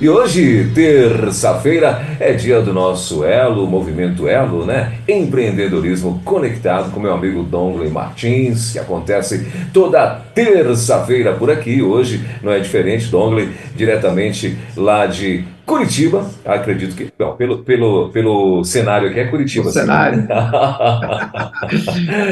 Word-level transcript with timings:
E 0.00 0.08
hoje, 0.08 0.70
terça-feira, 0.76 2.00
é 2.20 2.32
dia 2.32 2.60
do 2.60 2.72
nosso 2.72 3.24
Elo, 3.24 3.66
movimento 3.66 4.28
Elo, 4.28 4.64
né? 4.64 4.92
Empreendedorismo 5.08 6.22
conectado 6.24 6.92
com 6.92 7.00
meu 7.00 7.12
amigo 7.12 7.42
Dongley 7.42 7.90
Martins, 7.90 8.70
que 8.70 8.78
acontece 8.78 9.48
toda 9.74 10.14
terça-feira 10.32 11.32
por 11.32 11.50
aqui. 11.50 11.82
Hoje 11.82 12.24
não 12.44 12.52
é 12.52 12.60
diferente, 12.60 13.10
Dongley, 13.10 13.48
diretamente 13.74 14.56
lá 14.76 15.04
de 15.04 15.42
Curitiba, 15.66 16.24
acredito 16.44 16.94
que. 16.94 17.12
Não, 17.18 17.36
pelo, 17.36 17.58
pelo, 17.64 18.10
pelo 18.10 18.62
cenário 18.62 19.10
aqui 19.10 19.18
é 19.18 19.26
Curitiba. 19.26 19.66
O 19.66 19.72
cenário. 19.72 20.24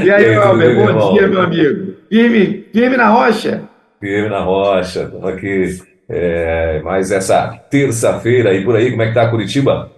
e 0.04 0.10
aí, 0.10 0.34
Elber, 0.34 0.76
bom 0.76 0.88
irmão? 0.88 1.14
dia, 1.14 1.26
meu 1.26 1.42
amigo. 1.42 1.94
Firme, 2.08 2.64
firme 2.72 2.96
na 2.96 3.08
rocha. 3.08 3.62
Firme 4.00 4.28
na 4.28 4.38
rocha, 4.38 5.02
estamos 5.02 5.28
aqui 5.28 5.95
é, 6.08 6.80
mas 6.84 7.10
essa 7.10 7.48
terça-feira 7.70 8.54
e 8.54 8.64
por 8.64 8.76
aí, 8.76 8.90
como 8.90 9.02
é 9.02 9.08
que 9.08 9.14
tá 9.14 9.28
Curitiba? 9.28 9.90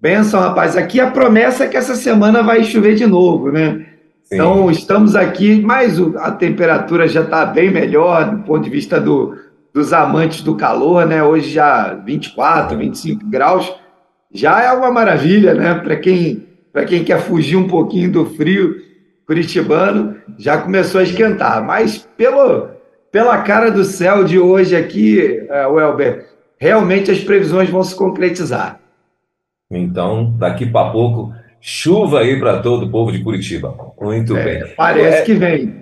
Benção, 0.00 0.40
rapaz. 0.40 0.76
Aqui 0.76 1.00
a 1.00 1.10
promessa 1.10 1.64
é 1.64 1.68
que 1.68 1.76
essa 1.76 1.94
semana 1.94 2.42
vai 2.42 2.64
chover 2.64 2.94
de 2.94 3.06
novo, 3.06 3.50
né? 3.50 3.86
Sim. 4.24 4.34
Então 4.34 4.70
estamos 4.70 5.14
aqui, 5.14 5.60
mas 5.60 5.98
a 6.16 6.30
temperatura 6.30 7.06
já 7.06 7.22
está 7.22 7.44
bem 7.44 7.70
melhor 7.70 8.30
do 8.30 8.42
ponto 8.42 8.64
de 8.64 8.70
vista 8.70 9.00
do, 9.00 9.36
dos 9.72 9.92
amantes 9.92 10.42
do 10.42 10.56
calor, 10.56 11.06
né? 11.06 11.22
Hoje 11.22 11.50
já 11.50 11.94
24, 11.94 12.76
25 12.76 13.26
graus, 13.26 13.74
já 14.32 14.62
é 14.62 14.72
uma 14.72 14.90
maravilha, 14.90 15.54
né? 15.54 15.74
Para 15.74 15.96
quem, 15.96 16.46
quem 16.88 17.04
quer 17.04 17.20
fugir 17.20 17.56
um 17.56 17.68
pouquinho 17.68 18.10
do 18.10 18.26
frio 18.26 18.76
curitibano, 19.26 20.16
já 20.38 20.58
começou 20.58 21.00
a 21.00 21.04
esquentar. 21.04 21.64
Mas 21.64 21.98
pelo, 22.16 22.68
pela 23.14 23.40
cara 23.42 23.70
do 23.70 23.84
céu 23.84 24.24
de 24.24 24.40
hoje 24.40 24.74
aqui, 24.74 25.46
uh, 25.48 25.72
Welber, 25.72 26.26
realmente 26.58 27.12
as 27.12 27.20
previsões 27.20 27.70
vão 27.70 27.84
se 27.84 27.94
concretizar. 27.94 28.80
Então, 29.70 30.34
daqui 30.36 30.66
para 30.66 30.90
pouco, 30.90 31.32
chuva 31.60 32.22
aí 32.22 32.40
para 32.40 32.58
todo 32.60 32.86
o 32.86 32.90
povo 32.90 33.12
de 33.12 33.22
Curitiba. 33.22 33.72
Muito 34.00 34.36
é, 34.36 34.42
bem. 34.42 34.74
Parece 34.76 35.18
é, 35.18 35.22
que 35.22 35.32
vem. 35.32 35.76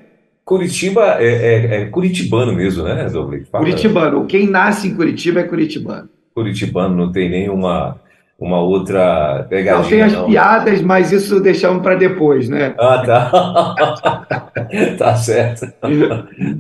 Curitiba 0.45 1.23
é, 1.23 1.25
é, 1.25 1.75
é 1.77 1.85
curitibano 1.87 2.53
mesmo, 2.53 2.85
né? 2.85 3.07
Curitibano. 3.51 4.27
Quem 4.27 4.47
nasce 4.47 4.89
em 4.89 4.95
Curitiba 4.95 5.41
é 5.41 5.45
curitibano. 5.45 6.11
Curitibano 6.35 6.95
não 6.95 7.11
tem 7.11 7.31
nenhuma 7.31 7.99
uma 8.43 8.61
outra 8.61 9.47
pegadinha. 9.49 9.83
Não, 9.83 9.89
tem 9.89 10.03
as 10.03 10.13
não. 10.13 10.27
piadas, 10.27 10.83
mas 10.83 11.13
isso 11.13 11.39
deixamos 11.39 11.81
para 11.81 11.95
depois, 11.95 12.49
né? 12.49 12.75
Ah, 12.77 13.03
tá. 13.07 14.41
tá 14.99 15.15
certo. 15.15 15.73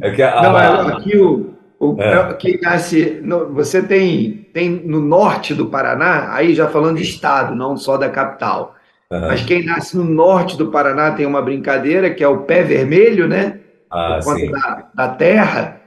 É 0.00 0.10
que 0.12 0.22
a, 0.22 0.42
não, 0.42 0.58
é, 0.58 0.92
aqui 0.92 1.18
o, 1.18 1.54
o 1.80 2.00
é. 2.00 2.34
quem 2.34 2.60
nasce. 2.60 3.20
No, 3.24 3.52
você 3.52 3.82
tem, 3.82 4.46
tem 4.54 4.70
no 4.70 5.00
norte 5.00 5.54
do 5.54 5.66
Paraná, 5.66 6.32
aí 6.32 6.54
já 6.54 6.68
falando 6.68 6.98
de 6.98 7.02
estado, 7.02 7.52
não 7.52 7.76
só 7.76 7.96
da 7.96 8.08
capital. 8.08 8.76
Uhum. 9.10 9.20
Mas 9.22 9.42
quem 9.42 9.64
nasce 9.64 9.96
no 9.96 10.04
norte 10.04 10.56
do 10.56 10.68
Paraná 10.68 11.10
tem 11.10 11.26
uma 11.26 11.42
brincadeira 11.42 12.10
que 12.10 12.22
é 12.22 12.28
o 12.28 12.42
pé 12.42 12.62
vermelho, 12.62 13.26
né? 13.26 13.58
Ah, 13.90 14.20
Por 14.22 14.34
conta 14.36 14.52
da, 14.52 14.86
da, 14.94 15.08
terra, 15.08 15.80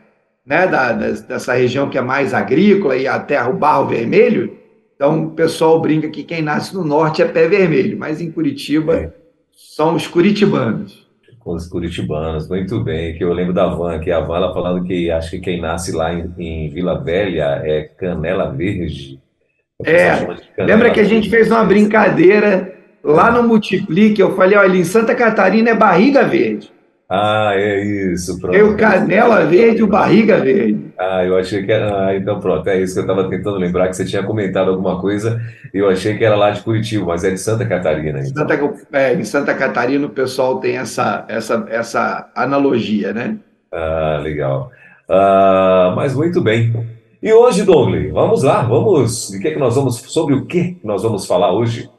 né? 0.46 0.68
Da, 0.68 0.92
dessa 0.92 1.54
região 1.54 1.90
que 1.90 1.98
é 1.98 2.02
mais 2.02 2.34
agrícola 2.34 2.98
e 2.98 3.08
a 3.08 3.18
terra, 3.18 3.50
o 3.50 3.54
barro 3.54 3.88
vermelho. 3.88 4.65
Então, 4.96 5.26
o 5.26 5.32
pessoal 5.32 5.80
brinca 5.82 6.10
que 6.10 6.24
quem 6.24 6.42
nasce 6.42 6.74
no 6.74 6.84
norte 6.84 7.22
é 7.22 7.26
pé 7.26 7.48
vermelho, 7.48 7.98
mas 7.98 8.22
em 8.22 8.32
Curitiba 8.32 8.96
é. 8.96 9.14
são 9.52 9.96
os 9.96 10.08
curitibanos. 10.08 11.06
Os 11.46 11.68
curitibanos, 11.68 12.50
muito 12.50 12.84
bem. 12.84 13.16
Que 13.16 13.24
eu 13.24 13.32
lembro 13.32 13.54
da 13.54 13.68
Van, 13.68 14.00
que 14.00 14.12
a 14.12 14.20
Van 14.20 14.38
ela 14.38 14.54
falando 14.54 14.84
que 14.84 15.12
acho 15.12 15.30
que 15.32 15.40
quem 15.40 15.62
nasce 15.62 15.92
lá 15.92 16.12
em, 16.12 16.34
em 16.40 16.70
Vila 16.70 17.04
Velha 17.04 17.62
é 17.64 17.84
Canela 17.84 18.52
Verde. 18.52 19.20
É, 19.84 20.64
lembra 20.64 20.90
que 20.90 21.00
a 21.00 21.04
gente 21.04 21.30
fez 21.30 21.52
uma 21.52 21.64
brincadeira 21.64 22.74
lá 23.04 23.30
no 23.30 23.44
Multiplique, 23.44 24.22
eu 24.22 24.36
falei, 24.36 24.58
olha, 24.58 24.76
em 24.76 24.84
Santa 24.84 25.14
Catarina 25.14 25.70
é 25.70 25.76
barriga 25.76 26.24
verde. 26.24 26.72
Ah, 27.08 27.52
é 27.54 27.84
isso, 27.84 28.40
pronto. 28.40 28.56
Eu 28.56 28.76
canela 28.76 29.46
verde 29.46 29.84
e 29.84 29.88
barriga 29.88 30.40
verde. 30.40 30.85
Ah, 30.98 31.24
eu 31.26 31.38
achei 31.38 31.64
que 31.64 31.72
era. 31.72 32.08
Ah, 32.08 32.16
então 32.16 32.40
pronto, 32.40 32.68
é 32.68 32.82
isso 32.82 32.94
que 32.94 33.00
eu 33.00 33.04
estava 33.04 33.30
tentando 33.30 33.58
lembrar, 33.58 33.88
que 33.88 33.96
você 33.96 34.06
tinha 34.06 34.24
comentado 34.24 34.72
alguma 34.72 35.00
coisa, 35.00 35.42
e 35.74 35.78
eu 35.78 35.90
achei 35.90 36.18
que 36.18 36.24
era 36.24 36.36
lá 36.36 36.52
de 36.52 36.62
Curitiba, 36.62 37.06
mas 37.06 37.24
é 37.24 37.32
de 37.32 37.38
Santa 37.38 37.66
Catarina. 37.66 38.20
Então. 38.20 38.48
Santa, 38.48 38.74
é, 38.94 39.14
em 39.14 39.24
Santa 39.24 39.54
Catarina 39.54 40.06
o 40.06 40.10
pessoal 40.10 40.60
tem 40.60 40.78
essa, 40.78 41.26
essa, 41.28 41.66
essa 41.70 42.32
analogia, 42.36 43.14
né? 43.14 43.38
Ah, 43.72 44.20
legal. 44.24 44.72
Ah, 45.10 45.94
mas 45.96 46.16
muito 46.16 46.42
bem. 46.42 46.74
E 47.22 47.34
hoje, 47.34 47.64
Douglas, 47.64 48.12
vamos 48.12 48.44
lá, 48.44 48.62
vamos. 48.62 49.30
De 49.30 49.40
que, 49.40 49.52
que 49.52 49.60
nós 49.60 49.76
vamos. 49.76 49.98
Sobre 49.98 50.36
o 50.36 50.46
que 50.46 50.78
nós 50.84 51.04
vamos 51.04 51.26
falar 51.26 51.52
hoje? 51.52 51.90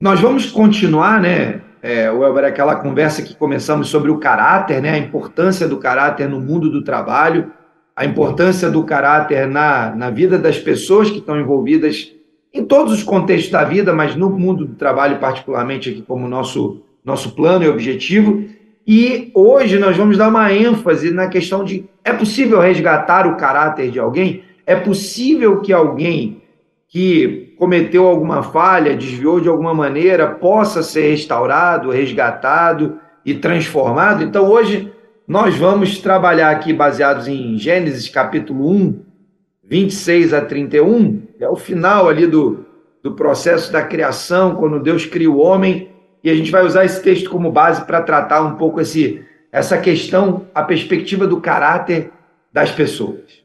Nós 0.00 0.20
vamos 0.20 0.50
continuar, 0.50 1.20
né? 1.20 1.60
é, 1.82 2.08
Welber, 2.08 2.44
aquela 2.44 2.76
conversa 2.76 3.22
que 3.22 3.34
começamos 3.34 3.88
sobre 3.88 4.10
o 4.10 4.18
caráter, 4.18 4.80
né, 4.80 4.90
a 4.90 4.98
importância 4.98 5.66
do 5.66 5.78
caráter 5.78 6.28
no 6.28 6.40
mundo 6.40 6.70
do 6.70 6.84
trabalho, 6.84 7.50
a 7.94 8.04
importância 8.04 8.70
do 8.70 8.84
caráter 8.84 9.46
na, 9.46 9.94
na 9.94 10.10
vida 10.10 10.38
das 10.38 10.58
pessoas 10.58 11.10
que 11.10 11.18
estão 11.18 11.38
envolvidas 11.38 12.12
em 12.52 12.64
todos 12.64 12.92
os 12.92 13.02
contextos 13.02 13.50
da 13.50 13.64
vida, 13.64 13.92
mas 13.92 14.14
no 14.14 14.30
mundo 14.30 14.64
do 14.66 14.74
trabalho, 14.74 15.18
particularmente 15.18 15.90
aqui 15.90 16.02
como 16.02 16.28
nosso, 16.28 16.82
nosso 17.04 17.34
plano 17.34 17.64
e 17.64 17.68
objetivo. 17.68 18.44
E 18.86 19.30
hoje 19.34 19.78
nós 19.78 19.96
vamos 19.96 20.18
dar 20.18 20.28
uma 20.28 20.52
ênfase 20.52 21.10
na 21.10 21.28
questão 21.28 21.64
de 21.64 21.84
é 22.04 22.12
possível 22.12 22.60
resgatar 22.60 23.26
o 23.26 23.36
caráter 23.36 23.90
de 23.90 23.98
alguém? 23.98 24.42
É 24.66 24.74
possível 24.74 25.60
que 25.60 25.72
alguém 25.72 26.42
que 26.88 27.54
cometeu 27.58 28.06
alguma 28.06 28.42
falha, 28.42 28.96
desviou 28.96 29.40
de 29.40 29.48
alguma 29.48 29.72
maneira, 29.72 30.26
possa 30.26 30.82
ser 30.82 31.08
restaurado, 31.10 31.90
resgatado 31.90 32.98
e 33.24 33.34
transformado. 33.34 34.22
Então, 34.22 34.46
hoje, 34.46 34.91
nós 35.26 35.56
vamos 35.56 35.98
trabalhar 35.98 36.50
aqui 36.50 36.72
baseados 36.72 37.28
em 37.28 37.56
Gênesis 37.56 38.08
capítulo 38.08 38.68
1, 38.70 39.00
26 39.64 40.34
a 40.34 40.40
31, 40.40 41.22
que 41.38 41.44
é 41.44 41.48
o 41.48 41.56
final 41.56 42.08
ali 42.08 42.26
do, 42.26 42.64
do 43.02 43.12
processo 43.12 43.72
da 43.72 43.82
criação, 43.82 44.56
quando 44.56 44.82
Deus 44.82 45.06
cria 45.06 45.30
o 45.30 45.38
homem, 45.38 45.90
e 46.24 46.30
a 46.30 46.34
gente 46.34 46.50
vai 46.50 46.64
usar 46.64 46.84
esse 46.84 47.02
texto 47.02 47.30
como 47.30 47.50
base 47.50 47.84
para 47.84 48.02
tratar 48.02 48.42
um 48.42 48.56
pouco 48.56 48.80
esse, 48.80 49.24
essa 49.50 49.78
questão, 49.78 50.46
a 50.54 50.62
perspectiva 50.62 51.26
do 51.26 51.40
caráter 51.40 52.10
das 52.52 52.70
pessoas. 52.70 53.42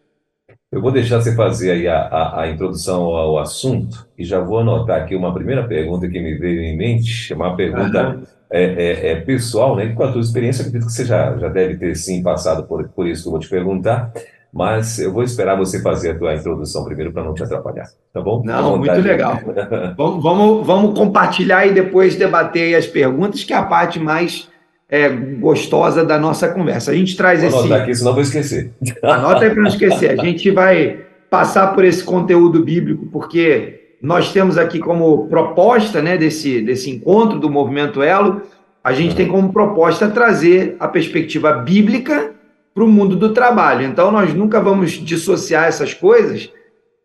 Eu 0.71 0.81
vou 0.81 0.91
deixar 0.91 1.21
você 1.21 1.33
fazer 1.35 1.71
aí 1.71 1.87
a, 1.87 1.97
a, 1.97 2.41
a, 2.41 2.49
introdução 2.49 3.03
ao 3.03 3.39
assunto 3.39 4.05
e 4.17 4.23
já 4.25 4.41
vou 4.41 4.59
anotar 4.59 5.01
aqui 5.01 5.15
uma 5.15 5.33
primeira 5.33 5.65
pergunta 5.65 6.09
que 6.09 6.19
me 6.19 6.35
veio 6.35 6.61
em 6.61 6.75
mente, 6.75 7.33
uma 7.33 7.55
pergunta 7.55 8.09
uhum. 8.09 8.23
É, 8.49 8.63
é, 8.63 9.11
é, 9.11 9.15
pessoal, 9.21 9.75
né? 9.75 9.87
Com 9.93 10.03
a 10.03 10.11
tua 10.11 10.21
experiência, 10.21 10.61
acredito 10.61 10.87
que 10.87 10.93
você 10.93 11.05
já, 11.05 11.35
já 11.37 11.49
deve 11.49 11.75
ter 11.77 11.95
sim 11.95 12.23
passado 12.23 12.63
por, 12.63 12.87
por 12.89 13.07
isso 13.07 13.23
que 13.23 13.27
eu 13.27 13.31
vou 13.31 13.39
te 13.39 13.49
perguntar, 13.49 14.11
mas 14.53 14.99
eu 14.99 15.11
vou 15.11 15.23
esperar 15.23 15.57
você 15.57 15.81
fazer 15.81 16.11
a 16.11 16.17
tua 16.17 16.33
introdução 16.33 16.85
primeiro 16.85 17.11
para 17.11 17.23
não 17.23 17.33
te 17.33 17.43
atrapalhar, 17.43 17.87
tá 18.13 18.21
bom? 18.21 18.41
Não, 18.45 18.77
muito 18.77 18.99
legal. 19.01 19.39
vamos, 19.97 20.23
vamos, 20.23 20.65
vamos 20.65 20.97
compartilhar 20.97 21.65
e 21.65 21.73
depois 21.73 22.15
debater 22.15 22.75
as 22.75 22.87
perguntas, 22.87 23.43
que 23.43 23.53
é 23.53 23.57
a 23.57 23.63
parte 23.63 23.99
mais 23.99 24.49
é, 24.89 25.09
gostosa 25.09 26.05
da 26.05 26.17
nossa 26.17 26.47
conversa. 26.47 26.91
A 26.91 26.95
gente 26.95 27.17
traz 27.17 27.41
vou 27.41 27.49
esse. 27.49 27.57
Anotar 27.59 27.81
aqui, 27.81 27.95
senão 27.95 28.13
vou 28.13 28.21
esquecer. 28.21 28.71
Anota 29.03 29.43
aí 29.43 29.49
para 29.49 29.61
não 29.61 29.69
esquecer. 29.69 30.19
A 30.19 30.23
gente 30.23 30.49
vai 30.51 31.01
passar 31.29 31.73
por 31.73 31.83
esse 31.83 32.03
conteúdo 32.03 32.63
bíblico, 32.63 33.07
porque 33.07 33.86
nós 34.01 34.31
temos 34.31 34.57
aqui 34.57 34.79
como 34.79 35.27
proposta 35.27 36.01
né, 36.01 36.17
desse, 36.17 36.61
desse 36.61 36.89
encontro 36.89 37.39
do 37.39 37.49
movimento 37.49 38.01
Elo, 38.01 38.41
a 38.83 38.93
gente 38.93 39.15
tem 39.15 39.27
como 39.27 39.51
proposta 39.51 40.09
trazer 40.09 40.75
a 40.79 40.87
perspectiva 40.87 41.51
bíblica 41.53 42.33
para 42.73 42.83
o 42.83 42.87
mundo 42.87 43.15
do 43.15 43.33
trabalho. 43.33 43.85
Então, 43.85 44.11
nós 44.11 44.33
nunca 44.33 44.61
vamos 44.61 44.91
dissociar 44.91 45.65
essas 45.65 45.93
coisas, 45.93 46.51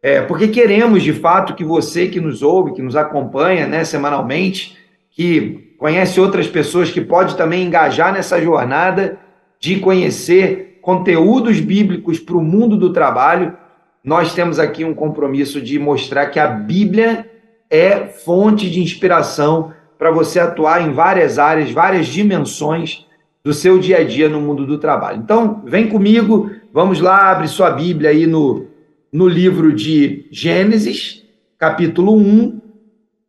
é, 0.03 0.21
porque 0.21 0.49
queremos, 0.49 1.03
de 1.03 1.13
fato, 1.13 1.55
que 1.55 1.65
você 1.65 2.09
que 2.09 2.21
nos 2.21 2.43
ouve, 2.43 2.75
que 2.75 2.83
nos 2.83 2.95
acompanha 2.95 3.67
né, 3.67 3.85
semanalmente, 3.85 4.77
que 5.11 5.75
conhece 5.79 6.21
outras 6.21 6.47
pessoas 6.47 6.91
que 6.91 7.01
pode 7.01 7.37
também 7.37 7.65
engajar 7.65 8.13
nessa 8.13 8.41
jornada 8.41 9.19
de 9.59 9.81
conhecer 9.81 10.79
conteúdos 10.83 11.59
bíblicos 11.61 12.19
para 12.19 12.37
o 12.37 12.43
mundo 12.43 12.77
do 12.77 12.93
trabalho. 12.93 13.57
Nós 14.05 14.35
temos 14.35 14.59
aqui 14.59 14.85
um 14.85 14.95
compromisso 14.95 15.61
de 15.61 15.79
mostrar 15.79 16.27
que 16.27 16.41
a 16.41 16.47
Bíblia 16.49 17.31
é 17.71 18.01
fonte 18.01 18.69
de 18.69 18.81
inspiração 18.81 19.73
para 19.97 20.11
você 20.11 20.41
atuar 20.41 20.83
em 20.83 20.93
várias 20.93 21.39
áreas, 21.39 21.71
várias 21.71 22.09
dimensões 22.09 23.07
do 23.45 23.55
seu 23.55 23.79
dia 23.79 23.99
a 23.99 24.05
dia 24.05 24.29
no 24.29 24.41
mundo 24.41 24.67
do 24.67 24.79
trabalho. 24.79 25.21
Então, 25.23 25.63
vem 25.65 25.89
comigo, 25.89 26.51
vamos 26.73 27.01
lá, 27.01 27.31
abre 27.31 27.47
sua 27.47 27.71
Bíblia 27.71 28.11
aí 28.11 28.27
no, 28.27 28.67
no 29.13 29.29
livro 29.29 29.73
de 29.73 30.27
Gênesis, 30.33 31.25
capítulo 31.57 32.17
1, 32.17 32.61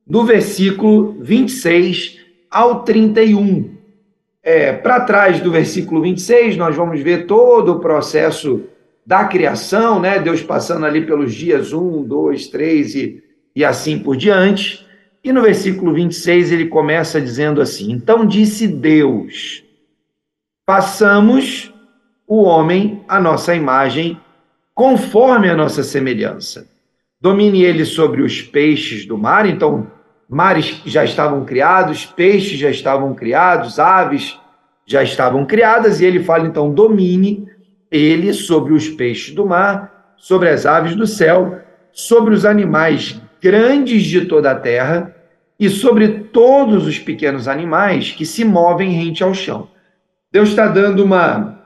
do 0.08 0.24
versículo 0.24 1.18
26 1.22 2.20
ao 2.50 2.84
31. 2.84 3.70
É, 4.42 4.74
Para 4.74 5.02
trás 5.02 5.40
do 5.40 5.52
versículo 5.52 6.02
26, 6.02 6.58
nós 6.58 6.76
vamos 6.76 7.00
ver 7.00 7.28
todo 7.28 7.74
o 7.74 7.80
processo 7.80 8.64
da 9.06 9.26
criação, 9.26 10.00
né? 10.00 10.20
Deus 10.20 10.42
passando 10.42 10.86
ali 10.86 11.06
pelos 11.06 11.34
dias 11.34 11.74
1, 11.74 12.04
2, 12.04 12.48
3 12.48 12.96
e, 12.96 13.24
e 13.56 13.66
assim 13.66 14.00
por 14.00 14.16
diante. 14.16 14.86
E 15.24 15.32
no 15.32 15.42
versículo 15.42 15.94
26 15.94 16.52
ele 16.52 16.68
começa 16.68 17.20
dizendo 17.20 17.62
assim: 17.62 17.92
Então 17.92 18.26
disse 18.26 18.68
Deus: 18.68 19.64
Façamos 20.66 21.74
o 22.28 22.44
homem 22.44 23.04
a 23.08 23.20
nossa 23.20 23.54
imagem, 23.54 24.20
conforme 24.74 25.50
a 25.50 25.56
nossa 25.56 25.84
semelhança. 25.84 26.68
Domine 27.20 27.64
ele 27.64 27.86
sobre 27.86 28.22
os 28.22 28.42
peixes 28.42 29.06
do 29.06 29.18
mar, 29.18 29.46
então 29.46 29.88
mares 30.28 30.82
já 30.86 31.06
estavam 31.06 31.46
criados, 31.46 32.06
peixes 32.06 32.60
já 32.60 32.70
estavam 32.70 33.14
criados, 33.14 33.80
aves 33.80 34.38
já 34.86 35.04
estavam 35.04 35.46
criadas, 35.46 36.02
e 36.02 36.06
ele 36.06 36.24
fala 36.24 36.46
então: 36.46 36.74
domine 36.74 37.48
ele 37.94 38.34
sobre 38.34 38.74
os 38.74 38.90
peixes 38.90 39.36
do 39.36 39.46
mar, 39.46 40.16
sobre 40.18 40.50
as 40.50 40.66
aves 40.66 40.96
do 40.96 41.06
céu, 41.06 41.60
sobre 41.92 42.34
os 42.34 42.44
animais 42.44 43.22
grandes 43.40 44.04
de 44.04 44.26
toda 44.26 44.50
a 44.50 44.56
terra 44.56 45.16
e 45.60 45.70
sobre 45.70 46.08
todos 46.08 46.88
os 46.88 46.98
pequenos 46.98 47.48
animais 47.48 48.12
que 48.12 48.26
se 48.26 48.44
movem 48.44 48.90
rente 48.90 49.24
ao 49.24 49.34
chão. 49.34 49.68
Deus 50.32 50.50
está 50.50 50.68
dando 50.68 51.04
uma, 51.04 51.60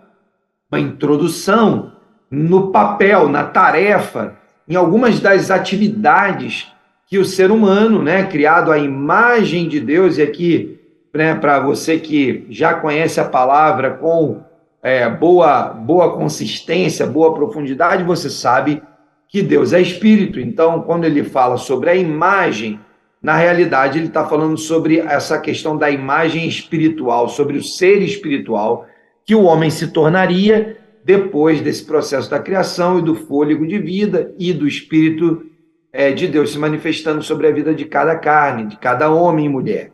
uma 0.69 0.79
introdução 0.79 1.93
no 2.29 2.71
papel, 2.71 3.29
na 3.29 3.45
tarefa, 3.45 4.35
em 4.67 4.75
algumas 4.75 5.21
das 5.21 5.49
atividades 5.49 6.67
que 7.07 7.17
o 7.17 7.23
ser 7.23 7.51
humano, 7.51 8.03
né, 8.03 8.25
criado 8.25 8.69
à 8.69 8.77
imagem 8.77 9.69
de 9.69 9.79
Deus, 9.79 10.17
e 10.17 10.21
aqui, 10.21 10.77
né, 11.13 11.33
para 11.35 11.61
você 11.61 11.97
que 11.97 12.45
já 12.49 12.73
conhece 12.73 13.17
a 13.21 13.23
palavra 13.23 13.91
com 13.91 14.41
é, 14.87 15.09
boa, 15.09 15.63
boa 15.73 16.13
consistência, 16.15 17.05
boa 17.05 17.33
profundidade, 17.33 18.05
você 18.05 18.29
sabe 18.29 18.81
que 19.27 19.41
Deus 19.41 19.73
é 19.73 19.81
espírito. 19.81 20.39
Então, 20.39 20.81
quando 20.83 21.03
ele 21.03 21.25
fala 21.25 21.57
sobre 21.57 21.89
a 21.89 21.95
imagem, 21.95 22.79
na 23.21 23.35
realidade, 23.35 23.99
ele 23.99 24.07
está 24.07 24.25
falando 24.25 24.57
sobre 24.57 24.99
essa 24.99 25.37
questão 25.41 25.77
da 25.77 25.91
imagem 25.91 26.47
espiritual, 26.47 27.27
sobre 27.27 27.57
o 27.57 27.63
ser 27.63 28.01
espiritual 28.01 28.85
que 29.25 29.35
o 29.35 29.43
homem 29.43 29.69
se 29.69 29.91
tornaria 29.91 30.77
depois 31.03 31.59
desse 31.59 31.83
processo 31.83 32.31
da 32.31 32.39
criação 32.39 32.99
e 32.99 33.01
do 33.01 33.13
fôlego 33.13 33.67
de 33.67 33.77
vida 33.79 34.33
e 34.39 34.53
do 34.53 34.65
espírito 34.65 35.47
é, 35.91 36.13
de 36.13 36.29
Deus 36.29 36.53
se 36.53 36.57
manifestando 36.57 37.21
sobre 37.21 37.47
a 37.47 37.51
vida 37.51 37.73
de 37.73 37.83
cada 37.83 38.15
carne, 38.15 38.67
de 38.67 38.77
cada 38.77 39.09
homem 39.09 39.47
e 39.47 39.49
mulher. 39.49 39.91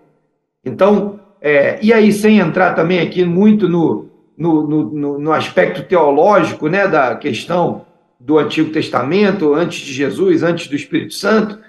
Então, 0.63 1.19
é, 1.41 1.79
e 1.81 1.91
aí, 1.91 2.11
sem 2.13 2.37
entrar 2.37 2.75
também 2.75 2.99
aqui 2.99 3.25
muito 3.25 3.67
no, 3.67 4.12
no, 4.37 4.67
no, 4.67 5.19
no, 5.19 5.31
aspecto 5.31 5.83
teológico 5.83 6.67
né, 6.67 6.87
da 6.87 7.15
questão 7.15 7.85
do 8.19 8.37
Antigo 8.37 8.71
Testamento, 8.71 9.53
antes 9.53 9.79
de 9.79 9.93
Jesus, 9.93 10.43
antes 10.43 10.67
do 10.67 10.75
Espírito 10.75 11.13
Santo, 11.13 11.59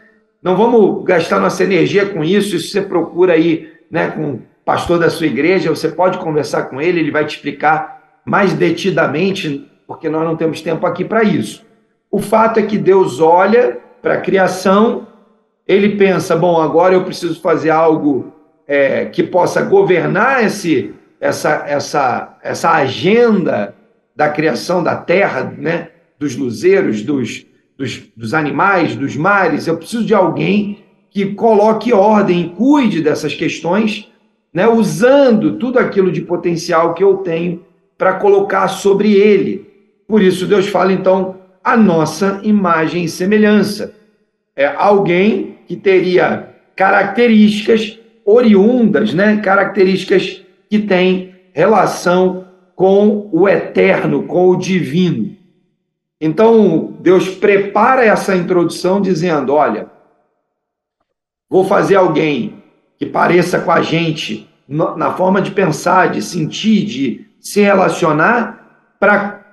não 0.42 0.56
vamos 0.56 1.04
gastar 1.04 1.40
nossa 1.40 1.64
energia 1.64 2.06
com 2.06 2.22
isso. 2.22 2.56
Isso 2.56 2.70
você 2.70 2.82
procura 2.82 3.34
aí 3.34 3.72
né, 3.90 4.10
com 4.10 4.34
o 4.34 4.42
pastor 4.64 4.98
da 4.98 5.10
sua 5.10 5.26
igreja, 5.26 5.70
você 5.70 5.88
pode 5.88 6.18
conversar 6.18 6.64
com 6.64 6.80
ele, 6.80 7.00
ele 7.00 7.10
vai 7.10 7.24
te 7.26 7.36
explicar 7.36 8.20
mais 8.24 8.52
detidamente, 8.52 9.70
porque 9.86 10.08
nós 10.08 10.24
não 10.24 10.36
temos 10.36 10.60
tempo 10.60 10.86
aqui 10.86 11.04
para 11.04 11.22
isso. 11.22 11.64
O 12.10 12.20
fato 12.20 12.60
é 12.60 12.62
que 12.62 12.78
Deus 12.78 13.20
olha 13.20 13.78
para 14.00 14.14
a 14.14 14.20
criação, 14.20 15.06
ele 15.66 15.96
pensa: 15.96 16.36
bom, 16.36 16.60
agora 16.60 16.94
eu 16.94 17.04
preciso 17.04 17.40
fazer 17.40 17.70
algo 17.70 18.32
é, 18.66 19.06
que 19.06 19.22
possa 19.22 19.62
governar 19.62 20.44
esse, 20.44 20.94
essa, 21.20 21.64
essa, 21.66 22.33
essa 22.44 22.70
agenda 22.72 23.74
da 24.14 24.28
criação 24.28 24.82
da 24.82 24.94
terra, 24.94 25.52
né? 25.56 25.88
dos 26.18 26.36
luzeiros, 26.36 27.02
dos, 27.02 27.46
dos, 27.76 28.02
dos 28.14 28.34
animais, 28.34 28.94
dos 28.94 29.16
mares. 29.16 29.66
Eu 29.66 29.78
preciso 29.78 30.04
de 30.04 30.14
alguém 30.14 30.84
que 31.10 31.34
coloque 31.34 31.92
ordem, 31.92 32.50
cuide 32.50 33.00
dessas 33.00 33.34
questões, 33.34 34.10
né? 34.52 34.68
usando 34.68 35.56
tudo 35.56 35.78
aquilo 35.78 36.12
de 36.12 36.20
potencial 36.20 36.92
que 36.92 37.02
eu 37.02 37.16
tenho 37.16 37.64
para 37.96 38.12
colocar 38.14 38.68
sobre 38.68 39.14
ele. 39.14 39.66
Por 40.06 40.22
isso, 40.22 40.46
Deus 40.46 40.68
fala 40.68 40.92
então 40.92 41.36
a 41.64 41.78
nossa 41.78 42.40
imagem 42.42 43.04
e 43.04 43.08
semelhança. 43.08 43.94
É 44.54 44.66
alguém 44.66 45.56
que 45.66 45.76
teria 45.76 46.50
características 46.76 47.98
oriundas, 48.22 49.14
né? 49.14 49.38
características 49.38 50.42
que 50.68 50.78
têm 50.78 51.33
relação 51.54 52.48
com 52.74 53.30
o 53.32 53.48
eterno, 53.48 54.24
com 54.24 54.48
o 54.50 54.56
divino. 54.56 55.36
Então, 56.20 56.96
Deus 57.00 57.28
prepara 57.28 58.04
essa 58.04 58.34
introdução 58.36 59.00
dizendo: 59.00 59.54
olha, 59.54 59.86
vou 61.48 61.64
fazer 61.64 61.94
alguém 61.96 62.62
que 62.98 63.06
pareça 63.06 63.60
com 63.60 63.70
a 63.70 63.80
gente 63.80 64.50
na 64.68 65.12
forma 65.12 65.40
de 65.40 65.50
pensar, 65.50 66.10
de 66.10 66.20
sentir, 66.20 66.84
de 66.84 67.26
se 67.38 67.60
relacionar, 67.60 68.94
para 68.98 69.44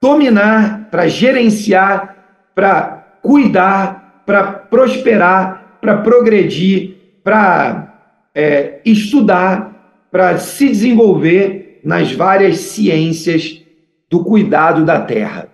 dominar, 0.00 0.88
para 0.90 1.06
gerenciar, 1.06 2.16
para 2.54 3.18
cuidar, 3.22 4.22
para 4.26 4.42
prosperar, 4.42 5.78
para 5.80 5.98
progredir, 5.98 6.96
para 7.22 7.94
é, 8.34 8.80
estudar, 8.84 9.75
para 10.16 10.38
se 10.38 10.66
desenvolver 10.66 11.78
nas 11.84 12.10
várias 12.10 12.56
ciências 12.56 13.62
do 14.08 14.24
cuidado 14.24 14.82
da 14.82 14.98
terra. 14.98 15.46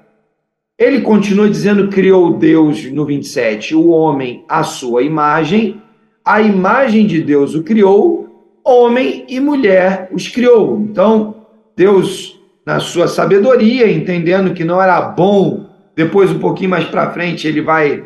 Ele 0.79 1.01
continua 1.01 1.51
dizendo: 1.51 1.89
criou 1.89 2.35
Deus 2.35 2.85
no 2.85 3.05
27, 3.05 3.75
o 3.75 3.89
homem 3.89 4.45
à 4.49 4.63
sua 4.63 5.03
imagem, 5.03 5.83
a 6.25 6.41
imagem 6.41 7.09
de 7.09 7.21
Deus 7.21 7.57
o 7.57 7.65
criou, 7.65 8.53
homem 8.65 9.27
e 9.29 9.41
mulher 9.41 10.09
os 10.13 10.29
criou. 10.29 10.79
Então, 10.79 11.35
Deus 11.75 12.41
na 12.65 12.79
sua 12.79 13.09
sabedoria, 13.09 13.91
entendendo 13.91 14.55
que 14.55 14.63
não 14.63 14.81
era 14.81 15.03
bom, 15.03 15.67
depois 15.97 16.31
um 16.31 16.39
pouquinho 16.39 16.71
mais 16.71 16.85
para 16.85 17.11
frente 17.11 17.49
ele 17.49 17.63
vai 17.63 18.05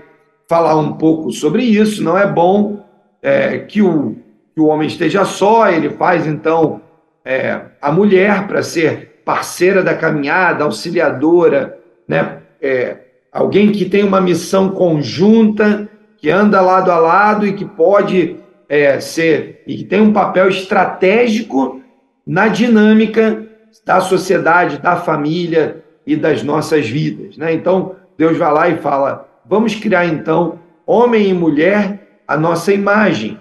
falar 0.49 0.75
um 0.79 0.94
pouco 0.94 1.31
sobre 1.31 1.65
isso, 1.65 2.03
não 2.03 2.17
é 2.17 2.27
bom 2.27 2.82
é, 3.20 3.58
que, 3.58 3.82
o, 3.82 4.17
que 4.56 4.63
o 4.63 4.69
homem 4.69 4.89
esteja 4.89 5.22
só, 5.27 5.69
ele 5.69 5.91
faz 5.91 6.27
então 6.27 6.81
é, 7.22 7.60
a 7.79 7.93
mulher 7.93 8.46
para 8.46 8.63
ser 8.63 9.20
parceira 9.22 9.82
da 9.82 9.94
caminhada, 9.94 10.65
auxiliadora, 10.65 11.79
né, 12.08 12.39
é, 12.58 12.96
alguém 13.31 13.70
que 13.70 13.84
tem 13.84 14.03
uma 14.03 14.19
missão 14.19 14.70
conjunta, 14.70 15.86
que 16.17 16.31
anda 16.31 16.63
lado 16.63 16.91
a 16.91 16.96
lado 16.96 17.46
e 17.46 17.53
que 17.53 17.67
pode 17.67 18.36
é, 18.67 18.98
ser, 18.98 19.63
e 19.67 19.77
que 19.77 19.84
tem 19.84 20.01
um 20.01 20.15
papel 20.15 20.48
estratégico 20.48 21.82
na 22.27 22.48
dinâmica 22.48 23.46
da 23.84 24.01
sociedade, 24.01 24.79
da 24.79 24.96
família 24.96 25.84
e 26.06 26.17
das 26.17 26.43
nossas 26.43 26.89
vidas. 26.89 27.36
Né? 27.36 27.53
Então, 27.53 27.94
Deus 28.17 28.39
vai 28.39 28.53
lá 28.53 28.69
e 28.70 28.79
fala: 28.79 29.29
vamos 29.44 29.75
criar 29.75 30.06
então 30.06 30.58
homem 30.86 31.29
e 31.29 31.34
mulher 31.34 32.22
a 32.27 32.39
nossa 32.39 32.72
imagem. 32.72 33.39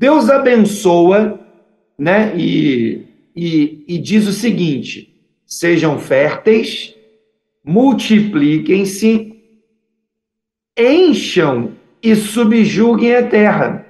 Deus 0.00 0.30
abençoa 0.30 1.38
né? 1.98 2.32
e, 2.34 3.04
e, 3.36 3.84
e 3.86 3.98
diz 3.98 4.26
o 4.26 4.32
seguinte: 4.32 5.14
sejam 5.44 5.98
férteis, 5.98 6.94
multipliquem-se, 7.62 9.30
encham 10.74 11.72
e 12.02 12.16
subjuguem 12.16 13.14
a 13.14 13.26
terra. 13.26 13.84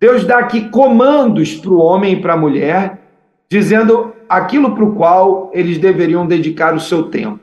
Deus 0.00 0.24
dá 0.24 0.38
aqui 0.38 0.70
comandos 0.70 1.54
para 1.54 1.70
o 1.70 1.80
homem 1.80 2.14
e 2.14 2.20
para 2.22 2.32
a 2.32 2.38
mulher, 2.38 2.98
dizendo 3.46 4.14
aquilo 4.26 4.74
para 4.74 4.84
o 4.84 4.94
qual 4.94 5.50
eles 5.52 5.76
deveriam 5.76 6.26
dedicar 6.26 6.74
o 6.74 6.80
seu 6.80 7.10
tempo. 7.10 7.40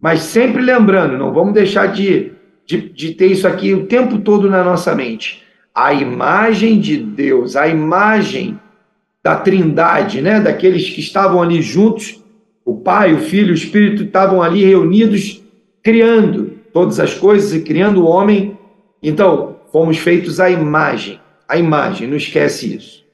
Mas 0.00 0.20
sempre 0.20 0.62
lembrando, 0.62 1.18
não 1.18 1.34
vamos 1.34 1.52
deixar 1.52 1.88
de, 1.88 2.32
de, 2.64 2.88
de 2.88 3.12
ter 3.12 3.26
isso 3.26 3.46
aqui 3.46 3.74
o 3.74 3.86
tempo 3.86 4.18
todo 4.18 4.48
na 4.48 4.64
nossa 4.64 4.94
mente. 4.94 5.46
A 5.78 5.92
imagem 5.92 6.80
de 6.80 6.96
Deus, 6.96 7.54
a 7.54 7.68
imagem 7.68 8.58
da 9.22 9.36
trindade, 9.36 10.20
né? 10.20 10.40
daqueles 10.40 10.90
que 10.90 10.98
estavam 10.98 11.40
ali 11.40 11.62
juntos, 11.62 12.20
o 12.64 12.74
Pai, 12.74 13.14
o 13.14 13.18
Filho 13.18 13.52
o 13.52 13.54
Espírito 13.54 14.02
estavam 14.02 14.42
ali 14.42 14.64
reunidos, 14.64 15.40
criando 15.80 16.58
todas 16.72 16.98
as 16.98 17.14
coisas 17.14 17.54
e 17.54 17.60
criando 17.60 18.02
o 18.02 18.08
homem. 18.08 18.58
Então, 19.00 19.54
fomos 19.70 19.98
feitos 19.98 20.40
à 20.40 20.50
imagem, 20.50 21.20
à 21.48 21.56
imagem, 21.56 22.08
não 22.08 22.16
esquece 22.16 22.74
isso. 22.74 23.04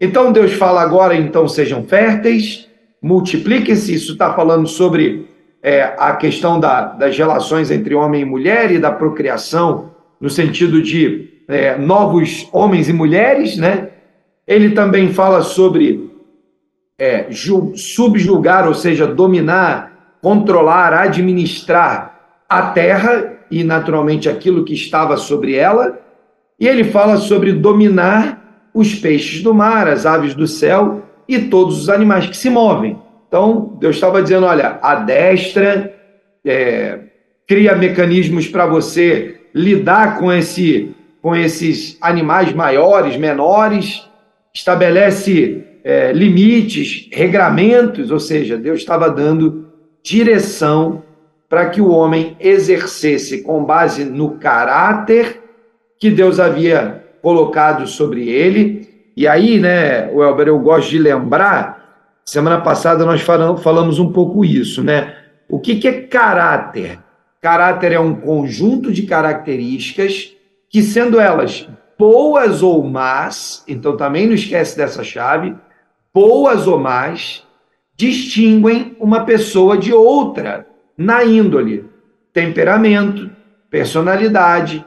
Então 0.00 0.32
Deus 0.32 0.54
fala 0.54 0.82
agora, 0.82 1.14
então 1.14 1.46
sejam 1.46 1.84
férteis, 1.84 2.68
multipliquem-se, 3.00 3.94
isso 3.94 4.14
está 4.14 4.34
falando 4.34 4.66
sobre 4.66 5.28
é, 5.62 5.94
a 5.96 6.16
questão 6.16 6.58
da, 6.58 6.86
das 6.86 7.16
relações 7.16 7.70
entre 7.70 7.94
homem 7.94 8.22
e 8.22 8.24
mulher 8.24 8.72
e 8.72 8.80
da 8.80 8.90
procriação, 8.90 9.92
no 10.20 10.28
sentido 10.28 10.82
de 10.82 11.29
é, 11.50 11.76
novos 11.76 12.48
homens 12.52 12.88
e 12.88 12.92
mulheres, 12.92 13.56
né? 13.56 13.88
Ele 14.46 14.70
também 14.70 15.12
fala 15.12 15.42
sobre 15.42 16.10
é, 16.98 17.28
subjugar, 17.74 18.66
ou 18.66 18.74
seja, 18.74 19.06
dominar, 19.06 20.16
controlar, 20.20 20.92
administrar 20.92 22.44
a 22.48 22.62
terra 22.70 23.38
e, 23.50 23.64
naturalmente, 23.64 24.28
aquilo 24.28 24.64
que 24.64 24.74
estava 24.74 25.16
sobre 25.16 25.54
ela. 25.54 25.98
E 26.58 26.68
ele 26.68 26.84
fala 26.84 27.16
sobre 27.16 27.52
dominar 27.52 28.68
os 28.74 28.94
peixes 28.94 29.42
do 29.42 29.54
mar, 29.54 29.88
as 29.88 30.04
aves 30.06 30.34
do 30.34 30.46
céu 30.46 31.02
e 31.26 31.38
todos 31.38 31.82
os 31.82 31.88
animais 31.88 32.26
que 32.26 32.36
se 32.36 32.50
movem. 32.50 32.98
Então, 33.26 33.76
Deus 33.80 33.96
estava 33.96 34.22
dizendo: 34.22 34.46
olha, 34.46 34.78
a 34.82 34.96
destra 34.96 35.94
é, 36.44 36.98
cria 37.46 37.74
mecanismos 37.74 38.46
para 38.46 38.66
você 38.66 39.40
lidar 39.54 40.18
com, 40.18 40.32
esse, 40.32 40.94
com 41.22 41.34
esses 41.34 41.96
animais 42.00 42.52
maiores, 42.52 43.16
menores, 43.16 44.08
estabelece 44.52 45.64
é, 45.84 46.12
limites, 46.12 47.08
regramentos, 47.12 48.10
ou 48.10 48.20
seja, 48.20 48.56
Deus 48.56 48.80
estava 48.80 49.10
dando 49.10 49.68
direção 50.02 51.02
para 51.48 51.68
que 51.68 51.80
o 51.80 51.90
homem 51.90 52.36
exercesse 52.40 53.42
com 53.42 53.64
base 53.64 54.04
no 54.04 54.38
caráter 54.38 55.42
que 55.98 56.10
Deus 56.10 56.40
havia 56.40 57.04
colocado 57.20 57.86
sobre 57.86 58.28
ele. 58.28 58.88
E 59.16 59.26
aí, 59.26 59.58
né, 59.58 60.10
Welber, 60.12 60.48
eu 60.48 60.58
gosto 60.58 60.90
de 60.90 60.98
lembrar 60.98 61.80
Semana 62.30 62.60
passada 62.60 63.04
nós 63.04 63.22
falamos 63.22 63.98
um 63.98 64.12
pouco 64.12 64.44
isso, 64.44 64.84
né? 64.84 65.16
O 65.48 65.58
que, 65.58 65.74
que 65.74 65.88
é 65.88 66.02
caráter? 66.02 67.00
Caráter 67.40 67.90
é 67.90 67.98
um 67.98 68.14
conjunto 68.14 68.92
de 68.92 69.02
características 69.02 70.32
que, 70.70 70.82
sendo 70.82 71.18
elas 71.20 71.68
boas 71.98 72.62
ou 72.62 72.82
más, 72.82 73.62
então 73.68 73.96
também 73.96 74.26
não 74.26 74.34
esquece 74.34 74.76
dessa 74.76 75.04
chave, 75.04 75.54
boas 76.14 76.66
ou 76.66 76.78
más, 76.78 77.46
distinguem 77.96 78.96
uma 78.98 79.24
pessoa 79.26 79.76
de 79.76 79.92
outra 79.92 80.66
na 80.96 81.24
índole, 81.24 81.84
temperamento, 82.32 83.30
personalidade, 83.68 84.82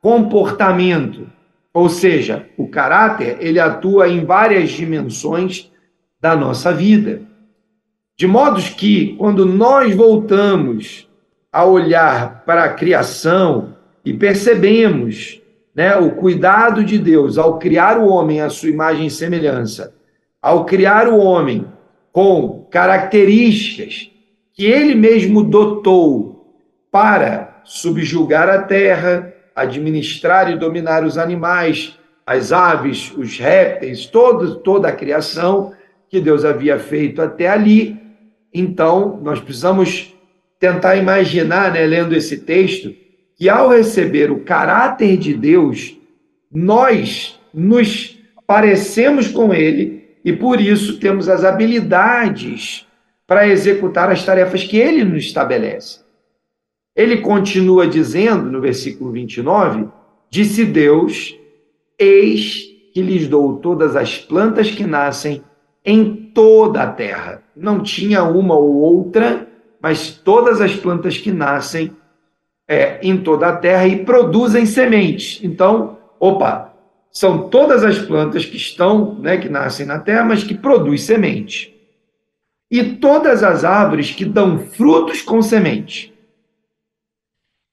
comportamento. 0.00 1.30
Ou 1.72 1.88
seja, 1.88 2.48
o 2.56 2.68
caráter, 2.68 3.36
ele 3.40 3.58
atua 3.58 4.08
em 4.08 4.24
várias 4.24 4.70
dimensões 4.70 5.70
da 6.20 6.36
nossa 6.36 6.72
vida. 6.72 7.22
De 8.16 8.26
modo 8.26 8.62
que, 8.62 9.16
quando 9.16 9.44
nós 9.44 9.94
voltamos 9.94 11.10
a 11.52 11.64
olhar 11.64 12.44
para 12.46 12.64
a 12.64 12.72
criação 12.72 13.73
e 14.04 14.12
percebemos 14.12 15.40
né, 15.74 15.96
o 15.96 16.12
cuidado 16.12 16.84
de 16.84 16.98
Deus 16.98 17.38
ao 17.38 17.58
criar 17.58 17.98
o 17.98 18.08
homem 18.08 18.40
à 18.40 18.48
sua 18.48 18.68
imagem 18.68 19.06
e 19.06 19.10
semelhança, 19.10 19.94
ao 20.40 20.64
criar 20.64 21.08
o 21.08 21.18
homem 21.18 21.66
com 22.12 22.66
características 22.70 24.10
que 24.52 24.66
ele 24.66 24.94
mesmo 24.94 25.42
dotou 25.42 26.54
para 26.92 27.60
subjugar 27.64 28.48
a 28.48 28.62
terra, 28.62 29.34
administrar 29.56 30.50
e 30.50 30.56
dominar 30.56 31.04
os 31.04 31.18
animais, 31.18 31.98
as 32.26 32.52
aves, 32.52 33.12
os 33.16 33.36
répteis, 33.38 34.06
todo, 34.06 34.56
toda 34.56 34.88
a 34.88 34.92
criação, 34.92 35.72
que 36.08 36.20
Deus 36.20 36.44
havia 36.44 36.78
feito 36.78 37.20
até 37.20 37.48
ali. 37.48 38.00
Então, 38.52 39.20
nós 39.22 39.40
precisamos 39.40 40.14
tentar 40.60 40.96
imaginar, 40.96 41.72
né, 41.72 41.84
lendo 41.84 42.14
esse 42.14 42.38
texto, 42.38 42.94
que 43.44 43.48
ao 43.50 43.68
receber 43.68 44.30
o 44.30 44.40
caráter 44.40 45.18
de 45.18 45.34
Deus, 45.34 45.98
nós 46.50 47.38
nos 47.52 48.18
parecemos 48.46 49.28
com 49.28 49.52
ele 49.52 50.16
e 50.24 50.32
por 50.32 50.58
isso 50.58 50.98
temos 50.98 51.28
as 51.28 51.44
habilidades 51.44 52.86
para 53.26 53.46
executar 53.46 54.10
as 54.10 54.24
tarefas 54.24 54.64
que 54.64 54.78
ele 54.78 55.04
nos 55.04 55.26
estabelece. 55.26 56.00
Ele 56.96 57.18
continua 57.18 57.86
dizendo 57.86 58.50
no 58.50 58.62
versículo 58.62 59.12
29: 59.12 59.88
Disse 60.30 60.64
Deus: 60.64 61.38
Eis 61.98 62.64
que 62.94 63.02
lhes 63.02 63.28
dou 63.28 63.58
todas 63.58 63.94
as 63.94 64.16
plantas 64.16 64.70
que 64.70 64.86
nascem 64.86 65.42
em 65.84 66.30
toda 66.32 66.82
a 66.82 66.90
terra. 66.90 67.42
Não 67.54 67.82
tinha 67.82 68.24
uma 68.24 68.56
ou 68.56 68.76
outra, 68.76 69.46
mas 69.82 70.12
todas 70.12 70.62
as 70.62 70.74
plantas 70.74 71.18
que 71.18 71.30
nascem 71.30 71.94
é, 72.68 72.98
em 73.02 73.18
toda 73.18 73.48
a 73.48 73.56
terra 73.56 73.86
e 73.86 74.04
produzem 74.04 74.66
sementes. 74.66 75.40
Então, 75.42 75.98
opa, 76.18 76.72
são 77.10 77.48
todas 77.48 77.84
as 77.84 77.98
plantas 77.98 78.44
que 78.44 78.56
estão, 78.56 79.14
né, 79.16 79.36
que 79.36 79.48
nascem 79.48 79.86
na 79.86 79.98
terra, 79.98 80.24
mas 80.24 80.42
que 80.42 80.54
produzem 80.54 80.98
semente. 80.98 81.74
E 82.70 82.82
todas 82.82 83.42
as 83.42 83.64
árvores 83.64 84.10
que 84.10 84.24
dão 84.24 84.58
frutos 84.58 85.22
com 85.22 85.40
semente. 85.42 86.12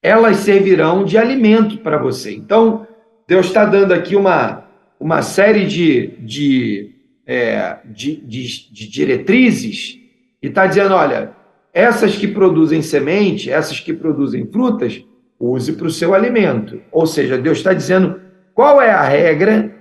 Elas 0.02 0.38
servirão 0.38 1.04
de 1.04 1.16
alimento 1.16 1.78
para 1.78 1.96
você. 1.96 2.34
Então, 2.34 2.86
Deus 3.26 3.46
está 3.46 3.64
dando 3.64 3.92
aqui 3.92 4.14
uma, 4.14 4.64
uma 5.00 5.22
série 5.22 5.66
de, 5.66 6.08
de 6.18 6.92
é, 7.26 7.78
de, 7.84 8.16
de, 8.16 8.72
de 8.72 8.88
diretrizes 8.88 9.98
e 10.42 10.48
está 10.48 10.66
dizendo: 10.66 10.94
olha, 10.94 11.32
essas 11.72 12.16
que 12.16 12.28
produzem 12.28 12.82
semente, 12.82 13.50
essas 13.50 13.80
que 13.80 13.92
produzem 13.92 14.46
frutas, 14.46 15.02
use 15.38 15.72
para 15.72 15.86
o 15.86 15.90
seu 15.90 16.14
alimento. 16.14 16.80
Ou 16.90 17.06
seja, 17.06 17.38
Deus 17.38 17.58
está 17.58 17.72
dizendo 17.72 18.20
qual 18.54 18.80
é 18.80 18.90
a 18.90 19.02
regra 19.02 19.74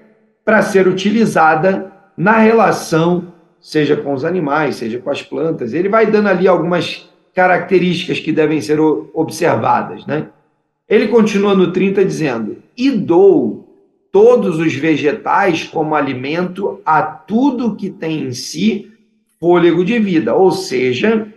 para 0.44 0.62
ser 0.62 0.88
utilizada 0.88 1.92
na 2.16 2.38
relação, 2.38 3.34
seja 3.60 3.96
com 3.96 4.14
os 4.14 4.26
animais, 4.26 4.78
seja 4.78 5.00
com 5.00 5.10
as 5.10 5.22
plantas. 5.22 5.74
Ele 5.74 5.90
vai 5.90 6.06
dando 6.06 6.30
ali 6.30 6.48
algumas 6.48 7.10
características 7.34 8.20
que 8.20 8.32
devem 8.32 8.62
ser 8.62 8.80
observadas, 8.80 10.06
né? 10.06 10.28
Ele 10.88 11.08
continua 11.08 11.56
no 11.56 11.72
30 11.72 12.04
dizendo: 12.04 12.58
E 12.76 12.92
dou 12.92 13.68
todos 14.12 14.60
os 14.60 14.74
vegetais 14.74 15.64
como 15.64 15.96
alimento 15.96 16.82
a 16.86 17.02
tudo 17.02 17.76
que 17.76 17.90
tem 17.90 18.24
em 18.24 18.34
si 18.34 18.92
fôlego 19.40 19.86
de 19.86 19.98
vida. 20.00 20.36
Ou 20.36 20.52
seja, 20.52 21.31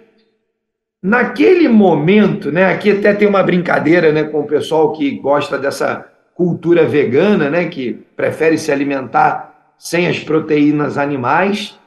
naquele 1.04 1.68
momento, 1.68 2.50
né, 2.50 2.64
aqui 2.64 2.90
até 2.92 3.12
tem 3.12 3.28
uma 3.28 3.42
brincadeira 3.42 4.10
né, 4.10 4.24
com 4.24 4.40
o 4.40 4.46
pessoal 4.46 4.90
que 4.94 5.10
gosta 5.18 5.58
dessa 5.58 6.06
cultura 6.34 6.86
vegana, 6.86 7.50
né, 7.50 7.66
que 7.66 7.92
prefere 8.16 8.56
se 8.56 8.72
alimentar 8.72 9.74
sem 9.78 10.08
as 10.08 10.18
proteínas 10.18 10.96
animais. 10.96 11.78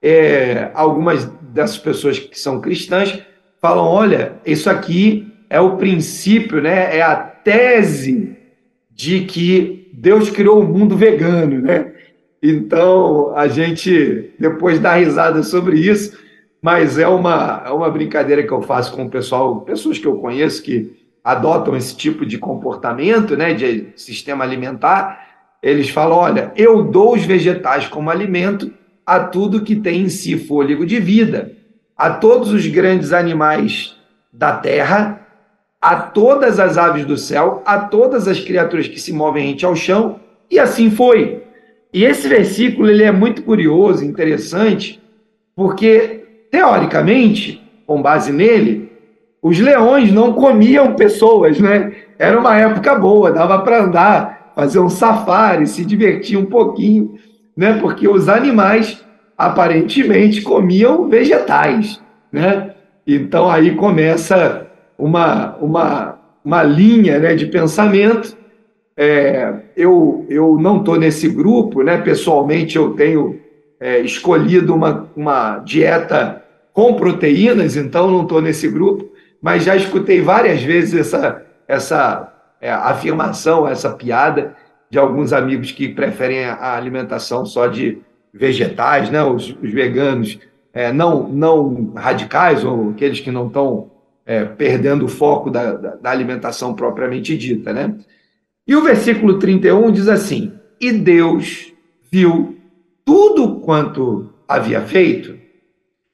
É, 0.00 0.70
algumas 0.72 1.26
dessas 1.42 1.76
pessoas 1.76 2.18
que 2.18 2.40
são 2.40 2.62
cristãs 2.62 3.22
falam: 3.60 3.84
olha, 3.84 4.36
isso 4.46 4.70
aqui 4.70 5.30
é 5.50 5.60
o 5.60 5.76
princípio, 5.76 6.62
né, 6.62 6.96
é 6.96 7.02
a 7.02 7.14
tese 7.14 8.34
de 8.90 9.20
que 9.20 9.90
Deus 9.92 10.30
criou 10.30 10.60
o 10.60 10.66
mundo 10.66 10.96
vegano, 10.96 11.60
né? 11.60 11.92
Então, 12.42 13.36
a 13.36 13.46
gente 13.46 14.32
depois 14.38 14.80
dá 14.80 14.94
risada 14.94 15.42
sobre 15.42 15.78
isso, 15.78 16.18
mas 16.62 16.98
é 16.98 17.08
uma, 17.08 17.62
é 17.66 17.70
uma 17.70 17.90
brincadeira 17.90 18.42
que 18.42 18.52
eu 18.52 18.62
faço 18.62 18.94
com 18.94 19.04
o 19.04 19.10
pessoal, 19.10 19.60
pessoas 19.62 19.98
que 19.98 20.06
eu 20.06 20.16
conheço 20.16 20.62
que 20.62 20.96
adotam 21.22 21.76
esse 21.76 21.96
tipo 21.96 22.24
de 22.24 22.38
comportamento, 22.38 23.36
né, 23.36 23.52
de 23.52 23.88
sistema 23.96 24.44
alimentar. 24.44 25.26
Eles 25.62 25.90
falam: 25.90 26.16
olha, 26.16 26.52
eu 26.56 26.82
dou 26.84 27.14
os 27.14 27.24
vegetais 27.24 27.88
como 27.88 28.10
alimento 28.10 28.72
a 29.04 29.20
tudo 29.20 29.62
que 29.62 29.76
tem 29.76 30.02
em 30.02 30.08
si 30.08 30.38
fôlego 30.38 30.86
de 30.86 31.00
vida, 31.00 31.52
a 31.96 32.10
todos 32.10 32.52
os 32.52 32.66
grandes 32.66 33.12
animais 33.12 33.96
da 34.32 34.56
terra 34.56 35.22
a 35.82 35.96
todas 35.96 36.60
as 36.60 36.78
aves 36.78 37.04
do 37.04 37.18
céu, 37.18 37.60
a 37.66 37.76
todas 37.76 38.28
as 38.28 38.38
criaturas 38.38 38.86
que 38.86 39.00
se 39.00 39.12
movem 39.12 39.48
rente 39.48 39.66
ao 39.66 39.74
chão, 39.74 40.20
e 40.48 40.56
assim 40.56 40.92
foi. 40.92 41.42
E 41.92 42.04
esse 42.04 42.28
versículo 42.28 42.88
ele 42.88 43.02
é 43.02 43.10
muito 43.10 43.42
curioso, 43.42 44.04
interessante, 44.04 45.02
porque 45.56 46.21
teoricamente, 46.52 47.60
com 47.86 48.02
base 48.02 48.30
nele, 48.30 48.92
os 49.40 49.58
leões 49.58 50.12
não 50.12 50.34
comiam 50.34 50.94
pessoas, 50.94 51.58
né? 51.58 51.92
Era 52.18 52.38
uma 52.38 52.56
época 52.56 52.94
boa, 52.94 53.32
dava 53.32 53.58
para 53.60 53.82
andar, 53.82 54.52
fazer 54.54 54.78
um 54.78 54.90
safari, 54.90 55.66
se 55.66 55.84
divertir 55.84 56.38
um 56.38 56.44
pouquinho, 56.44 57.14
né? 57.56 57.78
Porque 57.80 58.06
os 58.06 58.28
animais 58.28 59.02
aparentemente 59.36 60.42
comiam 60.42 61.08
vegetais, 61.08 62.00
né? 62.30 62.74
Então 63.06 63.50
aí 63.50 63.74
começa 63.74 64.66
uma, 64.96 65.56
uma, 65.56 66.18
uma 66.44 66.62
linha 66.62 67.18
né, 67.18 67.34
de 67.34 67.46
pensamento. 67.46 68.36
É, 68.94 69.54
eu, 69.74 70.26
eu 70.28 70.58
não 70.60 70.78
estou 70.78 70.96
nesse 70.96 71.26
grupo, 71.28 71.82
né? 71.82 71.96
pessoalmente 71.96 72.76
eu 72.76 72.90
tenho 72.90 73.40
é, 73.80 73.98
escolhido 74.00 74.74
uma, 74.74 75.10
uma 75.16 75.58
dieta 75.58 76.41
com 76.72 76.94
proteínas, 76.94 77.76
então 77.76 78.10
não 78.10 78.22
estou 78.22 78.40
nesse 78.40 78.68
grupo, 78.68 79.12
mas 79.40 79.64
já 79.64 79.76
escutei 79.76 80.20
várias 80.20 80.62
vezes 80.62 80.94
essa, 80.94 81.42
essa 81.66 82.32
é, 82.60 82.70
afirmação, 82.70 83.66
essa 83.66 83.90
piada 83.90 84.56
de 84.88 84.98
alguns 84.98 85.32
amigos 85.32 85.72
que 85.72 85.88
preferem 85.88 86.44
a 86.44 86.76
alimentação 86.76 87.44
só 87.44 87.66
de 87.66 87.98
vegetais, 88.32 89.10
né? 89.10 89.22
os, 89.22 89.56
os 89.62 89.70
veganos 89.70 90.38
é, 90.72 90.92
não, 90.92 91.28
não 91.28 91.92
radicais, 91.94 92.64
ou 92.64 92.90
aqueles 92.90 93.20
que 93.20 93.30
não 93.30 93.48
estão 93.48 93.90
é, 94.24 94.44
perdendo 94.44 95.04
o 95.04 95.08
foco 95.08 95.50
da, 95.50 95.72
da, 95.72 95.96
da 95.96 96.10
alimentação 96.10 96.74
propriamente 96.74 97.36
dita. 97.36 97.72
Né? 97.72 97.94
E 98.66 98.74
o 98.74 98.82
versículo 98.82 99.38
31 99.38 99.90
diz 99.90 100.08
assim: 100.08 100.52
E 100.80 100.92
Deus 100.92 101.72
viu 102.10 102.56
tudo 103.04 103.60
quanto 103.60 104.30
havia 104.46 104.80
feito, 104.82 105.36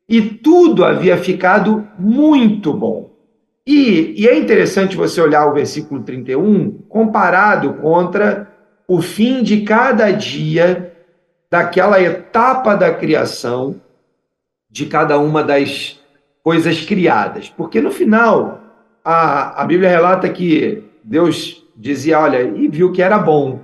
e 0.09 0.23
tudo 0.23 0.85
havia 0.85 1.19
ficado 1.19 1.87
muito 1.99 2.73
bom. 2.73 3.11
E, 3.67 4.15
e, 4.23 4.27
é 4.27 4.39
interessante 4.39 4.97
você 4.97 5.21
olhar 5.21 5.47
o 5.47 5.53
versículo 5.53 6.03
31 6.03 6.73
comparado 6.89 7.75
contra 7.75 8.51
o 8.89 9.03
fim 9.03 9.43
de 9.43 9.61
cada 9.61 10.11
dia 10.11 10.97
daquela 11.51 12.01
etapa 12.01 12.75
da 12.75 12.95
criação 12.95 13.79
de 14.71 14.87
cada 14.87 15.19
uma 15.19 15.45
das 15.45 16.01
coisas 16.43 16.81
criadas. 16.87 17.51
Porque 17.51 17.79
no 17.79 17.91
final, 17.91 18.59
a, 19.05 19.63
a 19.63 19.67
Bíblia 19.67 19.91
relata 19.91 20.31
que 20.31 20.85
Deus 21.05 21.63
dizia: 21.77 22.21
olha, 22.21 22.43
e 22.43 22.69
viu 22.69 22.91
que 22.91 23.03
era 23.03 23.19
bom. 23.19 23.61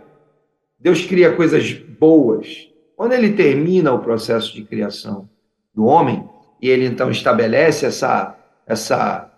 Deus 0.78 1.06
cria 1.06 1.32
coisas 1.32 1.72
boas. 1.72 2.68
Quando 2.94 3.12
ele 3.12 3.32
termina 3.32 3.90
o 3.90 4.00
processo 4.00 4.52
de 4.54 4.62
criação 4.64 5.26
do 5.74 5.86
homem, 5.86 6.28
e 6.64 6.68
ele 6.70 6.86
então 6.86 7.10
estabelece 7.10 7.84
essa, 7.84 8.34
essa 8.66 9.30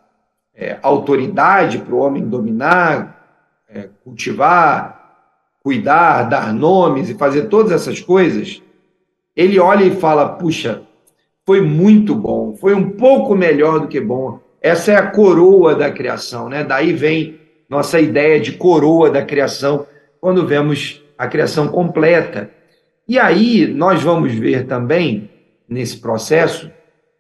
é, 0.55 0.79
autoridade 0.81 1.79
para 1.79 1.93
o 1.93 1.99
homem 1.99 2.23
dominar, 2.23 3.65
é, 3.69 3.89
cultivar, 4.05 5.17
cuidar, 5.61 6.29
dar 6.29 6.55
nomes 6.55 7.11
e 7.11 7.15
fazer 7.15 7.49
todas 7.49 7.73
essas 7.73 8.01
coisas, 8.01 8.63
ele 9.35 9.59
olha 9.59 9.83
e 9.83 9.97
fala: 9.97 10.29
puxa, 10.29 10.83
foi 11.45 11.61
muito 11.61 12.15
bom, 12.15 12.55
foi 12.55 12.75
um 12.75 12.91
pouco 12.91 13.35
melhor 13.35 13.81
do 13.81 13.89
que 13.89 14.01
bom. 14.01 14.39
Essa 14.63 14.93
é 14.93 14.97
a 14.97 15.11
coroa 15.11 15.75
da 15.75 15.91
criação, 15.91 16.49
né? 16.49 16.63
Daí 16.63 16.93
vem 16.93 17.41
nossa 17.69 17.99
ideia 17.99 18.39
de 18.39 18.53
coroa 18.53 19.11
da 19.11 19.25
criação 19.25 19.85
quando 20.21 20.47
vemos 20.47 21.03
a 21.19 21.27
criação 21.27 21.67
completa. 21.67 22.53
E 23.09 23.19
aí 23.19 23.67
nós 23.67 24.01
vamos 24.01 24.33
ver 24.33 24.67
também, 24.67 25.29
nesse 25.69 25.97
processo, 25.97 26.71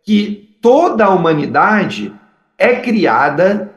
que 0.07 0.57
toda 0.63 1.05
a 1.05 1.11
humanidade 1.11 2.15
é 2.57 2.77
criada 2.77 3.73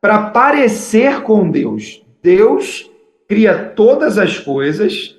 para 0.00 0.26
parecer 0.26 1.22
com 1.22 1.50
Deus. 1.50 2.04
Deus 2.22 2.90
cria 3.26 3.58
todas 3.58 4.18
as 4.18 4.38
coisas 4.38 5.16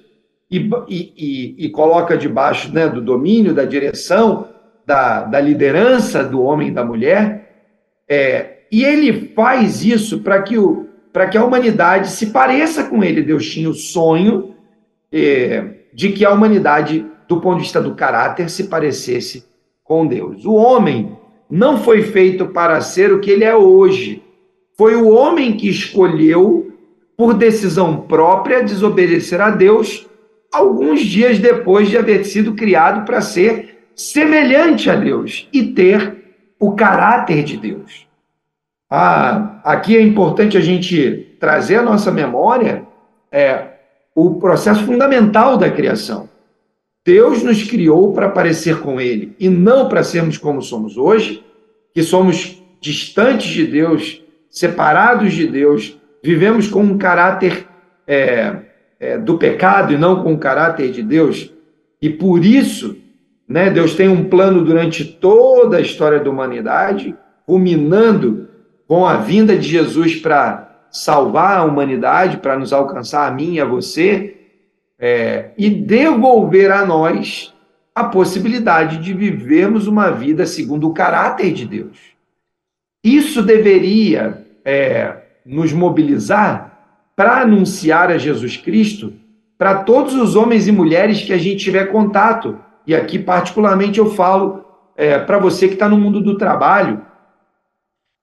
e, 0.51 0.69
e, 0.87 1.55
e, 1.65 1.69
coloca 1.69 2.15
debaixo 2.15 2.71
né, 2.71 2.87
do 2.87 3.01
domínio, 3.01 3.55
da 3.55 3.65
direção, 3.65 4.49
da, 4.85 5.23
da 5.23 5.41
liderança 5.41 6.23
do 6.23 6.43
homem 6.43 6.67
e 6.67 6.71
da 6.71 6.85
mulher. 6.85 7.65
É, 8.07 8.59
e 8.71 8.83
ele 8.83 9.33
faz 9.35 9.83
isso 9.83 10.19
para 10.19 10.43
que, 10.43 10.55
que 11.31 11.37
a 11.37 11.43
humanidade 11.43 12.09
se 12.09 12.27
pareça 12.27 12.83
com 12.83 13.03
ele. 13.03 13.23
Deus 13.23 13.49
tinha 13.49 13.69
o 13.69 13.73
sonho 13.73 14.53
é, 15.11 15.69
de 15.91 16.11
que 16.11 16.23
a 16.23 16.31
humanidade, 16.31 17.03
do 17.27 17.41
ponto 17.41 17.55
de 17.55 17.63
vista 17.63 17.81
do 17.81 17.95
caráter, 17.95 18.49
se 18.49 18.65
parecesse 18.65 19.51
com 19.93 20.07
Deus. 20.07 20.43
O 20.43 20.55
homem 20.55 21.15
não 21.47 21.77
foi 21.77 22.01
feito 22.01 22.47
para 22.47 22.81
ser 22.81 23.13
o 23.13 23.19
que 23.19 23.29
ele 23.29 23.43
é 23.43 23.55
hoje. 23.55 24.23
Foi 24.75 24.95
o 24.95 25.09
homem 25.09 25.55
que 25.55 25.69
escolheu, 25.69 26.71
por 27.15 27.35
decisão 27.35 27.97
própria, 28.01 28.63
desobedecer 28.63 29.39
a 29.39 29.51
Deus 29.51 30.07
alguns 30.51 31.01
dias 31.01 31.37
depois 31.37 31.89
de 31.89 31.97
haver 31.97 32.25
sido 32.25 32.55
criado 32.55 33.05
para 33.05 33.21
ser 33.21 33.85
semelhante 33.95 34.89
a 34.89 34.95
Deus 34.95 35.47
e 35.53 35.61
ter 35.61 36.23
o 36.59 36.71
caráter 36.71 37.43
de 37.43 37.55
Deus. 37.57 38.07
Ah, 38.89 39.59
aqui 39.63 39.95
é 39.95 40.01
importante 40.01 40.57
a 40.57 40.61
gente 40.61 41.37
trazer 41.39 41.75
à 41.75 41.83
nossa 41.83 42.11
memória 42.11 42.83
é, 43.31 43.67
o 44.15 44.39
processo 44.39 44.83
fundamental 44.85 45.55
da 45.55 45.69
criação. 45.69 46.32
Deus 47.05 47.43
nos 47.43 47.63
criou 47.63 48.13
para 48.13 48.29
parecer 48.29 48.79
com 48.79 48.99
Ele 48.99 49.35
e 49.37 49.49
não 49.49 49.89
para 49.89 50.03
sermos 50.03 50.37
como 50.37 50.61
somos 50.61 50.97
hoje, 50.97 51.43
que 51.93 52.01
somos 52.01 52.61
distantes 52.79 53.49
de 53.49 53.65
Deus, 53.65 54.21
separados 54.49 55.33
de 55.33 55.45
Deus, 55.47 55.97
vivemos 56.23 56.67
com 56.67 56.81
um 56.81 56.97
caráter 56.97 57.67
é, 58.07 58.55
é, 58.99 59.17
do 59.17 59.37
pecado 59.37 59.93
e 59.93 59.97
não 59.97 60.23
com 60.23 60.33
o 60.33 60.37
caráter 60.37 60.91
de 60.91 61.03
Deus. 61.03 61.51
E 62.01 62.09
por 62.09 62.45
isso, 62.45 62.97
né, 63.47 63.69
Deus 63.69 63.95
tem 63.95 64.07
um 64.07 64.29
plano 64.29 64.63
durante 64.63 65.03
toda 65.03 65.77
a 65.77 65.81
história 65.81 66.19
da 66.19 66.29
humanidade, 66.29 67.15
culminando 67.45 68.47
com 68.87 69.05
a 69.05 69.17
vinda 69.17 69.57
de 69.57 69.67
Jesus 69.67 70.15
para 70.15 70.87
salvar 70.89 71.57
a 71.57 71.65
humanidade, 71.65 72.37
para 72.37 72.57
nos 72.57 72.71
alcançar 72.71 73.27
a 73.27 73.31
mim 73.31 73.55
e 73.55 73.59
a 73.59 73.65
você 73.65 74.32
é, 75.05 75.51
e 75.57 75.69
devolver 75.69 76.71
a 76.71 76.85
nós 76.85 77.53
a 77.93 78.05
possibilidade 78.05 78.99
de 78.99 79.13
vivermos 79.13 79.85
uma 79.85 80.09
vida 80.09 80.45
segundo 80.45 80.87
o 80.87 80.93
caráter 80.93 81.51
de 81.51 81.65
Deus. 81.65 81.97
Isso 83.03 83.43
deveria 83.43 84.47
é, 84.63 85.17
nos 85.45 85.73
mobilizar 85.73 87.01
para 87.17 87.41
anunciar 87.41 88.11
a 88.11 88.17
Jesus 88.17 88.55
Cristo 88.55 89.11
para 89.57 89.83
todos 89.83 90.15
os 90.15 90.37
homens 90.37 90.69
e 90.69 90.71
mulheres 90.71 91.21
que 91.21 91.33
a 91.33 91.37
gente 91.37 91.61
tiver 91.61 91.91
contato. 91.91 92.57
E 92.87 92.95
aqui, 92.95 93.19
particularmente, 93.19 93.99
eu 93.99 94.09
falo 94.09 94.63
é, 94.95 95.19
para 95.19 95.37
você 95.37 95.67
que 95.67 95.73
está 95.73 95.89
no 95.89 95.97
mundo 95.97 96.21
do 96.21 96.37
trabalho. 96.37 97.01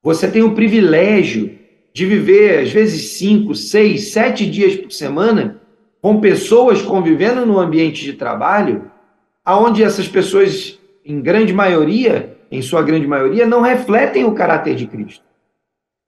Você 0.03 0.31
tem 0.31 0.43
o 0.43 0.55
privilégio 0.55 1.59
de 1.93 2.07
viver, 2.07 2.61
às 2.61 2.73
vezes, 2.73 3.19
cinco, 3.19 3.55
seis, 3.55 4.13
sete 4.13 4.51
dias 4.51 4.77
por 4.77 4.91
semana 4.91 5.60
com 6.01 6.21
pessoas 6.21 6.81
convivendo 6.81 7.45
no 7.45 7.59
ambiente 7.59 8.03
de 8.03 8.15
trabalho, 8.15 8.91
aonde 9.45 9.83
essas 9.83 10.09
pessoas, 10.09 10.79
em 11.05 11.21
grande 11.21 11.53
maioria, 11.53 12.37
em 12.51 12.63
sua 12.63 12.83
grande 12.83 13.07
maioria, 13.07 13.47
não 13.47 13.61
refletem 13.61 14.25
o 14.25 14.35
caráter 14.35 14.75
de 14.75 14.87
Cristo. 14.87 15.25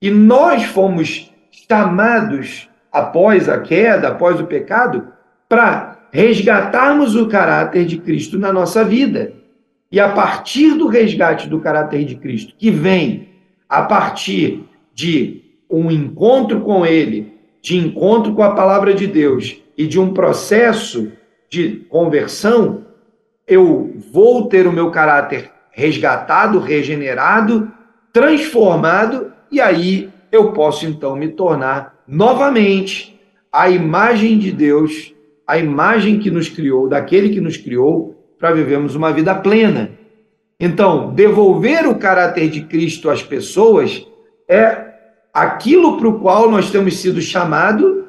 E 0.01 0.09
nós 0.09 0.63
fomos 0.63 1.31
chamados, 1.69 2.69
após 2.91 3.47
a 3.47 3.59
queda, 3.59 4.09
após 4.09 4.39
o 4.39 4.45
pecado, 4.45 5.07
para 5.47 5.99
resgatarmos 6.11 7.15
o 7.15 7.27
caráter 7.27 7.85
de 7.85 7.97
Cristo 7.97 8.37
na 8.37 8.51
nossa 8.51 8.83
vida. 8.83 9.33
E 9.91 9.99
a 9.99 10.09
partir 10.09 10.75
do 10.75 10.87
resgate 10.87 11.47
do 11.47 11.59
caráter 11.59 12.03
de 12.03 12.15
Cristo, 12.15 12.53
que 12.57 12.69
vem 12.69 13.29
a 13.69 13.83
partir 13.83 14.63
de 14.93 15.41
um 15.69 15.89
encontro 15.89 16.61
com 16.61 16.85
Ele, 16.85 17.33
de 17.61 17.77
encontro 17.77 18.33
com 18.33 18.43
a 18.43 18.53
palavra 18.53 18.93
de 18.93 19.07
Deus 19.07 19.62
e 19.77 19.87
de 19.87 19.99
um 19.99 20.13
processo 20.13 21.11
de 21.49 21.85
conversão, 21.89 22.85
eu 23.47 23.93
vou 24.11 24.47
ter 24.47 24.67
o 24.67 24.73
meu 24.73 24.91
caráter 24.91 25.51
resgatado, 25.71 26.59
regenerado, 26.59 27.71
transformado, 28.11 29.31
e 29.51 29.59
aí 29.59 30.09
eu 30.31 30.51
posso 30.51 30.85
então 30.85 31.15
me 31.15 31.29
tornar 31.29 32.01
novamente 32.07 33.19
a 33.51 33.69
imagem 33.69 34.37
de 34.37 34.51
Deus, 34.51 35.13
a 35.45 35.57
imagem 35.57 36.19
que 36.19 36.31
nos 36.31 36.49
criou, 36.49 36.87
daquele 36.87 37.29
que 37.29 37.41
nos 37.41 37.57
criou, 37.57 38.15
para 38.39 38.51
vivermos 38.51 38.95
uma 38.95 39.11
vida 39.11 39.33
plena. 39.35 39.91
Então, 40.59 41.13
devolver 41.13 41.87
o 41.87 41.95
caráter 41.95 42.49
de 42.49 42.61
Cristo 42.61 43.09
às 43.09 43.21
pessoas 43.21 44.05
é 44.47 44.93
aquilo 45.33 45.97
para 45.97 46.07
o 46.07 46.19
qual 46.19 46.49
nós 46.49 46.71
temos 46.71 46.97
sido 46.97 47.21
chamados 47.21 48.02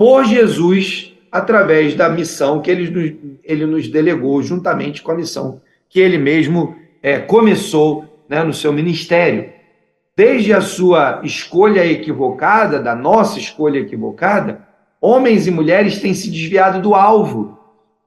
por 0.00 0.24
Jesus 0.24 1.14
através 1.30 1.94
da 1.94 2.08
missão 2.08 2.62
que 2.62 2.70
ele 2.70 2.88
nos, 2.88 3.12
ele 3.44 3.66
nos 3.66 3.86
delegou, 3.86 4.42
juntamente 4.42 5.02
com 5.02 5.12
a 5.12 5.14
missão 5.14 5.60
que 5.90 6.00
ele 6.00 6.16
mesmo 6.16 6.74
é, 7.02 7.18
começou 7.18 8.06
né, 8.26 8.42
no 8.42 8.54
seu 8.54 8.72
ministério. 8.72 9.52
Desde 10.16 10.54
a 10.54 10.62
sua 10.62 11.20
escolha 11.22 11.84
equivocada, 11.84 12.80
da 12.80 12.94
nossa 12.94 13.38
escolha 13.38 13.78
equivocada, 13.78 14.66
homens 15.02 15.46
e 15.46 15.50
mulheres 15.50 16.00
têm 16.00 16.14
se 16.14 16.30
desviado 16.30 16.80
do 16.80 16.94
alvo. 16.94 17.58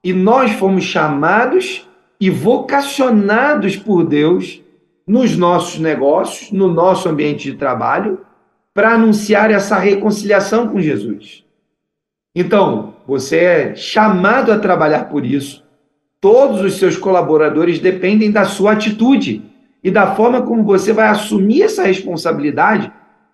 E 0.04 0.12
nós 0.14 0.50
fomos 0.54 0.86
chamados 0.86 1.88
e 2.20 2.28
vocacionados 2.32 3.76
por 3.76 4.04
Deus 4.04 4.64
nos 5.06 5.38
nossos 5.38 5.80
negócios, 5.80 6.52
no 6.52 6.74
nosso 6.74 7.08
ambiente 7.08 7.52
de 7.52 7.56
trabalho, 7.56 8.22
para 8.74 8.96
anunciar 8.96 9.52
essa 9.52 9.78
reconciliação 9.78 10.68
com 10.68 10.82
Jesus. 10.82 11.44
Então, 12.36 12.96
você 13.08 13.38
é 13.38 13.76
chamado 13.76 14.52
a 14.52 14.60
trabalhar 14.60 15.06
por 15.06 15.26
isso. 15.26 15.64
Todos 16.20 16.62
os 16.62 16.78
seus 16.78 16.98
colaboradores 16.98 17.80
dependem 17.80 18.32
da 18.32 18.46
sua 18.46 18.74
atitude. 18.74 19.42
e 19.84 19.92
da 19.92 20.16
forma 20.16 20.42
como 20.42 20.64
você 20.64 20.94
vai 20.94 21.08
assumir 21.08 21.64
essa 21.64 21.84
responsabilidade. 21.84 22.90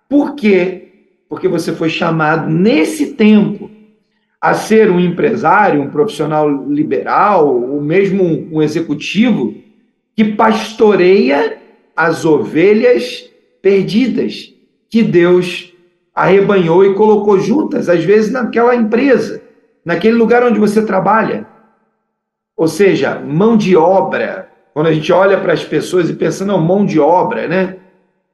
Por 0.10 0.34
quê? 0.34 0.88
Porque 1.30 1.48
você 1.48 1.72
foi 1.74 1.90
chamado 1.92 2.50
nesse 2.50 3.14
tempo 3.14 3.70
a 4.42 4.56
ser 4.56 4.90
um 4.90 5.00
empresário, 5.00 5.80
um 5.80 5.92
profissional 5.92 6.50
liberal, 6.68 7.48
ou 7.48 7.80
mesmo 7.82 8.48
um 8.52 8.64
executivo 8.64 9.54
que 10.16 10.34
pastoreia 10.34 11.60
as 11.96 12.26
ovelhas 12.26 13.30
perdidas 13.62 14.52
que 14.90 15.04
Deus 15.04 15.69
arrebanhou 16.20 16.86
e 16.86 16.94
colocou 16.94 17.40
juntas, 17.40 17.88
às 17.88 18.04
vezes 18.04 18.32
naquela 18.32 18.76
empresa, 18.76 19.42
naquele 19.86 20.16
lugar 20.16 20.44
onde 20.44 20.60
você 20.60 20.86
trabalha. 20.86 21.48
Ou 22.58 22.68
seja, 22.68 23.16
mão 23.20 23.56
de 23.56 23.76
obra. 23.76 24.50
Quando 24.74 24.88
a 24.88 24.94
gente 24.94 25.12
olha 25.14 25.40
para 25.40 25.54
as 25.54 25.64
pessoas 25.64 26.10
e 26.10 26.14
pensa, 26.14 26.46
não, 26.46 26.60
mão 26.60 26.86
de 26.86 27.00
obra, 27.00 27.48
né? 27.48 27.78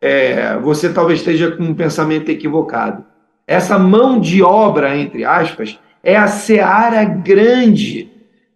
É, 0.01 0.57
você 0.57 0.89
talvez 0.89 1.19
esteja 1.19 1.51
com 1.51 1.63
um 1.63 1.73
pensamento 1.73 2.29
equivocado. 2.29 3.05
Essa 3.47 3.77
mão 3.77 4.19
de 4.19 4.41
obra, 4.41 4.97
entre 4.97 5.23
aspas, 5.23 5.79
é 6.03 6.15
a 6.15 6.27
seara 6.27 7.03
grande 7.03 8.11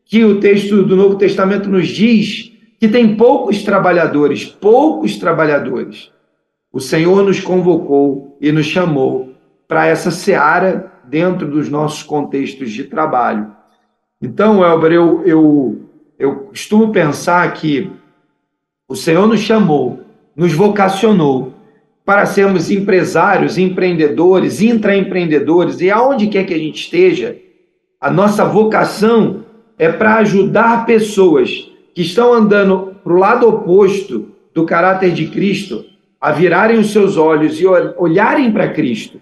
que 0.06 0.26
o 0.26 0.40
texto 0.40 0.84
do 0.84 0.96
Novo 0.96 1.16
Testamento 1.16 1.70
nos 1.70 1.88
diz 1.88 2.52
que 2.80 2.88
tem 2.88 3.16
poucos 3.16 3.62
trabalhadores, 3.62 4.46
poucos 4.46 5.18
trabalhadores. 5.18 6.12
O 6.72 6.80
Senhor 6.80 7.24
nos 7.24 7.40
convocou 7.40 8.38
e 8.40 8.52
nos 8.52 8.66
chamou 8.66 9.34
para 9.68 9.88
essa 9.88 10.12
seara 10.12 10.92
dentro 11.04 11.48
dos 11.48 11.70
nossos 11.70 12.04
contextos 12.04 12.72
de 12.72 12.84
trabalho. 12.84 13.52
Então, 14.22 14.64
Elber, 14.64 14.92
eu, 14.92 15.24
eu, 15.26 15.82
eu 16.18 16.36
costumo 16.36 16.92
pensar 16.92 17.52
que 17.54 17.92
o 18.88 18.96
Senhor 18.96 19.28
nos 19.28 19.40
chamou, 19.40 20.02
nos 20.36 20.54
vocacionou 20.54 21.54
para 22.06 22.26
sermos 22.26 22.70
empresários, 22.70 23.58
empreendedores, 23.58 24.62
intraempreendedores, 24.62 25.80
e 25.82 25.90
aonde 25.90 26.28
quer 26.28 26.44
que 26.44 26.54
a 26.54 26.58
gente 26.58 26.82
esteja, 26.82 27.38
a 28.02 28.10
nossa 28.10 28.46
vocação 28.46 29.46
é 29.78 29.92
para 29.92 30.16
ajudar 30.18 30.86
pessoas 30.86 31.72
que 31.94 32.02
estão 32.02 32.34
andando 32.34 32.96
para 33.04 33.14
o 33.14 33.18
lado 33.18 33.48
oposto 33.48 34.30
do 34.54 34.66
caráter 34.66 35.12
de 35.12 35.28
Cristo 35.28 35.86
a 36.20 36.32
virarem 36.32 36.78
os 36.78 36.92
seus 36.92 37.18
olhos 37.18 37.60
e 37.60 37.66
olharem 37.66 38.52
para 38.52 38.70
Cristo, 38.70 39.22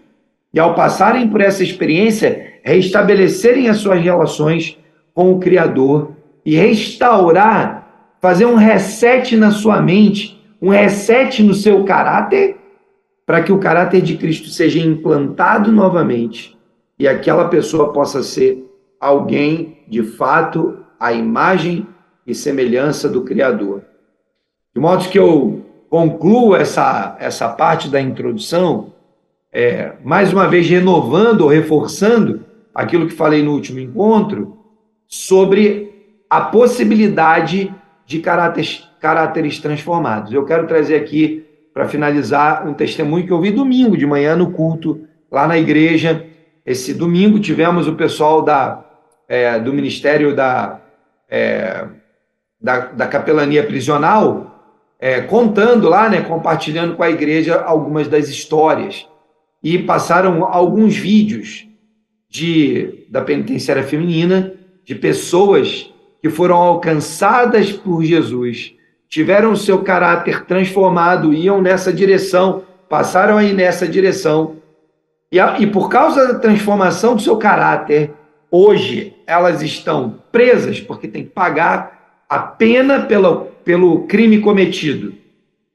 e 0.54 0.60
ao 0.60 0.74
passarem 0.74 1.30
por 1.30 1.42
essa 1.42 1.64
experiência, 1.64 2.54
restabelecerem 2.64 3.70
as 3.70 3.78
suas 3.78 4.02
relações 4.02 4.78
com 5.14 5.32
o 5.32 5.40
Criador 5.40 6.12
e 6.46 6.56
restaurar, 6.56 8.16
fazer 8.22 8.46
um 8.46 8.56
reset 8.56 9.36
na 9.36 9.52
sua 9.52 9.82
mente, 9.82 10.42
um 10.62 10.70
reset 10.70 11.44
no 11.44 11.54
seu 11.54 11.84
caráter, 11.84 12.58
para 13.26 13.44
que 13.44 13.52
o 13.52 13.60
caráter 13.60 14.02
de 14.02 14.18
Cristo 14.18 14.48
seja 14.48 14.80
implantado 14.80 15.72
novamente 15.72 16.58
e 16.98 17.08
aquela 17.08 17.48
pessoa 17.48 17.94
possa 17.94 18.24
ser 18.24 18.66
alguém 19.00 19.84
de 19.88 20.02
fato 20.02 20.80
a 21.00 21.14
imagem 21.14 21.86
e 22.26 22.34
semelhança 22.34 23.08
do 23.08 23.22
Criador. 23.24 23.84
De 24.74 24.82
modo 24.82 25.08
que 25.10 25.20
eu 25.20 25.67
concluo 25.90 26.56
essa, 26.56 27.16
essa 27.20 27.50
parte 27.50 27.90
da 27.90 28.00
introdução, 28.02 28.94
é, 29.52 29.94
mais 30.04 30.34
uma 30.34 30.48
vez 30.48 30.70
renovando 30.70 31.42
ou 31.42 31.48
reforçando 31.48 32.46
aquilo 32.74 33.08
que 33.08 33.14
falei 33.14 33.42
no 33.42 33.54
último 33.54 33.80
encontro, 33.80 34.58
sobre 35.08 36.22
a 36.30 36.42
possibilidade 36.42 37.74
de 38.06 38.20
caráteres, 38.20 38.88
caráteres 39.00 39.60
transformados. 39.60 40.34
Eu 40.34 40.46
quero 40.46 40.68
trazer 40.68 40.96
aqui, 40.96 41.46
para 41.74 41.88
finalizar, 41.88 42.68
um 42.68 42.74
testemunho 42.74 43.26
que 43.26 43.32
eu 43.32 43.42
vi 43.42 43.52
domingo 43.52 43.98
de 43.98 44.06
manhã 44.06 44.36
no 44.36 44.52
culto, 44.52 45.02
lá 45.32 45.48
na 45.48 45.58
igreja. 45.58 46.26
Esse 46.66 46.94
domingo 46.94 47.40
tivemos 47.40 47.88
o 47.88 47.96
pessoal 47.96 48.42
da, 48.42 48.84
é, 49.28 49.58
do 49.60 49.74
Ministério 49.74 50.36
da, 50.36 50.82
é, 51.30 51.86
da, 52.60 52.80
da 52.80 53.08
Capelania 53.08 53.66
Prisional 53.66 54.57
é, 55.00 55.22
contando 55.22 55.88
lá, 55.88 56.10
né, 56.10 56.22
compartilhando 56.22 56.96
com 56.96 57.04
a 57.04 57.10
igreja 57.10 57.62
algumas 57.62 58.08
das 58.08 58.28
histórias. 58.28 59.08
E 59.64 59.78
passaram 59.80 60.46
alguns 60.46 60.96
vídeos 60.96 61.68
de, 62.30 63.06
da 63.10 63.22
penitenciária 63.22 63.84
feminina, 63.84 64.54
de 64.84 64.96
pessoas 64.96 65.94
que 66.22 66.30
foram 66.30 66.56
alcançadas 66.56 67.72
por 67.72 68.04
Jesus, 68.04 68.74
tiveram 69.10 69.56
seu 69.56 69.84
caráter 69.84 70.46
transformado, 70.46 71.34
iam 71.34 71.62
nessa 71.62 71.92
direção, 71.94 72.64
passaram 72.90 73.38
aí 73.38 73.54
nessa 73.54 73.88
direção. 73.88 74.58
E, 75.32 75.40
a, 75.40 75.60
e 75.60 75.68
por 75.68 75.90
causa 75.90 76.34
da 76.34 76.40
transformação 76.40 77.16
do 77.16 77.22
seu 77.22 77.38
caráter, 77.38 78.12
hoje 78.50 79.14
elas 79.26 79.62
estão 79.62 80.22
presas 80.32 80.80
porque 80.80 81.08
tem 81.08 81.24
que 81.24 81.30
pagar 81.30 81.97
a 82.30 82.40
pena 82.40 83.02
pela 83.02 83.46
pelo 83.68 84.08
crime 84.08 84.40
cometido, 84.40 85.14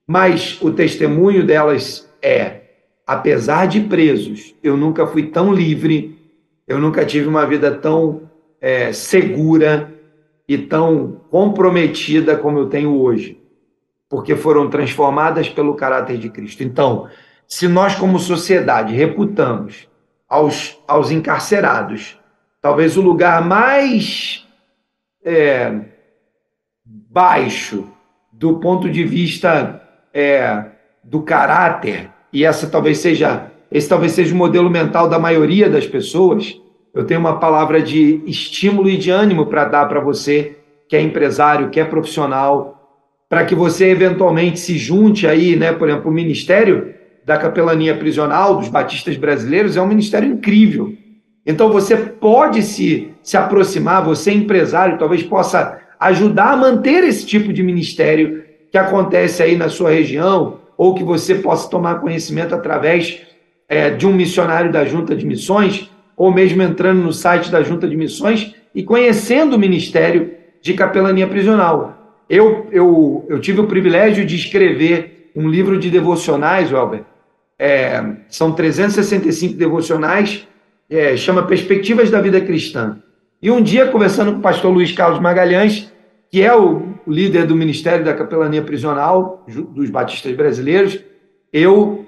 mas 0.07 0.59
o 0.63 0.73
testemunho 0.73 1.47
delas 1.47 2.11
é: 2.23 2.63
apesar 3.07 3.67
de 3.67 3.81
presos, 3.81 4.55
eu 4.63 4.79
nunca 4.79 5.07
fui 5.07 5.25
tão 5.25 5.53
livre, 5.53 6.19
eu 6.67 6.79
nunca 6.79 7.05
tive 7.05 7.29
uma 7.29 7.45
vida 7.45 7.71
tão 7.71 8.31
é, 8.61 8.95
segura 8.95 9.93
e 10.49 10.57
tão 10.57 11.21
comprometida 11.31 12.35
como 12.35 12.59
eu 12.59 12.67
tenho 12.67 12.99
hoje, 12.99 13.39
porque 14.09 14.35
foram 14.35 14.71
transformadas 14.71 15.51
pelo 15.51 15.75
caráter 15.75 16.17
de 16.17 16.31
Cristo. 16.31 16.63
Então, 16.63 17.09
se 17.47 17.69
nós, 17.69 17.95
como 17.95 18.19
sociedade, 18.19 18.95
reputamos 18.95 19.87
aos, 20.27 20.79
aos 20.89 21.11
encarcerados 21.11 22.19
talvez 22.63 22.97
o 22.97 23.03
lugar 23.03 23.45
mais 23.45 24.47
é, 25.25 25.92
baixo 27.13 27.89
do 28.33 28.59
ponto 28.59 28.89
de 28.89 29.05
vista 29.05 29.83
é, 30.15 30.65
do 31.05 31.23
caráter, 31.23 32.11
e 32.33 32.45
essa 32.45 32.67
talvez 32.67 32.99
seja 32.99 33.51
esse 33.71 33.89
talvez 33.89 34.13
seja 34.13 34.35
o 34.35 34.37
modelo 34.37 34.69
mental 34.69 35.09
da 35.09 35.19
maioria 35.19 35.69
das 35.69 35.87
pessoas, 35.87 36.61
eu 36.95 37.05
tenho 37.05 37.21
uma 37.21 37.39
palavra 37.39 37.81
de 37.81 38.23
estímulo 38.27 38.89
e 38.89 38.99
de 38.99 39.11
ânimo 39.11 39.47
para 39.47 39.65
dar 39.65 39.89
para 39.89 39.99
você 39.99 40.59
que 40.89 40.95
é 40.95 41.01
empresário, 41.01 41.71
que 41.71 41.81
é 41.81 41.85
profissional, 41.85 43.01
para 43.31 43.47
que 43.47 43.55
você 43.55 43.87
eventualmente 43.89 44.61
se 44.61 44.77
junte 44.77 45.27
aí, 45.27 45.57
né, 45.57 45.73
por 45.73 45.89
exemplo, 45.89 46.11
o 46.11 46.15
ministério 46.15 46.93
da 47.25 47.39
capelania 47.39 47.97
prisional 47.97 48.57
dos 48.57 48.69
batistas 48.69 49.17
brasileiros 49.17 49.77
é 49.77 49.81
um 49.81 49.87
ministério 49.87 50.31
incrível. 50.31 50.93
Então 51.47 51.73
você 51.73 51.97
pode 51.97 52.63
se, 52.63 53.11
se 53.23 53.39
aproximar, 53.39 54.05
você 54.05 54.33
empresário, 54.33 54.99
talvez 54.99 55.23
possa 55.23 55.81
ajudar 56.09 56.53
a 56.53 56.57
manter 56.57 57.05
esse 57.05 57.25
tipo 57.25 57.53
de 57.53 57.63
ministério 57.63 58.45
que 58.71 58.79
acontece 58.79 59.43
aí 59.43 59.57
na 59.57 59.69
sua 59.69 59.91
região, 59.91 60.61
ou 60.77 60.95
que 60.95 61.05
você 61.05 61.37
possa 61.37 61.69
tomar 61.69 62.01
conhecimento 62.01 62.55
através 62.55 63.21
é, 63.69 63.91
de 63.91 64.07
um 64.07 64.13
missionário 64.13 64.73
da 64.73 64.85
Junta 64.85 65.15
de 65.15 65.25
Missões, 65.25 65.91
ou 66.17 66.33
mesmo 66.33 66.63
entrando 66.63 67.03
no 67.03 67.13
site 67.13 67.51
da 67.51 67.63
Junta 67.63 67.87
de 67.87 67.97
Missões 67.97 68.55
e 68.75 68.83
conhecendo 68.83 69.55
o 69.55 69.59
ministério 69.59 70.33
de 70.61 70.75
capelania 70.75 71.27
prisional. 71.27 72.23
Eu, 72.29 72.67
eu, 72.73 73.27
eu 73.29 73.39
tive 73.39 73.61
o 73.61 73.67
privilégio 73.67 74.25
de 74.25 74.35
escrever 74.35 75.31
um 75.37 75.49
livro 75.49 75.79
de 75.79 75.91
devocionais, 75.91 76.73
Welber. 76.73 77.03
É, 77.59 78.03
são 78.29 78.53
365 78.53 79.55
devocionais, 79.55 80.49
é, 80.91 81.17
chama 81.17 81.45
Perspectivas 81.45 82.11
da 82.11 82.21
Vida 82.21 82.41
Cristã. 82.41 82.99
E 83.41 83.51
um 83.51 83.61
dia, 83.61 83.87
conversando 83.87 84.33
com 84.33 84.39
o 84.39 84.43
pastor 84.43 84.73
Luiz 84.73 84.93
Carlos 84.93 85.21
Magalhães, 85.21 85.92
que 86.33 86.41
é 86.41 86.57
o 86.57 86.95
líder 87.07 87.47
do 87.47 87.55
Ministério 87.55 88.03
da 88.03 88.15
Capelania 88.15 88.63
Prisional 88.63 89.45
dos 89.47 89.91
Batistas 89.91 90.35
Brasileiros, 90.35 90.99
eu 91.53 92.07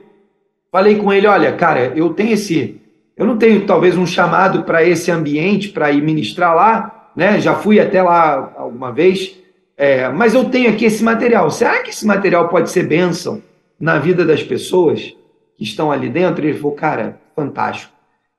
falei 0.72 0.96
com 0.96 1.12
ele: 1.12 1.26
olha, 1.26 1.52
cara, 1.52 1.92
eu 1.94 2.08
tenho 2.14 2.32
esse. 2.32 2.80
Eu 3.14 3.26
não 3.26 3.36
tenho 3.36 3.66
talvez 3.66 3.98
um 3.98 4.06
chamado 4.06 4.64
para 4.64 4.82
esse 4.82 5.10
ambiente, 5.10 5.68
para 5.68 5.92
ir 5.92 6.02
ministrar 6.02 6.56
lá, 6.56 7.10
né? 7.14 7.38
Já 7.38 7.54
fui 7.54 7.78
até 7.78 8.02
lá 8.02 8.54
alguma 8.56 8.90
vez, 8.90 9.38
é, 9.76 10.08
mas 10.08 10.32
eu 10.32 10.46
tenho 10.46 10.70
aqui 10.70 10.86
esse 10.86 11.04
material. 11.04 11.50
Será 11.50 11.82
que 11.82 11.90
esse 11.90 12.06
material 12.06 12.48
pode 12.48 12.70
ser 12.70 12.88
bênção 12.88 13.42
na 13.78 13.98
vida 13.98 14.24
das 14.24 14.42
pessoas 14.42 15.14
que 15.56 15.64
estão 15.64 15.92
ali 15.92 16.08
dentro? 16.08 16.44
Ele 16.44 16.56
falou, 16.56 16.72
cara, 16.74 17.20
fantástico. 17.36 17.92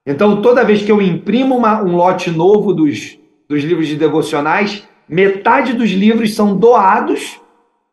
Então, 0.03 0.41
toda 0.41 0.65
vez 0.65 0.81
que 0.81 0.91
eu 0.91 1.01
imprimo 1.01 1.55
uma, 1.55 1.81
um 1.81 1.95
lote 1.95 2.31
novo 2.31 2.73
dos, 2.73 3.17
dos 3.47 3.63
livros 3.63 3.87
de 3.87 3.95
devocionais, 3.95 4.83
metade 5.07 5.73
dos 5.73 5.89
livros 5.91 6.35
são 6.35 6.57
doados 6.57 7.39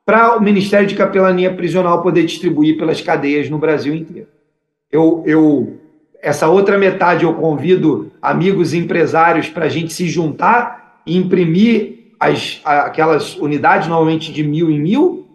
para 0.04 0.36
o 0.36 0.40
Ministério 0.40 0.86
de 0.86 0.94
Capelania 0.94 1.54
Prisional 1.54 2.02
poder 2.02 2.24
distribuir 2.24 2.76
pelas 2.76 3.00
cadeias 3.00 3.48
no 3.48 3.58
Brasil 3.58 3.94
inteiro. 3.94 4.28
Eu, 4.90 5.22
eu, 5.26 5.80
essa 6.20 6.48
outra 6.48 6.76
metade 6.76 7.24
eu 7.24 7.34
convido 7.34 8.10
amigos 8.20 8.74
empresários 8.74 9.48
para 9.48 9.66
a 9.66 9.68
gente 9.68 9.92
se 9.92 10.08
juntar 10.08 11.00
e 11.06 11.16
imprimir 11.16 12.12
as, 12.18 12.60
aquelas 12.64 13.36
unidades, 13.36 13.88
normalmente 13.88 14.32
de 14.32 14.42
mil 14.42 14.70
em 14.70 14.80
mil, 14.80 15.26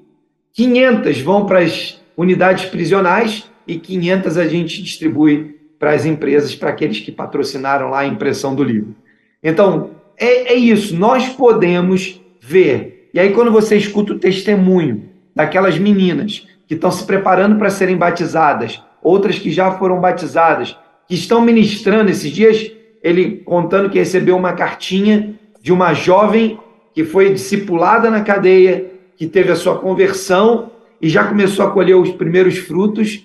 500 0.53 1.21
vão 1.21 1.45
para 1.45 1.59
as 1.59 2.01
unidades 2.15 2.65
prisionais 2.65 3.49
e 3.67 3.77
500 3.77 4.37
a 4.37 4.47
gente 4.47 4.81
distribui 4.81 5.55
para 5.77 5.91
as 5.91 6.05
empresas, 6.05 6.55
para 6.55 6.69
aqueles 6.69 6.99
que 6.99 7.11
patrocinaram 7.11 7.89
lá 7.89 7.99
a 7.99 8.07
impressão 8.07 8.55
do 8.55 8.63
livro. 8.63 8.95
Então, 9.43 9.91
é, 10.17 10.53
é 10.53 10.55
isso, 10.55 10.95
nós 10.95 11.29
podemos 11.29 12.19
ver. 12.41 13.09
E 13.13 13.19
aí, 13.19 13.31
quando 13.33 13.51
você 13.51 13.77
escuta 13.77 14.13
o 14.13 14.19
testemunho 14.19 15.09
daquelas 15.35 15.77
meninas 15.77 16.47
que 16.67 16.73
estão 16.73 16.91
se 16.91 17.05
preparando 17.05 17.57
para 17.57 17.69
serem 17.69 17.95
batizadas, 17.95 18.81
outras 19.01 19.37
que 19.39 19.51
já 19.51 19.71
foram 19.71 20.01
batizadas, 20.01 20.75
que 21.07 21.15
estão 21.15 21.39
ministrando 21.41 22.09
esses 22.09 22.31
dias, 22.31 22.71
ele 23.01 23.37
contando 23.45 23.89
que 23.89 23.99
recebeu 23.99 24.35
uma 24.35 24.53
cartinha 24.53 25.35
de 25.61 25.71
uma 25.71 25.93
jovem 25.93 26.59
que 26.93 27.03
foi 27.03 27.31
discipulada 27.31 28.09
na 28.09 28.21
cadeia, 28.21 28.91
que 29.15 29.27
teve 29.27 29.51
a 29.51 29.55
sua 29.55 29.77
conversão 29.77 30.71
e 31.01 31.07
já 31.07 31.23
começou 31.23 31.65
a 31.65 31.71
colher 31.71 31.95
os 31.95 32.11
primeiros 32.11 32.57
frutos 32.57 33.23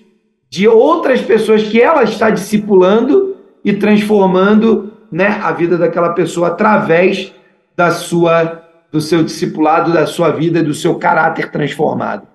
de 0.49 0.67
outras 0.67 1.21
pessoas 1.21 1.63
que 1.63 1.81
ela 1.81 2.03
está 2.03 2.29
discipulando 2.29 3.35
e 3.65 3.73
transformando 3.73 4.92
né, 5.13 5.39
a 5.43 5.51
vida 5.51 5.77
daquela 5.77 6.09
pessoa 6.09 6.47
através 6.47 7.31
da 7.75 7.91
sua 7.91 8.61
do 8.91 9.01
seu 9.01 9.23
discipulado, 9.23 9.91
da 9.91 10.05
sua 10.05 10.29
vida, 10.29 10.61
do 10.61 10.73
seu 10.73 10.95
caráter 10.95 11.49
transformado. 11.49 12.27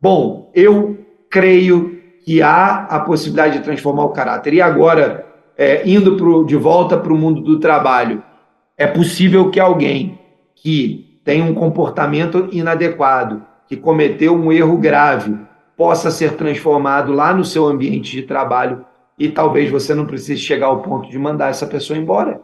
Bom, 0.00 0.50
eu 0.54 1.04
creio 1.28 2.00
que 2.24 2.40
há 2.40 2.86
a 2.88 3.00
possibilidade 3.00 3.58
de 3.58 3.64
transformar 3.64 4.04
o 4.04 4.10
caráter. 4.10 4.54
E 4.54 4.60
agora, 4.62 5.26
é, 5.56 5.86
indo 5.86 6.16
pro, 6.16 6.44
de 6.44 6.56
volta 6.56 6.96
para 6.96 7.12
o 7.12 7.16
mundo 7.16 7.42
do 7.42 7.60
trabalho, 7.60 8.22
é 8.76 8.86
possível 8.86 9.50
que 9.50 9.60
alguém 9.60 10.18
que 10.54 11.20
tem 11.24 11.42
um 11.42 11.52
comportamento 11.52 12.48
inadequado, 12.52 13.42
que 13.66 13.76
cometeu 13.76 14.34
um 14.34 14.50
erro 14.50 14.78
grave, 14.78 15.36
possa 15.76 16.10
ser 16.10 16.32
transformado 16.36 17.12
lá 17.12 17.34
no 17.34 17.44
seu 17.44 17.66
ambiente 17.66 18.12
de 18.12 18.22
trabalho 18.22 18.82
e 19.18 19.28
talvez 19.28 19.70
você 19.70 19.94
não 19.94 20.06
precise 20.06 20.40
chegar 20.40 20.66
ao 20.66 20.80
ponto 20.80 21.10
de 21.10 21.18
mandar 21.18 21.50
essa 21.50 21.66
pessoa 21.66 21.98
embora. 21.98 22.40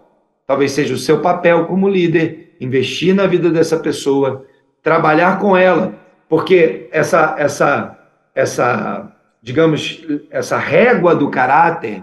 Talvez 0.47 0.73
seja 0.73 0.95
o 0.95 0.99
seu 0.99 1.21
papel 1.21 1.67
como 1.67 1.89
líder 1.89 2.57
investir 2.61 3.15
na 3.15 3.27
vida 3.27 3.51
dessa 3.51 3.79
pessoa, 3.79 4.45
trabalhar 4.83 5.39
com 5.39 5.57
ela, 5.57 5.95
porque 6.29 6.89
essa 6.91 7.35
essa 7.39 7.99
essa 8.35 9.13
digamos 9.43 10.05
essa 10.31 10.59
régua 10.59 11.15
do 11.15 11.31
caráter, 11.31 12.03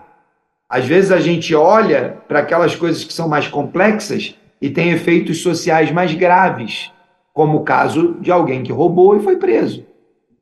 às 0.70 0.86
vezes 0.86 1.12
a 1.12 1.20
gente 1.20 1.54
olha 1.54 2.18
para 2.28 2.40
aquelas 2.40 2.76
coisas 2.76 3.04
que 3.04 3.14
são 3.14 3.28
mais 3.28 3.48
complexas 3.48 4.36
e 4.62 4.70
tem 4.70 4.92
efeitos 4.92 5.42
sociais 5.42 5.92
mais 5.92 6.14
graves, 6.14 6.92
como 7.34 7.58
o 7.58 7.64
caso 7.64 8.16
de 8.22 8.32
alguém 8.32 8.64
que 8.64 8.72
roubou 8.72 9.18
e 9.18 9.24
foi 9.24 9.36
preso. 9.36 9.86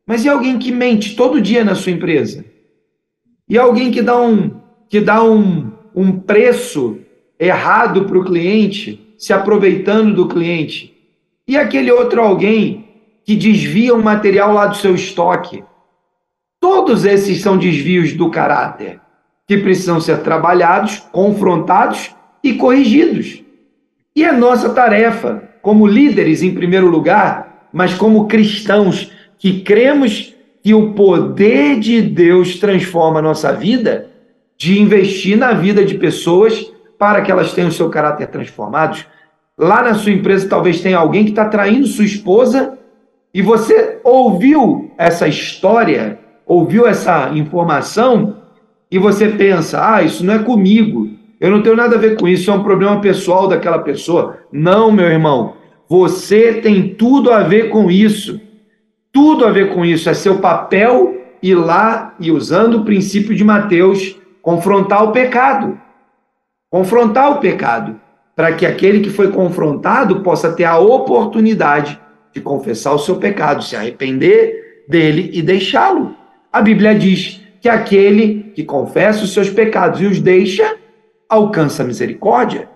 Mas 0.06 0.26
e 0.26 0.30
alguém 0.30 0.58
que 0.58 0.72
mente 0.72 1.16
todo 1.16 1.42
dia 1.42 1.64
na 1.64 1.76
sua 1.76 1.92
empresa? 1.92 2.44
E 3.50 3.58
alguém 3.58 3.90
que 3.90 4.02
dá 4.02 4.22
um, 4.22 4.52
que 4.88 5.02
dá 5.02 5.24
um, 5.24 5.72
um 5.96 6.12
preço 6.20 7.00
errado 7.40 8.06
para 8.06 8.18
o 8.20 8.24
cliente, 8.24 9.14
se 9.18 9.34
aproveitando 9.34 10.14
do 10.14 10.28
cliente? 10.28 10.96
E 11.48 11.58
aquele 11.58 11.92
outro 11.92 12.22
alguém 12.22 12.88
que 13.26 13.36
desvia 13.36 13.96
o 13.96 14.04
material 14.04 14.54
lá 14.54 14.68
do 14.68 14.78
seu 14.78 14.94
estoque? 14.94 15.64
Todos 16.60 17.06
esses 17.06 17.42
são 17.42 17.58
desvios 17.58 18.14
do 18.14 18.30
caráter 18.30 19.00
que 19.48 19.58
precisam 19.58 20.00
ser 20.00 20.22
trabalhados, 20.22 21.00
confrontados 21.12 22.12
e 22.44 22.54
corrigidos. 22.54 23.44
E 24.16 24.24
é 24.24 24.32
nossa 24.32 24.70
tarefa, 24.70 25.50
como 25.60 25.88
líderes 25.88 26.44
em 26.44 26.54
primeiro 26.54 26.88
lugar, 26.88 27.68
mas 27.74 27.96
como 27.96 28.28
cristãos, 28.28 29.12
que 29.40 29.62
cremos 29.62 30.36
que 30.64 30.74
o 30.74 30.94
poder 30.94 31.80
de 31.80 32.02
Deus 32.02 32.60
transforma 32.60 33.20
a 33.20 33.24
nossa 33.24 33.52
vida, 33.54 34.08
de 34.58 34.80
investir 34.80 35.38
na 35.38 35.54
vida 35.54 35.86
de 35.86 35.96
pessoas 35.96 36.72
para 36.98 37.22
que 37.22 37.32
elas 37.32 37.54
tenham 37.54 37.72
seu 37.72 37.90
caráter 37.90 38.28
transformado. 38.28 39.06
Lá 39.58 39.82
na 39.82 39.94
sua 39.94 40.12
empresa 40.12 40.50
talvez 40.50 40.82
tenha 40.82 40.98
alguém 40.98 41.24
que 41.24 41.30
está 41.30 41.46
traindo 41.46 41.88
sua 41.88 42.06
esposa 42.06 42.78
e 43.34 43.42
você 43.42 44.00
ouviu 44.04 44.92
essa 44.98 45.28
história, 45.28 46.20
ouviu 46.46 46.86
essa 46.86 47.32
informação 47.34 48.38
e 48.92 48.98
você 48.98 49.30
pensa: 49.30 49.96
ah, 49.96 50.02
isso 50.02 50.26
não 50.26 50.34
é 50.34 50.40
comigo, 50.40 51.10
eu 51.40 51.50
não 51.50 51.62
tenho 51.62 51.76
nada 51.76 51.96
a 51.96 52.00
ver 52.00 52.18
com 52.18 52.28
isso, 52.28 52.52
é 52.52 52.54
um 52.54 52.64
problema 52.64 53.00
pessoal 53.00 53.48
daquela 53.48 53.80
pessoa. 53.80 54.40
Não, 54.52 54.92
meu 54.92 55.06
irmão, 55.06 55.54
você 55.88 56.56
tem 56.56 56.96
tudo 56.96 57.32
a 57.32 57.44
ver 57.44 57.70
com 57.70 57.90
isso 57.90 58.42
tudo 59.20 59.46
a 59.46 59.52
ver 59.52 59.74
com 59.74 59.84
isso, 59.84 60.10
é 60.10 60.14
seu 60.14 60.40
papel 60.40 61.18
ir 61.44 61.54
lá 61.54 62.16
e, 62.22 62.32
usando 62.32 62.76
o 62.76 62.86
princípio 62.86 63.36
de 63.36 63.44
Mateus, 63.44 64.16
confrontar 64.42 65.04
o 65.04 65.12
pecado. 65.12 65.78
Confrontar 66.72 67.30
o 67.30 67.40
pecado, 67.40 68.00
para 68.34 68.54
que 68.54 68.66
aquele 68.66 69.02
que 69.02 69.10
foi 69.10 69.30
confrontado 69.30 70.22
possa 70.22 70.54
ter 70.54 70.64
a 70.64 70.80
oportunidade 70.80 72.00
de 72.34 72.40
confessar 72.40 72.94
o 72.94 72.98
seu 72.98 73.18
pecado, 73.18 73.62
se 73.62 73.76
arrepender 73.76 74.86
dele 74.88 75.30
e 75.34 75.42
deixá-lo. 75.42 76.16
A 76.50 76.62
Bíblia 76.62 76.96
diz 76.96 77.42
que 77.60 77.68
aquele 77.68 78.54
que 78.56 78.64
confessa 78.64 79.26
os 79.26 79.34
seus 79.34 79.50
pecados 79.50 80.00
e 80.00 80.06
os 80.06 80.22
deixa, 80.22 80.78
alcança 81.28 81.84
a 81.84 81.86
misericórdia. 81.86 82.70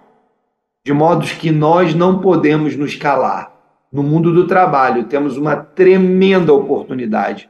De 0.86 0.92
modo 0.92 1.26
que 1.26 1.52
nós 1.52 1.96
não 1.96 2.20
podemos 2.20 2.76
nos 2.76 2.96
calar 2.98 3.53
no 3.94 4.02
mundo 4.02 4.34
do 4.34 4.48
trabalho, 4.48 5.04
temos 5.04 5.38
uma 5.38 5.56
tremenda 5.56 6.52
oportunidade. 6.52 7.48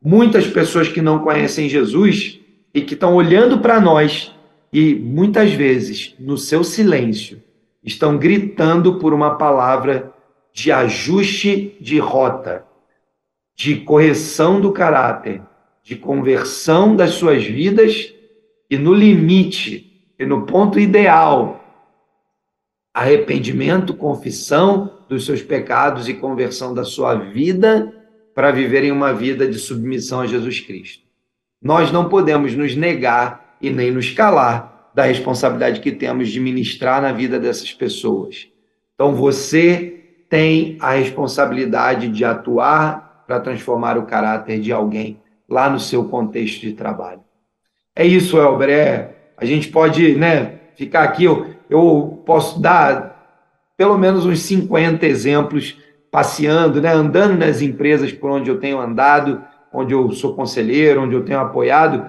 Muitas 0.00 0.46
pessoas 0.46 0.88
que 0.88 1.00
não 1.00 1.20
conhecem 1.20 1.70
Jesus 1.70 2.38
e 2.74 2.82
que 2.82 2.92
estão 2.92 3.14
olhando 3.14 3.60
para 3.60 3.80
nós 3.80 4.30
e 4.70 4.94
muitas 4.94 5.52
vezes, 5.52 6.14
no 6.18 6.36
seu 6.36 6.62
silêncio, 6.62 7.42
estão 7.82 8.18
gritando 8.18 8.98
por 8.98 9.14
uma 9.14 9.36
palavra 9.36 10.12
de 10.52 10.70
ajuste 10.70 11.74
de 11.80 11.98
rota, 11.98 12.66
de 13.56 13.76
correção 13.76 14.60
do 14.60 14.72
caráter, 14.72 15.40
de 15.82 15.96
conversão 15.96 16.94
das 16.94 17.12
suas 17.12 17.42
vidas 17.42 18.12
e 18.70 18.76
no 18.76 18.92
limite 18.92 20.12
e 20.18 20.26
no 20.26 20.44
ponto 20.44 20.78
ideal, 20.78 21.64
arrependimento, 22.92 23.94
confissão 23.94 24.95
dos 25.08 25.24
seus 25.24 25.42
pecados 25.42 26.08
e 26.08 26.14
conversão 26.14 26.74
da 26.74 26.84
sua 26.84 27.14
vida 27.14 27.92
para 28.34 28.50
viverem 28.50 28.92
uma 28.92 29.12
vida 29.12 29.46
de 29.48 29.58
submissão 29.58 30.20
a 30.20 30.26
Jesus 30.26 30.60
Cristo. 30.60 31.04
Nós 31.62 31.90
não 31.90 32.08
podemos 32.08 32.54
nos 32.54 32.76
negar 32.76 33.56
e 33.60 33.70
nem 33.70 33.90
nos 33.90 34.10
calar 34.10 34.90
da 34.94 35.04
responsabilidade 35.04 35.80
que 35.80 35.92
temos 35.92 36.28
de 36.28 36.40
ministrar 36.40 37.00
na 37.00 37.12
vida 37.12 37.38
dessas 37.38 37.72
pessoas. 37.72 38.48
Então 38.94 39.14
você 39.14 39.96
tem 40.28 40.76
a 40.80 40.92
responsabilidade 40.92 42.08
de 42.08 42.24
atuar 42.24 43.24
para 43.26 43.40
transformar 43.40 43.98
o 43.98 44.06
caráter 44.06 44.60
de 44.60 44.72
alguém 44.72 45.20
lá 45.48 45.68
no 45.70 45.78
seu 45.78 46.04
contexto 46.04 46.60
de 46.60 46.72
trabalho. 46.72 47.20
É 47.94 48.04
isso, 48.04 48.38
Elber. 48.38 48.68
É, 48.68 49.16
a 49.36 49.44
gente 49.44 49.68
pode 49.68 50.14
né, 50.16 50.60
ficar 50.76 51.04
aqui, 51.04 51.24
eu, 51.24 51.54
eu 51.68 52.22
posso 52.26 52.60
dar 52.60 53.15
pelo 53.76 53.98
menos 53.98 54.24
uns 54.24 54.40
50 54.40 55.06
exemplos 55.06 55.76
passeando, 56.10 56.80
né, 56.80 56.92
andando 56.92 57.36
nas 57.36 57.60
empresas 57.60 58.12
por 58.12 58.30
onde 58.30 58.50
eu 58.50 58.58
tenho 58.58 58.80
andado, 58.80 59.42
onde 59.72 59.92
eu 59.92 60.10
sou 60.12 60.34
conselheiro, 60.34 61.02
onde 61.02 61.14
eu 61.14 61.24
tenho 61.24 61.40
apoiado, 61.40 62.06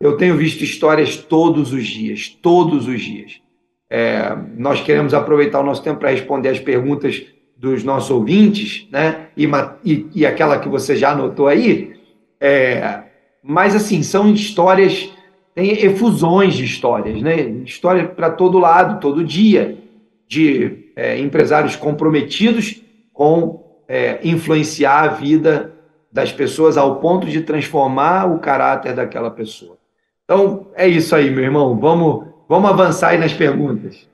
eu 0.00 0.16
tenho 0.16 0.36
visto 0.36 0.62
histórias 0.62 1.16
todos 1.16 1.72
os 1.72 1.86
dias, 1.86 2.28
todos 2.28 2.86
os 2.86 3.00
dias. 3.00 3.40
É, 3.88 4.36
nós 4.56 4.82
queremos 4.82 5.14
aproveitar 5.14 5.60
o 5.60 5.64
nosso 5.64 5.82
tempo 5.82 6.00
para 6.00 6.10
responder 6.10 6.50
as 6.50 6.60
perguntas 6.60 7.24
dos 7.56 7.82
nossos 7.82 8.10
ouvintes, 8.10 8.86
né? 8.90 9.28
E, 9.36 9.48
e, 9.84 10.06
e 10.14 10.26
aquela 10.26 10.58
que 10.58 10.68
você 10.68 10.94
já 10.96 11.12
anotou 11.12 11.48
aí. 11.48 11.94
É, 12.38 13.04
mas, 13.42 13.74
assim, 13.74 14.02
são 14.02 14.30
histórias, 14.32 15.08
tem 15.54 15.70
efusões 15.84 16.54
de 16.54 16.64
histórias, 16.64 17.22
né? 17.22 17.36
História 17.64 18.06
para 18.06 18.28
todo 18.28 18.58
lado, 18.58 19.00
todo 19.00 19.24
dia, 19.24 19.78
de 20.28 20.90
é, 20.96 21.18
empresários 21.18 21.76
comprometidos 21.76 22.82
com 23.12 23.82
é, 23.88 24.18
influenciar 24.22 25.04
a 25.04 25.08
vida 25.08 25.72
das 26.10 26.32
pessoas 26.32 26.76
ao 26.76 26.96
ponto 26.96 27.26
de 27.26 27.42
transformar 27.42 28.26
o 28.26 28.38
caráter 28.38 28.94
daquela 28.94 29.30
pessoa. 29.30 29.76
Então, 30.24 30.68
é 30.74 30.88
isso 30.88 31.14
aí, 31.14 31.30
meu 31.30 31.44
irmão. 31.44 31.78
Vamos, 31.78 32.26
vamos 32.48 32.70
avançar 32.70 33.10
aí 33.10 33.18
nas 33.18 33.32
perguntas. 33.32 34.08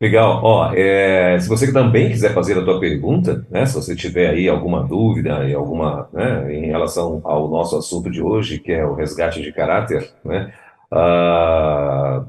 Legal. 0.00 0.40
Ó, 0.42 0.72
é, 0.74 1.38
se 1.38 1.48
você 1.48 1.72
também 1.72 2.10
quiser 2.10 2.34
fazer 2.34 2.58
a 2.58 2.64
tua 2.64 2.80
pergunta, 2.80 3.46
né, 3.50 3.64
se 3.64 3.74
você 3.74 3.94
tiver 3.94 4.30
aí 4.30 4.48
alguma 4.48 4.82
dúvida 4.82 5.48
e 5.48 5.54
alguma, 5.54 6.08
né, 6.12 6.52
em 6.52 6.66
relação 6.66 7.20
ao 7.24 7.48
nosso 7.48 7.76
assunto 7.76 8.10
de 8.10 8.20
hoje, 8.20 8.58
que 8.58 8.72
é 8.72 8.84
o 8.84 8.94
resgate 8.94 9.40
de 9.40 9.52
caráter, 9.52 10.10
né, 10.24 10.52
uh, 10.92 12.26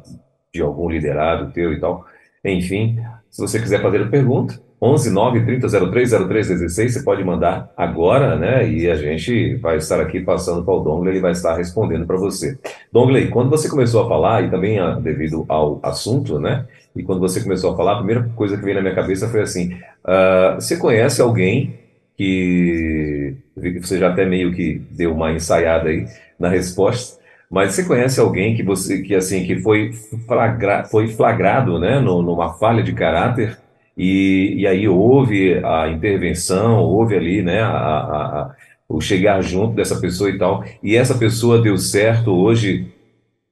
de 0.54 0.62
algum 0.62 0.90
liderado 0.90 1.52
teu 1.52 1.74
e 1.74 1.80
tal, 1.80 2.06
enfim, 2.44 2.98
se 3.36 3.42
você 3.42 3.60
quiser 3.60 3.82
fazer 3.82 4.02
a 4.02 4.08
pergunta, 4.08 4.58
11 4.82 5.12
9 5.12 5.44
30 5.44 5.68
03 5.92 6.12
03 6.12 6.48
16, 6.48 6.94
você 6.94 7.04
pode 7.04 7.22
mandar 7.22 7.70
agora, 7.76 8.38
né? 8.38 8.66
E 8.66 8.90
a 8.90 8.96
gente 8.96 9.56
vai 9.56 9.76
estar 9.76 10.00
aqui 10.00 10.22
passando 10.22 10.64
para 10.64 10.74
o 10.74 10.80
Dongley, 10.80 11.16
ele 11.16 11.20
vai 11.20 11.34
estar 11.34 11.54
respondendo 11.54 12.06
para 12.06 12.16
você. 12.16 12.58
Dongley, 12.94 13.28
quando 13.28 13.50
você 13.50 13.68
começou 13.68 14.06
a 14.06 14.08
falar, 14.08 14.46
e 14.46 14.50
também 14.50 14.80
ah, 14.80 14.92
devido 14.92 15.44
ao 15.50 15.82
assunto, 15.84 16.40
né? 16.40 16.66
E 16.96 17.04
quando 17.04 17.20
você 17.20 17.42
começou 17.42 17.74
a 17.74 17.76
falar, 17.76 17.96
a 17.96 17.98
primeira 17.98 18.24
coisa 18.38 18.56
que 18.56 18.64
veio 18.64 18.76
na 18.76 18.82
minha 18.82 18.96
cabeça 18.96 19.28
foi 19.28 19.42
assim: 19.42 19.74
uh, 19.74 20.56
você 20.56 20.78
conhece 20.78 21.22
alguém 21.22 21.78
que. 22.16 23.36
Eu 23.54 23.64
vi 23.64 23.74
que 23.74 23.86
você 23.86 24.00
já 24.00 24.12
até 24.12 24.26
meio 24.26 24.54
que 24.54 24.82
deu 24.92 25.14
uma 25.14 25.34
ensaiada 25.34 25.90
aí 25.90 26.08
na 26.40 26.48
resposta. 26.48 27.20
Mas 27.56 27.74
você 27.74 27.86
conhece 27.86 28.20
alguém 28.20 28.54
que 28.54 28.62
você 28.62 29.02
que 29.02 29.16
assim 29.16 29.46
que 29.46 29.58
foi, 29.62 29.94
flagra, 30.28 30.84
foi 30.84 31.08
flagrado, 31.08 31.80
né, 31.80 32.02
numa 32.02 32.52
falha 32.56 32.84
de 32.84 32.92
caráter 32.92 33.58
e, 33.98 34.56
e 34.58 34.68
aí 34.68 34.90
houve 34.90 35.64
a 35.64 35.88
intervenção, 35.88 36.82
houve 36.82 37.16
ali, 37.16 37.42
né, 37.42 37.62
a, 37.62 37.70
a, 37.70 38.42
a, 38.42 38.56
o 38.90 39.00
chegar 39.00 39.42
junto 39.42 39.74
dessa 39.74 39.96
pessoa 40.02 40.30
e 40.30 40.38
tal, 40.38 40.66
e 40.84 40.98
essa 40.98 41.16
pessoa 41.16 41.62
deu 41.62 41.78
certo 41.78 42.30
hoje, 42.30 42.92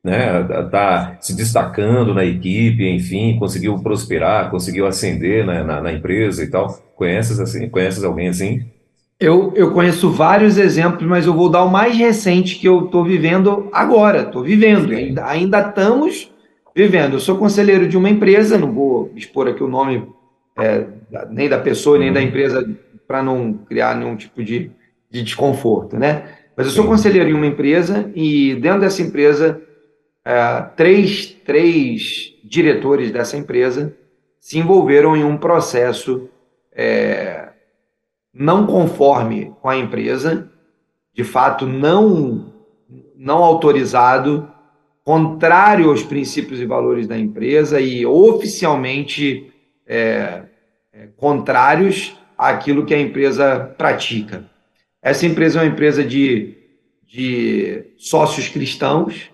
né, 0.04 0.44
tá 0.70 1.16
se 1.22 1.34
destacando 1.34 2.14
na 2.14 2.26
equipe, 2.26 2.86
enfim, 2.86 3.38
conseguiu 3.40 3.80
prosperar, 3.80 4.52
conseguiu 4.52 4.86
ascender 4.86 5.46
na, 5.46 5.64
na, 5.64 5.80
na 5.82 5.94
empresa 5.94 6.44
e 6.44 6.48
tal. 6.48 6.78
Conheces 6.98 7.40
assim? 7.40 7.70
Conheces 7.70 8.04
alguém 8.04 8.28
assim? 8.28 8.66
Eu, 9.20 9.54
eu 9.56 9.72
conheço 9.72 10.10
vários 10.10 10.58
exemplos, 10.58 11.08
mas 11.08 11.26
eu 11.26 11.34
vou 11.34 11.50
dar 11.50 11.64
o 11.64 11.72
mais 11.72 11.96
recente 11.96 12.56
que 12.56 12.68
eu 12.68 12.86
estou 12.86 13.04
vivendo 13.04 13.70
agora. 13.72 14.24
Estou 14.24 14.44
vivendo, 14.44 14.92
ainda, 14.92 15.26
ainda 15.26 15.60
estamos 15.62 16.32
vivendo. 16.76 17.14
Eu 17.14 17.20
sou 17.20 17.38
conselheiro 17.38 17.88
de 17.88 17.98
uma 17.98 18.10
empresa, 18.10 18.58
não 18.58 18.72
vou 18.72 19.12
expor 19.16 19.48
aqui 19.48 19.64
o 19.64 19.68
nome 19.68 20.08
é, 20.58 20.86
nem 21.30 21.48
da 21.48 21.60
pessoa, 21.60 21.98
nem 21.98 22.12
da 22.12 22.20
uhum. 22.20 22.26
empresa, 22.26 22.70
para 23.08 23.24
não 23.24 23.54
criar 23.54 23.96
nenhum 23.96 24.16
tipo 24.16 24.44
de, 24.44 24.72
de 25.10 25.24
desconforto, 25.24 25.98
né? 25.98 26.24
Mas 26.56 26.68
eu 26.68 26.72
sou 26.74 26.86
conselheiro 26.86 27.30
em 27.30 27.34
uma 27.34 27.48
empresa 27.48 28.12
e 28.14 28.56
dentro 28.56 28.82
dessa 28.82 29.02
empresa, 29.02 29.62
é, 30.24 30.62
três, 30.76 31.28
três 31.46 32.34
diretores 32.44 33.12
dessa 33.12 33.38
empresa 33.38 33.96
se 34.40 34.60
envolveram 34.60 35.16
em 35.16 35.24
um 35.24 35.38
processo 35.38 36.30
é, 36.72 37.43
não 38.34 38.66
conforme 38.66 39.54
com 39.62 39.70
a 39.70 39.78
empresa, 39.78 40.50
de 41.14 41.24
fato 41.24 41.68
não, 41.68 42.52
não 43.16 43.44
autorizado, 43.44 44.50
contrário 45.04 45.90
aos 45.90 46.02
princípios 46.02 46.60
e 46.60 46.66
valores 46.66 47.06
da 47.08 47.18
empresa 47.18 47.80
e 47.80 48.06
oficialmente 48.06 49.54
é, 49.86 50.44
é, 50.92 51.08
contrários 51.18 52.18
àquilo 52.38 52.86
que 52.86 52.94
a 52.94 53.00
empresa 53.00 53.74
pratica. 53.78 54.50
Essa 55.02 55.26
empresa 55.26 55.60
é 55.60 55.64
uma 55.64 55.72
empresa 55.72 56.04
de, 56.04 56.58
de 57.06 57.84
sócios 57.98 58.48
cristãos. 58.48 59.30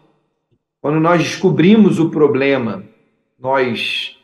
Quando 0.81 0.99
nós 0.99 1.21
descobrimos 1.21 1.99
o 1.99 2.09
problema, 2.09 2.83
nós 3.37 4.18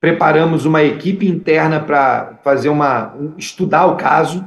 preparamos 0.00 0.64
uma 0.64 0.82
equipe 0.82 1.28
interna 1.28 1.78
para 1.78 2.38
fazer 2.42 2.70
uma 2.70 3.14
um, 3.14 3.34
estudar 3.36 3.86
o 3.86 3.96
caso, 3.96 4.42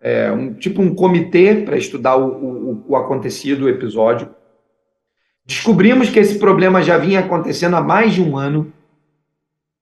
é, 0.00 0.30
um, 0.30 0.54
tipo 0.54 0.80
um 0.80 0.94
comitê 0.94 1.56
para 1.56 1.76
estudar 1.76 2.16
o, 2.16 2.28
o, 2.28 2.84
o 2.88 2.96
acontecido, 2.96 3.64
o 3.64 3.68
episódio. 3.68 4.28
Descobrimos 5.44 6.08
que 6.08 6.18
esse 6.18 6.38
problema 6.38 6.82
já 6.82 6.96
vinha 6.96 7.20
acontecendo 7.20 7.76
há 7.76 7.80
mais 7.80 8.14
de 8.14 8.22
um 8.22 8.36
ano 8.36 8.72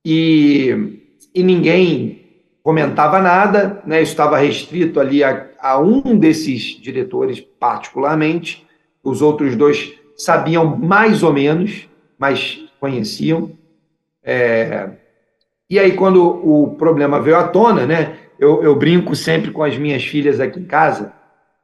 e, 0.04 1.00
e 1.34 1.42
ninguém 1.42 2.24
comentava 2.62 3.20
nada, 3.20 3.82
né? 3.86 4.00
estava 4.00 4.38
restrito 4.38 4.98
ali 4.98 5.22
a, 5.22 5.50
a 5.60 5.78
um 5.78 6.16
desses 6.16 6.80
diretores 6.80 7.40
particularmente, 7.40 8.66
os 9.02 9.20
outros 9.20 9.54
dois 9.54 9.92
sabiam 10.16 10.76
mais 10.76 11.22
ou 11.22 11.32
menos, 11.32 11.86
mas 12.18 12.64
conheciam. 12.80 13.52
É, 14.24 14.88
e 15.68 15.78
aí, 15.78 15.92
quando 15.92 16.24
o 16.24 16.74
problema 16.76 17.20
veio 17.20 17.36
à 17.36 17.48
tona, 17.48 17.86
né, 17.86 18.16
eu, 18.38 18.62
eu 18.62 18.74
brinco 18.74 19.14
sempre 19.14 19.50
com 19.50 19.62
as 19.62 19.76
minhas 19.76 20.04
filhas 20.04 20.40
aqui 20.40 20.60
em 20.60 20.64
casa 20.64 21.12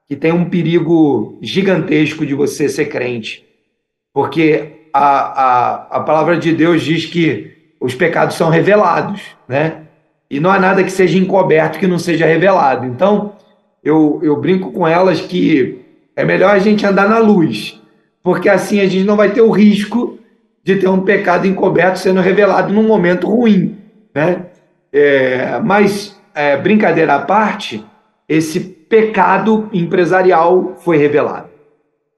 que 0.08 0.16
tem 0.16 0.32
um 0.32 0.50
perigo 0.50 1.38
gigantesco 1.40 2.26
de 2.26 2.34
você 2.34 2.68
ser 2.68 2.86
crente. 2.86 3.46
Porque 4.12 4.88
a, 4.92 5.00
a, 5.00 5.74
a 5.98 6.00
palavra 6.00 6.36
de 6.36 6.52
Deus 6.52 6.82
diz 6.82 7.06
que 7.06 7.52
os 7.80 7.94
pecados 7.94 8.36
são 8.36 8.50
revelados, 8.50 9.22
né? 9.48 9.82
E 10.28 10.40
não 10.40 10.50
há 10.50 10.58
nada 10.58 10.82
que 10.82 10.90
seja 10.90 11.16
encoberto 11.16 11.78
que 11.78 11.86
não 11.86 11.98
seja 11.98 12.26
revelado. 12.26 12.86
Então, 12.86 13.34
eu, 13.82 14.18
eu 14.22 14.36
brinco 14.36 14.72
com 14.72 14.86
elas 14.86 15.20
que 15.20 15.80
é 16.16 16.24
melhor 16.24 16.54
a 16.54 16.58
gente 16.58 16.84
andar 16.84 17.08
na 17.08 17.18
luz, 17.18 17.80
porque 18.22 18.48
assim 18.48 18.80
a 18.80 18.86
gente 18.86 19.04
não 19.04 19.16
vai 19.16 19.30
ter 19.30 19.40
o 19.40 19.50
risco 19.50 20.18
de 20.62 20.76
ter 20.76 20.88
um 20.88 21.00
pecado 21.00 21.46
encoberto 21.46 21.98
sendo 21.98 22.20
revelado 22.20 22.72
num 22.72 22.86
momento 22.86 23.26
ruim, 23.26 23.78
né? 24.14 24.46
É, 24.92 25.58
mas, 25.60 26.20
é, 26.34 26.56
brincadeira 26.56 27.14
à 27.14 27.20
parte, 27.20 27.84
esse 28.28 28.60
pecado 28.60 29.68
empresarial 29.72 30.76
foi 30.80 30.96
revelado. 30.96 31.48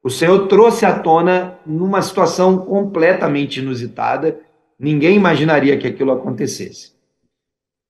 O 0.02 0.11
Senhor 0.11 0.48
trouxe 0.48 0.85
à 0.85 0.98
tona 0.98 1.59
numa 1.64 2.02
situação 2.02 2.59
completamente 2.59 3.61
inusitada, 3.61 4.40
ninguém 4.78 5.16
imaginaria 5.16 5.76
que 5.76 5.87
aquilo 5.87 6.11
acontecesse. 6.11 6.92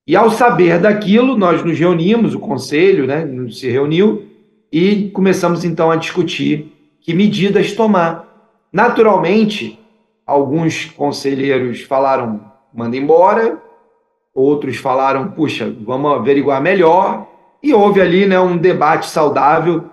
E 0.05 0.15
ao 0.15 0.29
saber 0.29 0.79
daquilo, 0.79 1.37
nós 1.37 1.63
nos 1.63 1.79
reunimos, 1.79 2.35
o 2.35 2.39
conselho 2.39 3.07
né, 3.07 3.25
se 3.49 3.69
reuniu 3.69 4.27
e 4.71 5.09
começamos 5.11 5.63
então 5.63 5.89
a 5.89 5.95
discutir 5.95 6.73
que 6.99 7.13
medidas 7.13 7.71
tomar. 7.71 8.67
Naturalmente, 8.71 9.79
Alguns 10.25 10.85
conselheiros 10.85 11.81
falaram, 11.81 12.41
manda 12.73 12.95
embora, 12.95 13.61
outros 14.33 14.77
falaram, 14.77 15.31
puxa, 15.31 15.75
vamos 15.81 16.13
averiguar 16.13 16.61
melhor, 16.61 17.27
e 17.61 17.73
houve 17.73 18.01
ali 18.01 18.25
né, 18.25 18.39
um 18.39 18.57
debate 18.57 19.07
saudável, 19.07 19.89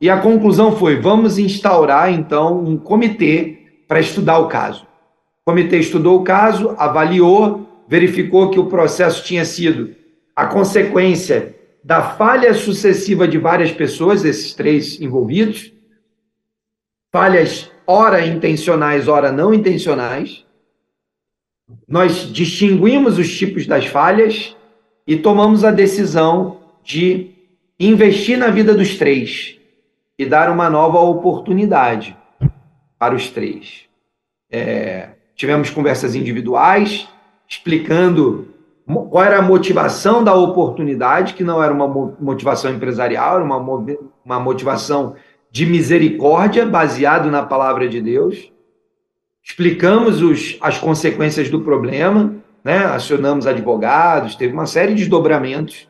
e 0.00 0.10
a 0.10 0.20
conclusão 0.20 0.76
foi, 0.76 1.00
vamos 1.00 1.38
instaurar 1.38 2.12
então 2.12 2.58
um 2.58 2.76
comitê 2.76 3.58
para 3.86 4.00
estudar 4.00 4.38
o 4.38 4.48
caso. 4.48 4.84
O 5.44 5.50
comitê 5.50 5.78
estudou 5.78 6.20
o 6.20 6.24
caso, 6.24 6.74
avaliou, 6.78 7.66
verificou 7.86 8.50
que 8.50 8.58
o 8.58 8.66
processo 8.66 9.24
tinha 9.24 9.44
sido 9.44 9.94
a 10.34 10.46
consequência 10.46 11.54
da 11.84 12.02
falha 12.02 12.54
sucessiva 12.54 13.26
de 13.26 13.38
várias 13.38 13.72
pessoas, 13.72 14.24
esses 14.24 14.54
três 14.54 15.00
envolvidos, 15.00 15.72
falhas 17.12 17.70
ora 17.92 18.26
intencionais, 18.26 19.06
ora 19.06 19.30
não 19.30 19.52
intencionais. 19.52 20.46
Nós 21.86 22.32
distinguimos 22.32 23.18
os 23.18 23.36
tipos 23.36 23.66
das 23.66 23.86
falhas 23.86 24.56
e 25.06 25.16
tomamos 25.16 25.62
a 25.62 25.70
decisão 25.70 26.60
de 26.82 27.30
investir 27.78 28.38
na 28.38 28.48
vida 28.48 28.74
dos 28.74 28.96
três 28.96 29.58
e 30.18 30.24
dar 30.24 30.50
uma 30.50 30.70
nova 30.70 31.00
oportunidade 31.00 32.16
para 32.98 33.14
os 33.14 33.28
três. 33.28 33.82
É, 34.50 35.10
tivemos 35.34 35.68
conversas 35.68 36.14
individuais 36.14 37.08
explicando 37.46 38.48
qual 39.10 39.22
era 39.22 39.38
a 39.38 39.42
motivação 39.42 40.24
da 40.24 40.34
oportunidade, 40.34 41.34
que 41.34 41.44
não 41.44 41.62
era 41.62 41.72
uma 41.72 41.86
motivação 42.18 42.72
empresarial, 42.72 43.36
era 43.36 43.44
uma, 43.44 43.58
uma 44.24 44.40
motivação 44.40 45.14
de 45.52 45.66
misericórdia, 45.66 46.64
baseado 46.64 47.30
na 47.30 47.42
palavra 47.42 47.86
de 47.86 48.00
Deus. 48.00 48.50
Explicamos 49.44 50.22
os, 50.22 50.56
as 50.62 50.78
consequências 50.78 51.50
do 51.50 51.60
problema, 51.60 52.34
né? 52.64 52.78
acionamos 52.86 53.46
advogados, 53.46 54.34
teve 54.34 54.54
uma 54.54 54.64
série 54.64 54.94
de 54.94 55.00
desdobramentos. 55.00 55.86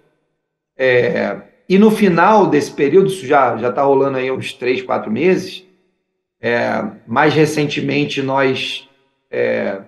É, 0.76 1.42
e 1.68 1.78
no 1.78 1.92
final 1.92 2.48
desse 2.48 2.72
período, 2.72 3.06
isso 3.06 3.24
já 3.24 3.56
está 3.56 3.82
rolando 3.82 4.18
aí 4.18 4.32
uns 4.32 4.52
três, 4.52 4.82
quatro 4.82 5.12
meses, 5.12 5.64
é, 6.40 6.84
mais 7.06 7.32
recentemente 7.32 8.20
nós, 8.20 8.88
é, 9.30 9.80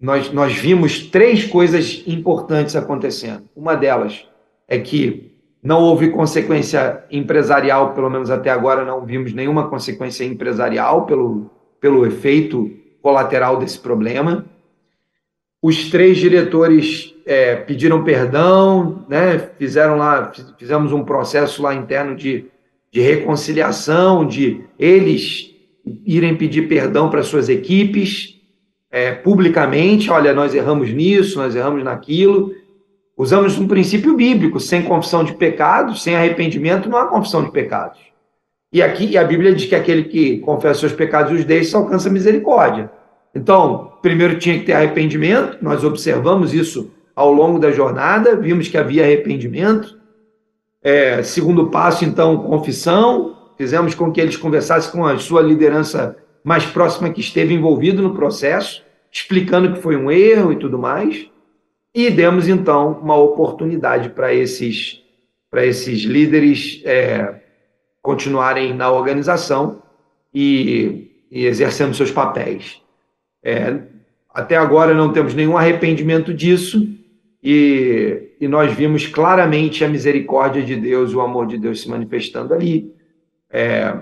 nós, 0.00 0.32
nós 0.32 0.54
vimos 0.54 1.00
três 1.08 1.44
coisas 1.44 2.04
importantes 2.06 2.76
acontecendo. 2.76 3.48
Uma 3.56 3.74
delas 3.74 4.28
é 4.68 4.78
que 4.78 5.27
não 5.62 5.82
houve 5.82 6.10
consequência 6.10 7.04
empresarial, 7.10 7.92
pelo 7.92 8.08
menos 8.08 8.30
até 8.30 8.50
agora 8.50 8.84
não 8.84 9.04
vimos 9.04 9.32
nenhuma 9.32 9.68
consequência 9.68 10.24
empresarial 10.24 11.04
pelo, 11.04 11.50
pelo 11.80 12.06
efeito 12.06 12.70
colateral 13.02 13.56
desse 13.58 13.78
problema. 13.78 14.44
Os 15.60 15.90
três 15.90 16.18
diretores 16.18 17.14
é, 17.26 17.56
pediram 17.56 18.04
perdão, 18.04 19.04
né? 19.08 19.38
fizeram 19.58 19.96
lá, 19.96 20.32
fizemos 20.56 20.92
um 20.92 21.04
processo 21.04 21.62
lá 21.62 21.74
interno 21.74 22.14
de, 22.14 22.46
de 22.92 23.00
reconciliação, 23.00 24.24
de 24.24 24.60
eles 24.78 25.54
irem 26.06 26.36
pedir 26.36 26.68
perdão 26.68 27.10
para 27.10 27.22
suas 27.22 27.48
equipes. 27.48 28.36
é, 28.90 29.12
publicamente: 29.12 30.10
olha, 30.10 30.32
nós 30.32 30.54
erramos 30.54 30.90
nisso, 30.90 31.38
nós 31.38 31.54
erramos 31.56 31.82
naquilo. 31.82 32.54
Usamos 33.18 33.58
um 33.58 33.66
princípio 33.66 34.14
bíblico: 34.14 34.60
sem 34.60 34.82
confissão 34.82 35.24
de 35.24 35.34
pecados, 35.34 36.04
sem 36.04 36.14
arrependimento, 36.14 36.88
não 36.88 36.96
há 36.96 37.06
confissão 37.06 37.42
de 37.42 37.50
pecados. 37.50 37.98
E 38.72 38.80
aqui 38.80 39.18
a 39.18 39.24
Bíblia 39.24 39.52
diz 39.52 39.68
que 39.68 39.74
aquele 39.74 40.04
que 40.04 40.38
confessa 40.38 40.80
seus 40.80 40.92
pecados 40.92 41.32
e 41.32 41.34
os 41.36 41.44
deixa 41.44 41.76
alcança 41.76 42.08
misericórdia. 42.08 42.90
Então, 43.34 43.92
primeiro 44.00 44.38
tinha 44.38 44.58
que 44.58 44.66
ter 44.66 44.74
arrependimento, 44.74 45.58
nós 45.60 45.82
observamos 45.84 46.54
isso 46.54 46.90
ao 47.16 47.32
longo 47.32 47.58
da 47.58 47.72
jornada, 47.72 48.36
vimos 48.36 48.68
que 48.68 48.78
havia 48.78 49.02
arrependimento. 49.02 49.98
É, 50.80 51.22
segundo 51.22 51.68
passo, 51.68 52.04
então, 52.04 52.44
confissão. 52.44 53.36
Fizemos 53.56 53.92
com 53.92 54.12
que 54.12 54.20
eles 54.20 54.36
conversassem 54.36 54.92
com 54.92 55.04
a 55.04 55.18
sua 55.18 55.42
liderança 55.42 56.16
mais 56.44 56.64
próxima 56.64 57.10
que 57.10 57.20
esteve 57.20 57.52
envolvido 57.52 58.00
no 58.00 58.14
processo, 58.14 58.84
explicando 59.10 59.72
que 59.72 59.82
foi 59.82 59.96
um 59.96 60.08
erro 60.08 60.52
e 60.52 60.56
tudo 60.56 60.78
mais. 60.78 61.28
E 61.98 62.12
demos, 62.12 62.46
então, 62.46 62.92
uma 63.02 63.16
oportunidade 63.16 64.10
para 64.10 64.32
esses, 64.32 65.02
para 65.50 65.66
esses 65.66 66.02
líderes 66.02 66.80
é, 66.84 67.40
continuarem 68.00 68.72
na 68.72 68.88
organização 68.88 69.82
e, 70.32 71.10
e 71.28 71.44
exercendo 71.44 71.96
seus 71.96 72.12
papéis. 72.12 72.80
É, 73.42 73.80
até 74.32 74.56
agora 74.56 74.94
não 74.94 75.12
temos 75.12 75.34
nenhum 75.34 75.58
arrependimento 75.58 76.32
disso 76.32 76.88
e, 77.42 78.28
e, 78.40 78.46
nós 78.46 78.72
vimos 78.72 79.08
claramente 79.08 79.84
a 79.84 79.88
misericórdia 79.88 80.62
de 80.62 80.76
Deus, 80.76 81.12
o 81.12 81.20
amor 81.20 81.48
de 81.48 81.58
Deus 81.58 81.80
se 81.80 81.88
manifestando 81.88 82.54
ali. 82.54 82.94
É, 83.50 83.92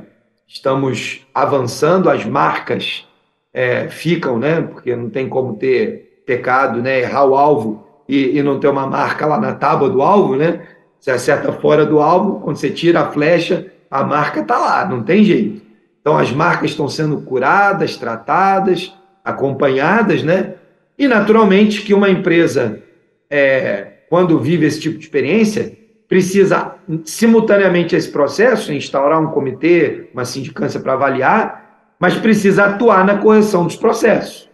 estamos 0.47 1.27
avançando, 1.33 2.11
as 2.11 2.27
marcas 2.27 3.09
é, 3.55 3.89
ficam, 3.89 4.39
né? 4.39 4.61
Porque 4.61 4.95
não 4.95 5.09
tem 5.09 5.31
como 5.31 5.57
ter 5.57 6.23
pecado, 6.27 6.83
né? 6.83 7.01
Errar 7.01 7.25
o 7.25 7.35
alvo 7.35 7.86
e, 8.09 8.39
e 8.39 8.43
não 8.43 8.59
ter 8.59 8.69
uma 8.69 8.87
marca 8.87 9.27
lá 9.27 9.41
na 9.41 9.55
tábua 9.55 9.89
do 9.89 10.03
alvo, 10.03 10.37
né? 10.37 10.61
Você 10.99 11.11
acerta 11.11 11.53
fora 11.53 11.85
do 11.85 12.01
alvo, 12.01 12.41
quando 12.41 12.57
você 12.57 12.71
tira 12.71 13.01
a 13.01 13.11
flecha, 13.11 13.67
a 13.91 14.03
marca 14.03 14.41
está 14.41 14.59
lá, 14.59 14.85
não 14.87 15.03
tem 15.03 15.25
jeito. 15.25 15.63
Então 16.01 16.17
as 16.17 16.33
marcas 16.33 16.71
estão 16.71 16.89
sendo 16.89 17.21
curadas, 17.23 17.97
tratadas, 17.97 18.93
acompanhadas, 19.25 20.23
né? 20.23 20.55
E 20.99 21.07
naturalmente 21.07 21.83
que 21.83 21.93
uma 21.93 22.09
empresa, 22.09 22.83
é, 23.29 23.89
quando 24.09 24.39
vive 24.39 24.67
esse 24.67 24.81
tipo 24.81 24.99
de 24.99 25.05
experiência, 25.05 25.77
precisa 26.09 26.75
simultaneamente 27.05 27.97
esse 27.97 28.11
processo, 28.11 28.73
instaurar 28.73 29.21
um 29.21 29.29
comitê, 29.29 30.09
uma 30.15 30.25
sindicância 30.25 30.81
para 30.81 30.93
avaliar, 30.93 31.95
mas 31.99 32.15
precisa 32.15 32.67
atuar 32.67 33.05
na 33.05 33.19
correção 33.19 33.65
dos 33.65 33.77
processos. 33.77 34.46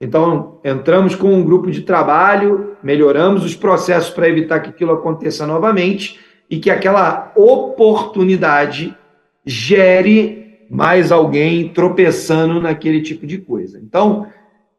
Então, 0.00 0.60
entramos 0.64 1.16
com 1.16 1.34
um 1.34 1.42
grupo 1.42 1.70
de 1.70 1.82
trabalho, 1.82 2.76
melhoramos 2.82 3.44
os 3.44 3.56
processos 3.56 4.10
para 4.10 4.28
evitar 4.28 4.60
que 4.60 4.70
aquilo 4.70 4.92
aconteça 4.92 5.46
novamente 5.46 6.20
e 6.48 6.58
que 6.58 6.70
aquela 6.70 7.32
oportunidade 7.34 8.96
gere 9.44 10.66
mais 10.70 11.10
alguém 11.10 11.68
tropeçando 11.70 12.60
naquele 12.60 13.02
tipo 13.02 13.26
de 13.26 13.38
coisa. 13.38 13.80
Então, 13.82 14.26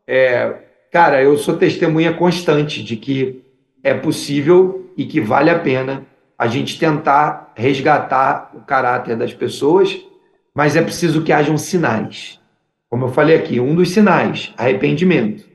é, 0.07 0.55
cara, 0.91 1.22
eu 1.22 1.38
sou 1.38 1.57
testemunha 1.57 2.13
constante 2.13 2.84
de 2.84 2.95
que 2.95 3.43
é 3.84 3.93
possível 3.93 4.91
e 4.95 5.05
que 5.05 5.20
vale 5.20 5.49
a 5.49 5.59
pena 5.59 6.05
a 6.38 6.47
gente 6.47 6.80
tentar 6.80 7.51
resgatar 7.55 8.51
o 8.55 8.61
caráter 8.61 9.17
das 9.17 9.34
pessoas, 9.34 9.99
mas 10.55 10.78
é 10.78 10.82
preciso 10.82 11.24
que 11.24 11.34
hajam 11.34 11.57
sinais. 11.57 12.39
Como 12.90 13.06
eu 13.06 13.10
falei 13.10 13.36
aqui, 13.36 13.60
um 13.60 13.76
dos 13.76 13.92
sinais, 13.92 14.54
arrependimento. 14.58 15.48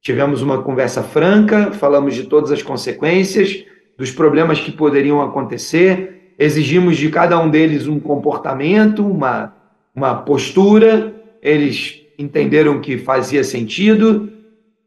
Tivemos 0.00 0.42
uma 0.42 0.62
conversa 0.62 1.02
franca, 1.02 1.70
falamos 1.70 2.14
de 2.14 2.24
todas 2.24 2.50
as 2.50 2.62
consequências, 2.62 3.64
dos 3.96 4.10
problemas 4.10 4.58
que 4.58 4.72
poderiam 4.72 5.22
acontecer, 5.22 6.34
exigimos 6.36 6.96
de 6.96 7.08
cada 7.08 7.38
um 7.38 7.48
deles 7.48 7.86
um 7.86 8.00
comportamento, 8.00 9.06
uma, 9.06 9.54
uma 9.94 10.16
postura, 10.16 11.14
eles 11.40 12.00
entenderam 12.18 12.80
que 12.80 12.98
fazia 12.98 13.44
sentido, 13.44 14.32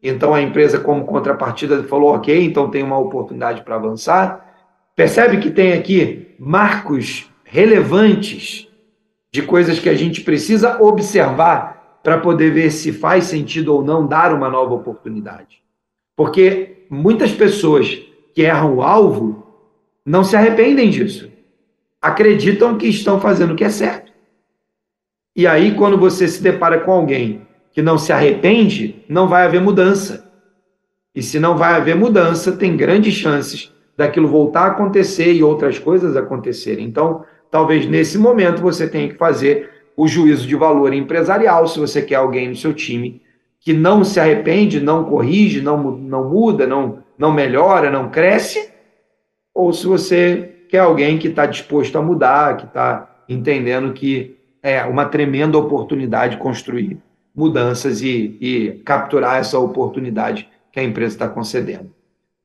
então 0.03 0.35
a 0.35 0.41
empresa, 0.41 0.79
como 0.79 1.05
contrapartida, 1.05 1.83
falou: 1.83 2.13
ok, 2.13 2.43
então 2.43 2.69
tem 2.69 2.83
uma 2.83 2.99
oportunidade 2.99 3.63
para 3.63 3.75
avançar. 3.75 4.45
Percebe 4.95 5.37
que 5.37 5.49
tem 5.49 5.73
aqui 5.73 6.27
marcos 6.37 7.27
relevantes 7.43 8.67
de 9.35 9.41
coisas 9.41 9.79
que 9.79 9.89
a 9.89 9.93
gente 9.93 10.21
precisa 10.21 10.81
observar 10.81 11.99
para 12.01 12.17
poder 12.17 12.51
ver 12.51 12.71
se 12.71 12.93
faz 12.93 13.25
sentido 13.25 13.75
ou 13.75 13.83
não 13.83 14.07
dar 14.07 14.33
uma 14.33 14.49
nova 14.49 14.73
oportunidade. 14.73 15.61
Porque 16.15 16.85
muitas 16.89 17.33
pessoas 17.33 18.01
que 18.33 18.43
erram 18.43 18.75
o 18.75 18.81
alvo 18.81 19.45
não 20.05 20.23
se 20.23 20.37
arrependem 20.37 20.89
disso 20.89 21.29
acreditam 22.01 22.77
que 22.77 22.87
estão 22.87 23.19
fazendo 23.19 23.53
o 23.53 23.55
que 23.57 23.63
é 23.65 23.69
certo. 23.69 24.13
E 25.35 25.45
aí, 25.45 25.75
quando 25.75 25.97
você 25.97 26.27
se 26.27 26.41
depara 26.41 26.79
com 26.79 26.91
alguém 26.91 27.45
que 27.73 27.81
não 27.81 27.97
se 27.97 28.13
arrepende, 28.13 29.03
não 29.09 29.27
vai 29.27 29.43
haver 29.43 29.59
mudança. 29.59 30.31
E 31.13 31.21
se 31.21 31.39
não 31.39 31.57
vai 31.57 31.73
haver 31.73 31.95
mudança, 31.95 32.53
tem 32.53 32.77
grandes 32.77 33.15
chances 33.15 33.73
daquilo 33.97 34.29
voltar 34.29 34.61
a 34.61 34.67
acontecer 34.67 35.33
e 35.33 35.43
outras 35.43 35.77
coisas 35.77 36.15
acontecerem. 36.15 36.85
Então, 36.85 37.25
talvez 37.55 37.87
nesse 37.87 38.17
momento 38.17 38.61
você 38.61 38.85
tenha 38.85 39.07
que 39.07 39.15
fazer 39.15 39.69
o 39.95 40.09
juízo 40.09 40.45
de 40.45 40.57
valor 40.57 40.93
empresarial, 40.93 41.65
se 41.69 41.79
você 41.79 42.01
quer 42.01 42.15
alguém 42.15 42.49
no 42.49 42.55
seu 42.57 42.73
time 42.73 43.21
que 43.61 43.71
não 43.71 44.03
se 44.03 44.19
arrepende, 44.19 44.81
não 44.81 45.05
corrige, 45.05 45.61
não, 45.61 45.81
não 45.91 46.29
muda, 46.29 46.67
não, 46.67 46.99
não 47.17 47.31
melhora, 47.31 47.89
não 47.89 48.09
cresce, 48.09 48.69
ou 49.53 49.71
se 49.71 49.87
você 49.87 50.51
que 50.67 50.75
é 50.75 50.81
alguém 50.81 51.17
que 51.17 51.29
está 51.29 51.45
disposto 51.45 51.97
a 51.97 52.01
mudar, 52.01 52.57
que 52.57 52.65
está 52.65 53.23
entendendo 53.29 53.93
que 53.93 54.35
é 54.61 54.83
uma 54.83 55.05
tremenda 55.05 55.57
oportunidade 55.57 56.35
construir 56.35 56.97
mudanças 57.33 58.01
e, 58.01 58.37
e 58.41 58.81
capturar 58.83 59.37
essa 59.37 59.57
oportunidade 59.57 60.49
que 60.73 60.79
a 60.81 60.83
empresa 60.83 61.15
está 61.15 61.29
concedendo. 61.29 61.89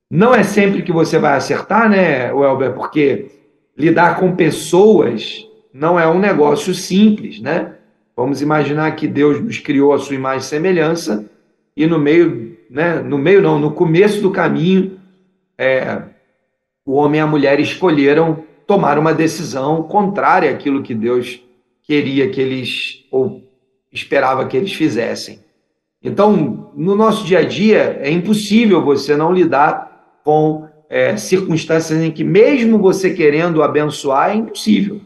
Não 0.09 0.33
é 0.33 0.45
sempre 0.45 0.83
que 0.83 0.93
você 0.93 1.19
vai 1.19 1.37
acertar, 1.37 1.91
né, 1.91 2.33
Welber? 2.33 2.75
Porque 2.75 3.40
lidar 3.81 4.19
com 4.21 4.37
pessoas 4.37 5.47
não 5.73 5.99
é 5.99 6.07
um 6.07 6.19
negócio 6.19 6.75
simples, 6.75 7.41
né? 7.41 7.77
Vamos 8.15 8.43
imaginar 8.43 8.95
que 8.95 9.09
Deus 9.09 9.41
nos 9.41 9.59
criou 9.59 9.95
a 9.95 9.99
sua 9.99 10.15
imagem 10.15 10.41
e 10.41 10.45
semelhança 10.45 11.25
e 11.75 11.87
no 11.87 11.99
meio, 11.99 12.59
né, 12.69 12.97
no 12.97 13.17
meio 13.17 13.41
não, 13.41 13.59
no 13.59 13.73
começo 13.73 14.21
do 14.21 14.31
caminho, 14.31 15.01
é, 15.57 16.03
o 16.85 16.93
homem 16.93 17.21
e 17.21 17.23
a 17.23 17.27
mulher 17.27 17.59
escolheram 17.59 18.45
tomar 18.67 18.99
uma 18.99 19.15
decisão 19.15 19.83
contrária 19.85 20.51
àquilo 20.51 20.83
que 20.83 20.95
Deus 20.95 21.43
queria 21.83 22.29
que 22.29 22.41
eles 22.41 23.07
ou 23.11 23.43
esperava 23.91 24.47
que 24.47 24.57
eles 24.57 24.75
fizessem. 24.75 25.41
Então, 26.03 26.71
no 26.75 26.95
nosso 26.95 27.25
dia 27.25 27.39
a 27.39 27.45
dia, 27.45 27.99
é 28.01 28.11
impossível 28.11 28.85
você 28.85 29.17
não 29.17 29.33
lidar 29.33 30.21
com 30.23 30.69
é, 30.91 31.17
circunstâncias 31.17 32.03
em 32.03 32.11
que, 32.11 32.25
mesmo 32.25 32.77
você 32.77 33.11
querendo 33.11 33.63
abençoar, 33.63 34.31
é 34.31 34.35
impossível, 34.35 35.01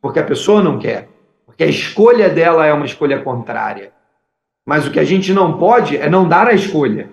porque 0.00 0.18
a 0.18 0.24
pessoa 0.24 0.62
não 0.62 0.78
quer, 0.78 1.08
porque 1.46 1.64
a 1.64 1.66
escolha 1.66 2.28
dela 2.28 2.66
é 2.66 2.74
uma 2.74 2.84
escolha 2.84 3.18
contrária. 3.20 3.90
Mas 4.66 4.86
o 4.86 4.90
que 4.90 5.00
a 5.00 5.04
gente 5.04 5.32
não 5.32 5.56
pode 5.56 5.96
é 5.96 6.10
não 6.10 6.28
dar 6.28 6.46
a 6.46 6.52
escolha. 6.52 7.08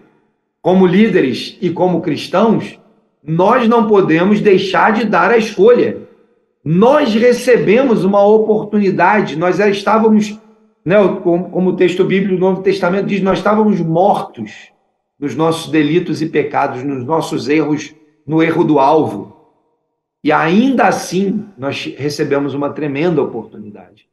Como 0.61 0.85
líderes 0.85 1.57
e 1.61 1.69
como 1.69 2.01
cristãos, 2.01 2.77
nós 3.23 3.65
não 3.69 3.87
podemos 3.87 4.41
deixar 4.41 4.91
de 4.91 5.05
dar 5.05 5.31
a 5.31 5.37
escolha. 5.37 6.01
Nós 6.63 7.13
recebemos 7.13 8.03
uma 8.03 8.21
oportunidade, 8.25 9.37
nós 9.37 9.57
estávamos, 9.57 10.37
né, 10.83 10.97
como, 11.23 11.49
como 11.49 11.69
o 11.69 11.75
texto 11.77 12.03
bíblico 12.03 12.35
do 12.35 12.41
Novo 12.41 12.61
Testamento 12.61 13.05
diz, 13.05 13.21
nós 13.21 13.37
estávamos 13.37 13.79
mortos 13.79 14.69
nos 15.17 15.33
nossos 15.33 15.71
delitos 15.71 16.21
e 16.21 16.25
pecados, 16.25 16.83
nos 16.83 17.05
nossos 17.05 17.47
erros, 17.47 17.95
no 18.27 18.43
erro 18.43 18.63
do 18.63 18.77
alvo. 18.77 19.37
E 20.23 20.31
ainda 20.31 20.87
assim, 20.87 21.45
nós 21.57 21.85
recebemos 21.97 22.53
uma 22.53 22.71
tremenda 22.71 23.21
oportunidade. 23.21 24.07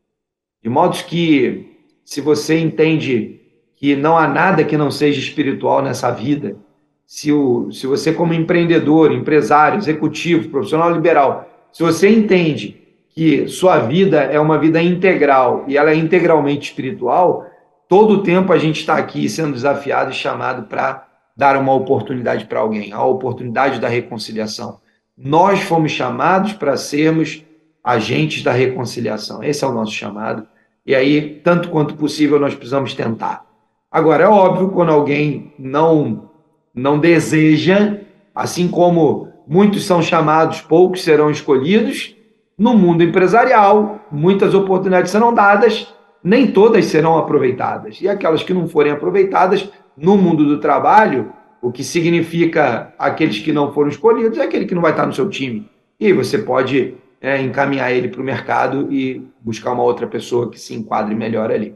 De 0.62 0.70
modo 0.70 0.96
que, 1.04 1.76
se 2.04 2.20
você 2.20 2.58
entende 2.58 3.40
que 3.74 3.96
não 3.96 4.16
há 4.16 4.28
nada 4.28 4.64
que 4.64 4.76
não 4.76 4.90
seja 4.90 5.18
espiritual 5.18 5.82
nessa 5.82 6.10
vida, 6.10 6.56
se, 7.04 7.32
o, 7.32 7.70
se 7.72 7.86
você, 7.86 8.12
como 8.12 8.32
empreendedor, 8.32 9.12
empresário, 9.12 9.78
executivo, 9.78 10.48
profissional 10.48 10.90
liberal, 10.92 11.50
se 11.72 11.82
você 11.82 12.08
entende 12.08 12.80
que 13.10 13.46
sua 13.48 13.78
vida 13.78 14.20
é 14.20 14.38
uma 14.38 14.58
vida 14.58 14.82
integral 14.82 15.64
e 15.68 15.76
ela 15.76 15.90
é 15.90 15.94
integralmente 15.94 16.70
espiritual, 16.70 17.46
todo 17.88 18.14
o 18.14 18.22
tempo 18.22 18.52
a 18.52 18.58
gente 18.58 18.80
está 18.80 18.96
aqui 18.96 19.28
sendo 19.28 19.52
desafiado 19.52 20.10
e 20.10 20.14
chamado 20.14 20.68
para 20.68 21.06
dar 21.36 21.56
uma 21.56 21.72
oportunidade 21.74 22.46
para 22.46 22.60
alguém, 22.60 22.92
a 22.92 23.02
oportunidade 23.04 23.80
da 23.80 23.88
reconciliação. 23.88 24.80
Nós 25.16 25.60
fomos 25.60 25.92
chamados 25.92 26.52
para 26.52 26.76
sermos 26.76 27.44
agentes 27.82 28.42
da 28.42 28.52
reconciliação. 28.52 29.42
Esse 29.42 29.64
é 29.64 29.68
o 29.68 29.72
nosso 29.72 29.92
chamado. 29.92 30.46
E 30.86 30.94
aí, 30.94 31.40
tanto 31.42 31.68
quanto 31.70 31.94
possível, 31.94 32.38
nós 32.38 32.54
precisamos 32.54 32.94
tentar. 32.94 33.44
Agora, 33.90 34.24
é 34.24 34.28
óbvio, 34.28 34.70
quando 34.70 34.90
alguém 34.90 35.52
não, 35.58 36.30
não 36.74 36.98
deseja, 36.98 37.98
assim 38.34 38.68
como 38.68 39.28
muitos 39.46 39.84
são 39.84 40.02
chamados, 40.02 40.60
poucos 40.60 41.02
serão 41.02 41.30
escolhidos, 41.30 42.14
no 42.56 42.76
mundo 42.76 43.02
empresarial, 43.02 44.00
muitas 44.10 44.54
oportunidades 44.54 45.10
serão 45.10 45.34
dadas, 45.34 45.92
nem 46.22 46.50
todas 46.50 46.86
serão 46.86 47.18
aproveitadas. 47.18 48.00
E 48.00 48.08
aquelas 48.08 48.42
que 48.42 48.54
não 48.54 48.68
forem 48.68 48.92
aproveitadas 48.92 49.68
no 49.96 50.16
mundo 50.16 50.44
do 50.44 50.60
trabalho, 50.60 51.32
o 51.62 51.72
que 51.72 51.82
significa 51.82 52.92
aqueles 52.98 53.38
que 53.38 53.52
não 53.52 53.72
foram 53.72 53.88
escolhidos 53.88 54.38
é 54.38 54.42
aquele 54.42 54.66
que 54.66 54.74
não 54.74 54.82
vai 54.82 54.90
estar 54.90 55.06
no 55.06 55.14
seu 55.14 55.28
time. 55.28 55.68
E 55.98 56.12
você 56.12 56.38
pode 56.38 56.94
é, 57.20 57.40
encaminhar 57.40 57.92
ele 57.92 58.08
para 58.08 58.20
o 58.20 58.24
mercado 58.24 58.92
e 58.92 59.26
buscar 59.40 59.72
uma 59.72 59.82
outra 59.82 60.06
pessoa 60.06 60.50
que 60.50 60.60
se 60.60 60.74
enquadre 60.74 61.14
melhor 61.14 61.50
ali. 61.50 61.74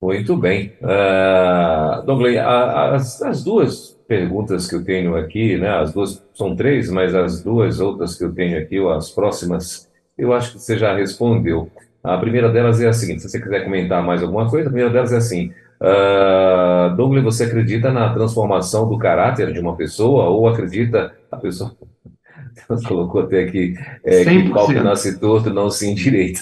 Muito 0.00 0.36
bem. 0.36 0.72
Uh, 0.80 2.06
Douglas, 2.06 2.36
as, 2.38 3.22
as 3.22 3.44
duas 3.44 3.98
perguntas 4.08 4.68
que 4.68 4.74
eu 4.74 4.84
tenho 4.84 5.14
aqui, 5.14 5.58
né? 5.58 5.68
As 5.68 5.92
duas 5.92 6.24
são 6.32 6.56
três, 6.56 6.90
mas 6.90 7.14
as 7.14 7.42
duas 7.42 7.80
outras 7.80 8.16
que 8.16 8.24
eu 8.24 8.32
tenho 8.32 8.58
aqui, 8.58 8.80
ou 8.80 8.90
as 8.90 9.10
próximas, 9.10 9.90
eu 10.16 10.32
acho 10.32 10.52
que 10.52 10.58
você 10.58 10.78
já 10.78 10.94
respondeu. 10.94 11.70
A 12.02 12.16
primeira 12.16 12.48
delas 12.50 12.80
é 12.80 12.88
a 12.88 12.92
seguinte: 12.92 13.22
se 13.22 13.28
você 13.28 13.40
quiser 13.40 13.62
comentar 13.62 14.02
mais 14.02 14.22
alguma 14.22 14.48
coisa, 14.48 14.68
a 14.68 14.72
primeira 14.72 14.92
delas 14.92 15.12
é 15.12 15.18
assim. 15.18 15.52
Uh, 15.82 16.94
Douglas, 16.94 17.24
você 17.24 17.44
acredita 17.44 17.90
na 17.90 18.12
transformação 18.12 18.88
do 18.88 18.98
caráter 18.98 19.52
de 19.52 19.60
uma 19.60 19.76
pessoa 19.76 20.28
ou 20.28 20.46
acredita 20.46 21.14
a 21.30 21.36
pessoa 21.36 21.74
Deus 22.68 22.84
colocou 22.84 23.22
até 23.22 23.44
aqui 23.44 23.74
é, 24.04 24.24
que 24.24 24.50
pau 24.50 24.66
que 24.66 24.74
nasce 24.74 25.18
torto 25.18 25.50
não 25.50 25.70
se 25.70 25.88
endireita. 25.88 26.40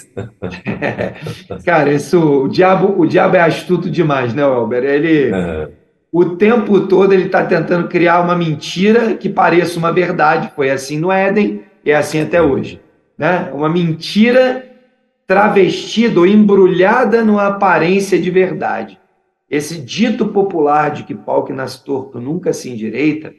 Cara, 1.64 1.92
isso, 1.92 2.44
o 2.44 2.48
diabo, 2.48 3.00
o 3.00 3.06
diabo 3.06 3.36
é 3.36 3.40
astuto 3.40 3.88
demais, 3.88 4.34
né, 4.34 4.42
Elber? 4.42 4.84
Ele, 4.84 5.32
uhum 5.32 5.78
o 6.12 6.36
tempo 6.36 6.80
todo 6.86 7.12
ele 7.12 7.26
está 7.26 7.44
tentando 7.44 7.88
criar 7.88 8.20
uma 8.20 8.34
mentira 8.34 9.14
que 9.14 9.28
pareça 9.28 9.78
uma 9.78 9.92
verdade. 9.92 10.50
Foi 10.56 10.70
assim 10.70 10.98
no 10.98 11.12
Éden 11.12 11.62
e 11.84 11.90
é 11.90 11.96
assim 11.96 12.20
até 12.20 12.40
hoje. 12.40 12.80
Né? 13.16 13.50
Uma 13.52 13.68
mentira 13.68 14.64
travestida 15.26 16.18
ou 16.18 16.26
embrulhada 16.26 17.22
numa 17.22 17.48
aparência 17.48 18.18
de 18.18 18.30
verdade. 18.30 18.98
Esse 19.50 19.80
dito 19.80 20.28
popular 20.28 20.90
de 20.90 21.04
que 21.04 21.14
pau 21.14 21.44
que 21.44 21.52
nasce 21.52 21.82
torto 21.82 22.20
nunca 22.20 22.52
se 22.52 22.70
endireita 22.70 23.34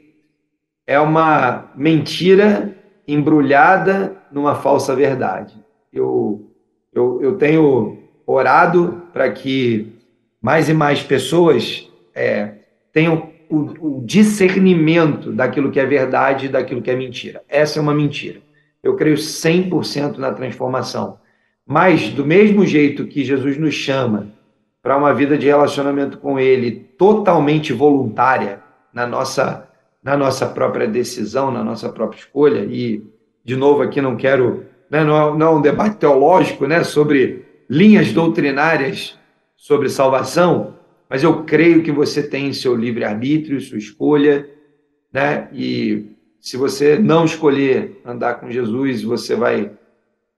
é 0.88 0.99
uma 0.99 1.72
mentira 1.76 2.76
embrulhada 3.07 4.18
numa 4.32 4.55
falsa 4.55 4.95
verdade. 4.95 5.53
Eu, 5.93 6.49
eu, 6.91 7.22
eu 7.22 7.38
tenho 7.38 7.99
orado 8.26 9.03
para 9.14 9.32
que 9.32 9.93
mais 10.41 10.68
e 10.68 10.74
mais 10.74 11.03
pessoas 11.03 11.88
é, 12.16 12.53
tenham 12.91 13.30
o, 13.49 13.97
o 13.97 14.03
discernimento 14.03 15.32
daquilo 15.32 15.72
que 15.72 15.80
é 15.80 15.86
verdade 15.86 16.47
e 16.47 16.49
daquilo 16.49 16.82
que 16.82 16.89
é 16.89 16.95
mentira. 16.95 17.43
Essa 17.47 17.80
é 17.80 17.82
uma 17.82 17.93
mentira. 17.93 18.41
Eu 18.82 18.95
creio 18.95 19.16
100% 19.16 20.18
na 20.18 20.32
transformação. 20.32 21.20
Mas, 21.66 22.10
do 22.10 22.26
mesmo 22.26 22.66
jeito 22.66 23.05
que 23.05 23.24
Jesus 23.24 23.57
nos 23.57 23.76
chama 23.76 24.39
para 24.82 24.98
uma 24.98 25.14
vida 25.14 25.38
de 25.38 25.48
relacionamento 25.48 26.18
com 26.18 26.40
Ele 26.40 26.72
totalmente 26.98 27.74
voluntária, 27.74 28.62
na 28.94 29.06
nossa, 29.06 29.68
na 30.04 30.18
nossa 30.18 30.48
própria 30.48 30.88
decisão, 30.88 31.52
na 31.52 31.64
nossa 31.64 31.90
própria 31.90 32.20
escolha, 32.20 32.66
e, 32.66 33.04
de 33.44 33.56
novo, 33.56 33.82
aqui 33.82 34.02
não 34.02 34.16
quero, 34.16 34.66
né, 34.90 35.04
não, 35.04 35.16
é, 35.16 35.38
não 35.38 35.48
é 35.48 35.50
um 35.52 35.62
debate 35.62 35.98
teológico 35.98 36.66
né, 36.66 36.84
sobre 36.84 37.46
linhas 37.70 38.12
doutrinárias 38.12 39.18
sobre 39.60 39.90
salvação, 39.90 40.76
mas 41.10 41.22
eu 41.22 41.44
creio 41.44 41.84
que 41.84 41.92
você 41.92 42.24
tem 42.24 42.54
seu 42.54 42.76
livre-arbítrio, 42.76 43.60
sua 43.60 43.78
escolha, 43.78 44.50
né? 45.12 45.50
E 45.52 46.16
se 46.40 46.56
você 46.56 46.98
não 46.98 47.26
escolher 47.26 48.00
andar 48.06 48.36
com 48.36 48.50
Jesus, 48.50 49.04
você 49.04 49.36
vai, 49.36 49.72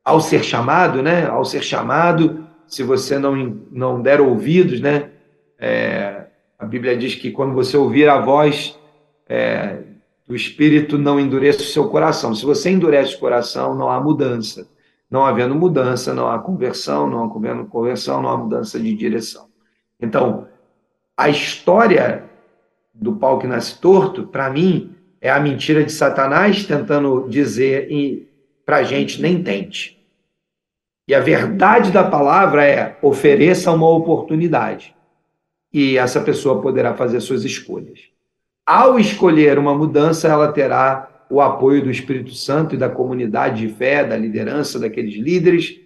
ao 0.03 0.19
ser 0.19 0.43
chamado, 0.43 1.03
né? 1.03 1.27
Ao 1.27 1.45
ser 1.45 1.61
chamado, 1.61 2.47
se 2.71 2.83
você 2.83 3.19
não, 3.19 3.35
não 3.69 4.01
der 4.01 4.21
ouvidos, 4.21 4.79
né? 4.79 5.09
É, 5.59 6.23
a 6.57 6.65
Bíblia 6.65 6.97
diz 6.97 7.13
que 7.15 7.29
quando 7.29 7.53
você 7.53 7.75
ouvir 7.75 8.07
a 8.07 8.19
voz 8.19 8.79
é, 9.27 9.79
do 10.25 10.33
Espírito, 10.33 10.97
não 10.97 11.19
endureça 11.19 11.59
o 11.59 11.65
seu 11.65 11.89
coração. 11.89 12.33
Se 12.33 12.45
você 12.45 12.71
endurece 12.71 13.15
o 13.15 13.19
coração, 13.19 13.75
não 13.75 13.89
há 13.89 13.99
mudança. 13.99 14.69
Não 15.09 15.25
havendo 15.25 15.53
mudança, 15.53 16.13
não 16.13 16.31
há 16.31 16.39
conversão, 16.39 17.09
não 17.09 17.25
havendo 17.25 17.65
conversão, 17.65 18.21
não 18.21 18.29
há 18.29 18.37
mudança 18.37 18.79
de 18.79 18.95
direção. 18.95 19.49
Então, 19.99 20.47
a 21.17 21.27
história 21.27 22.23
do 22.93 23.17
pau 23.17 23.37
que 23.37 23.47
nasce 23.47 23.79
torto, 23.81 24.27
para 24.27 24.49
mim, 24.49 24.95
é 25.19 25.29
a 25.29 25.41
mentira 25.41 25.83
de 25.83 25.91
Satanás 25.91 26.63
tentando 26.63 27.27
dizer 27.27 27.89
para 28.65 28.77
a 28.77 28.83
gente, 28.83 29.21
nem 29.21 29.43
tente. 29.43 30.00
E 31.07 31.13
a 31.13 31.19
verdade 31.19 31.91
da 31.91 32.03
palavra 32.03 32.65
é: 32.65 32.97
ofereça 33.01 33.71
uma 33.71 33.89
oportunidade. 33.89 34.95
E 35.73 35.97
essa 35.97 36.21
pessoa 36.21 36.61
poderá 36.61 36.93
fazer 36.93 37.19
suas 37.21 37.43
escolhas. 37.43 37.99
Ao 38.65 38.99
escolher 38.99 39.57
uma 39.57 39.73
mudança, 39.73 40.27
ela 40.27 40.51
terá 40.51 41.25
o 41.29 41.39
apoio 41.39 41.81
do 41.81 41.89
Espírito 41.89 42.33
Santo 42.33 42.75
e 42.75 42.77
da 42.77 42.89
comunidade 42.89 43.65
de 43.65 43.73
fé, 43.73 44.03
da 44.03 44.17
liderança 44.17 44.77
daqueles 44.77 45.15
líderes. 45.15 45.79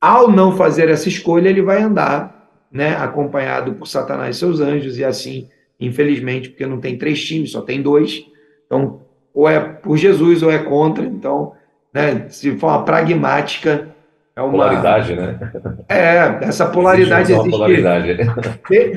Ao 0.00 0.30
não 0.30 0.56
fazer 0.56 0.88
essa 0.88 1.08
escolha, 1.08 1.48
ele 1.50 1.60
vai 1.60 1.82
andar 1.82 2.40
né, 2.72 2.96
acompanhado 2.96 3.74
por 3.74 3.86
Satanás 3.86 4.36
e 4.36 4.38
seus 4.38 4.60
anjos, 4.60 4.98
e 4.98 5.04
assim, 5.04 5.48
infelizmente, 5.78 6.48
porque 6.48 6.66
não 6.66 6.80
tem 6.80 6.96
três 6.96 7.22
times, 7.22 7.52
só 7.52 7.60
tem 7.60 7.82
dois. 7.82 8.24
Então, 8.66 9.02
ou 9.34 9.48
é 9.48 9.60
por 9.60 9.96
Jesus 9.96 10.42
ou 10.42 10.50
é 10.50 10.58
contra. 10.58 11.04
Então, 11.04 11.52
né, 11.92 12.28
se 12.28 12.56
for 12.56 12.68
uma 12.68 12.84
pragmática, 12.84 13.94
é 14.36 14.42
uma. 14.42 14.50
Polaridade, 14.52 15.14
né? 15.14 15.38
É, 15.88 16.38
essa 16.42 16.66
polaridade 16.66 17.32
existe. 17.32 17.50
Polaridade. 17.50 18.16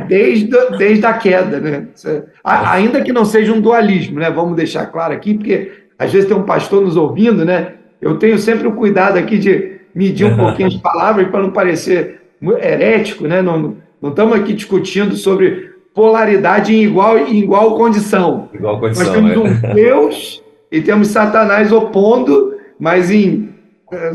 Desde, 0.07 0.55
desde 0.77 1.05
a 1.07 1.13
queda, 1.13 1.59
né? 1.59 1.88
Ainda 2.43 3.01
que 3.01 3.11
não 3.11 3.25
seja 3.25 3.51
um 3.51 3.59
dualismo, 3.59 4.19
né? 4.19 4.29
Vamos 4.29 4.55
deixar 4.55 4.86
claro 4.86 5.11
aqui, 5.11 5.34
porque 5.34 5.71
às 5.97 6.13
vezes 6.13 6.27
tem 6.27 6.38
um 6.38 6.43
pastor 6.43 6.84
nos 6.84 6.95
ouvindo, 6.95 7.43
né? 7.43 7.73
Eu 7.99 8.19
tenho 8.19 8.38
sempre 8.38 8.67
o 8.67 8.73
cuidado 8.73 9.17
aqui 9.17 9.39
de 9.39 9.79
medir 9.95 10.25
um 10.25 10.38
pouquinho 10.38 10.67
as 10.67 10.75
palavras 10.75 11.27
para 11.29 11.41
não 11.41 11.49
parecer 11.49 12.21
herético, 12.61 13.27
né? 13.27 13.41
Não, 13.41 13.77
não 13.99 14.11
estamos 14.11 14.36
aqui 14.36 14.53
discutindo 14.53 15.15
sobre 15.15 15.71
polaridade 15.95 16.75
em 16.75 16.84
igual, 16.84 17.17
em 17.17 17.38
igual 17.38 17.75
condição. 17.75 18.49
Igual 18.53 18.79
condição. 18.79 19.05
Nós 19.05 19.15
temos 19.15 19.63
é. 19.63 19.67
um 19.67 19.73
Deus 19.73 20.43
e 20.71 20.81
temos 20.81 21.07
Satanás 21.07 21.71
opondo, 21.71 22.55
mas 22.79 23.09
em, 23.09 23.53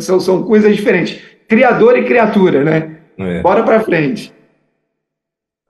são, 0.00 0.20
são 0.20 0.42
coisas 0.42 0.74
diferentes. 0.74 1.22
Criador 1.48 1.98
e 1.98 2.04
criatura, 2.04 2.62
né? 2.62 2.96
É. 3.18 3.42
Bora 3.42 3.62
para 3.62 3.80
frente. 3.80 4.32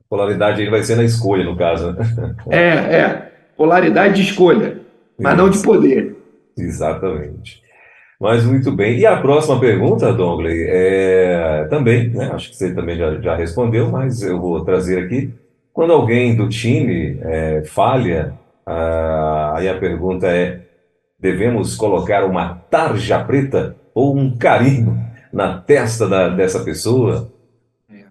A 0.01 0.05
polaridade 0.09 0.63
aí 0.63 0.69
vai 0.69 0.83
ser 0.83 0.97
na 0.97 1.05
escolha, 1.05 1.45
no 1.45 1.57
caso. 1.57 1.93
Né? 1.93 2.35
é, 2.51 2.61
é. 2.97 3.33
Polaridade 3.57 4.15
de 4.15 4.31
escolha, 4.31 4.81
mas 5.19 5.35
Isso. 5.35 5.43
não 5.43 5.51
de 5.51 5.63
poder. 5.63 6.17
Exatamente. 6.57 7.63
Mas 8.21 8.45
muito 8.45 8.73
bem. 8.73 8.99
E 8.99 9.07
a 9.07 9.17
próxima 9.17 9.61
pergunta, 9.61 10.13
Dongley, 10.13 10.67
é 10.69 11.67
também, 11.71 12.09
né, 12.11 12.31
acho 12.33 12.51
que 12.51 12.57
você 12.57 12.75
também 12.75 12.97
já, 12.97 13.21
já 13.21 13.37
respondeu, 13.37 13.91
mas 13.91 14.23
eu 14.23 14.41
vou 14.41 14.65
trazer 14.65 15.05
aqui. 15.05 15.33
Quando 15.73 15.93
alguém 15.93 16.35
do 16.35 16.49
time 16.49 17.19
é, 17.23 17.63
falha, 17.65 18.35
ah, 18.67 19.55
aí 19.57 19.69
a 19.69 19.79
pergunta 19.79 20.27
é: 20.27 20.61
devemos 21.19 21.77
colocar 21.77 22.25
uma 22.25 22.57
tarja 22.69 23.23
preta 23.23 23.77
ou 23.99 24.17
um 24.17 24.31
carinho 24.39 24.97
na 25.33 25.59
testa 25.59 26.07
da, 26.09 26.29
dessa 26.29 26.63
pessoa? 26.63 27.33
É. 27.91 28.05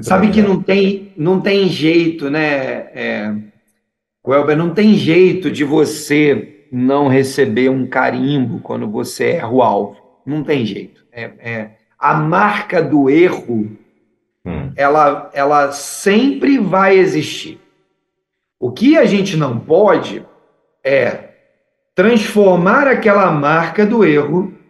Sabe 0.00 0.32
que 0.32 0.42
não 0.42 0.60
tem, 0.60 1.12
não 1.16 1.40
tem 1.40 1.68
jeito, 1.68 2.28
né, 2.28 2.90
é, 2.92 3.32
Welber, 4.26 4.56
não 4.56 4.74
tem 4.74 4.94
jeito 4.94 5.48
de 5.48 5.62
você 5.62 6.66
não 6.72 7.06
receber 7.06 7.68
um 7.68 7.86
carimbo 7.86 8.58
quando 8.60 8.90
você 8.90 9.32
erra 9.34 9.48
o 9.48 9.62
alvo. 9.62 9.96
Não 10.26 10.42
tem 10.42 10.66
jeito. 10.66 11.04
É, 11.12 11.30
é 11.38 11.70
a 11.96 12.14
marca 12.14 12.82
do 12.82 13.08
erro, 13.08 13.76
hum. 14.44 14.72
ela, 14.74 15.30
ela 15.32 15.70
sempre 15.70 16.58
vai 16.58 16.98
existir. 16.98 17.60
O 18.58 18.72
que 18.72 18.98
a 18.98 19.04
gente 19.04 19.36
não 19.36 19.56
pode 19.56 20.24
é 20.82 21.28
transformar 21.94 22.88
aquela 22.88 23.30
marca 23.30 23.86
do 23.86 24.04
erro 24.04 24.61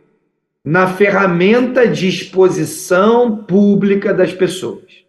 na 0.64 0.86
ferramenta 0.86 1.86
de 1.86 2.08
exposição 2.08 3.36
pública 3.44 4.14
das 4.14 4.32
pessoas. 4.32 5.02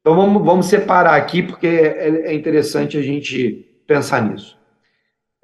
Então 0.00 0.16
vamos, 0.16 0.44
vamos 0.44 0.66
separar 0.66 1.14
aqui, 1.14 1.42
porque 1.42 1.66
é, 1.66 2.26
é 2.26 2.34
interessante 2.34 2.96
a 2.96 3.02
gente 3.02 3.66
pensar 3.86 4.22
nisso. 4.22 4.58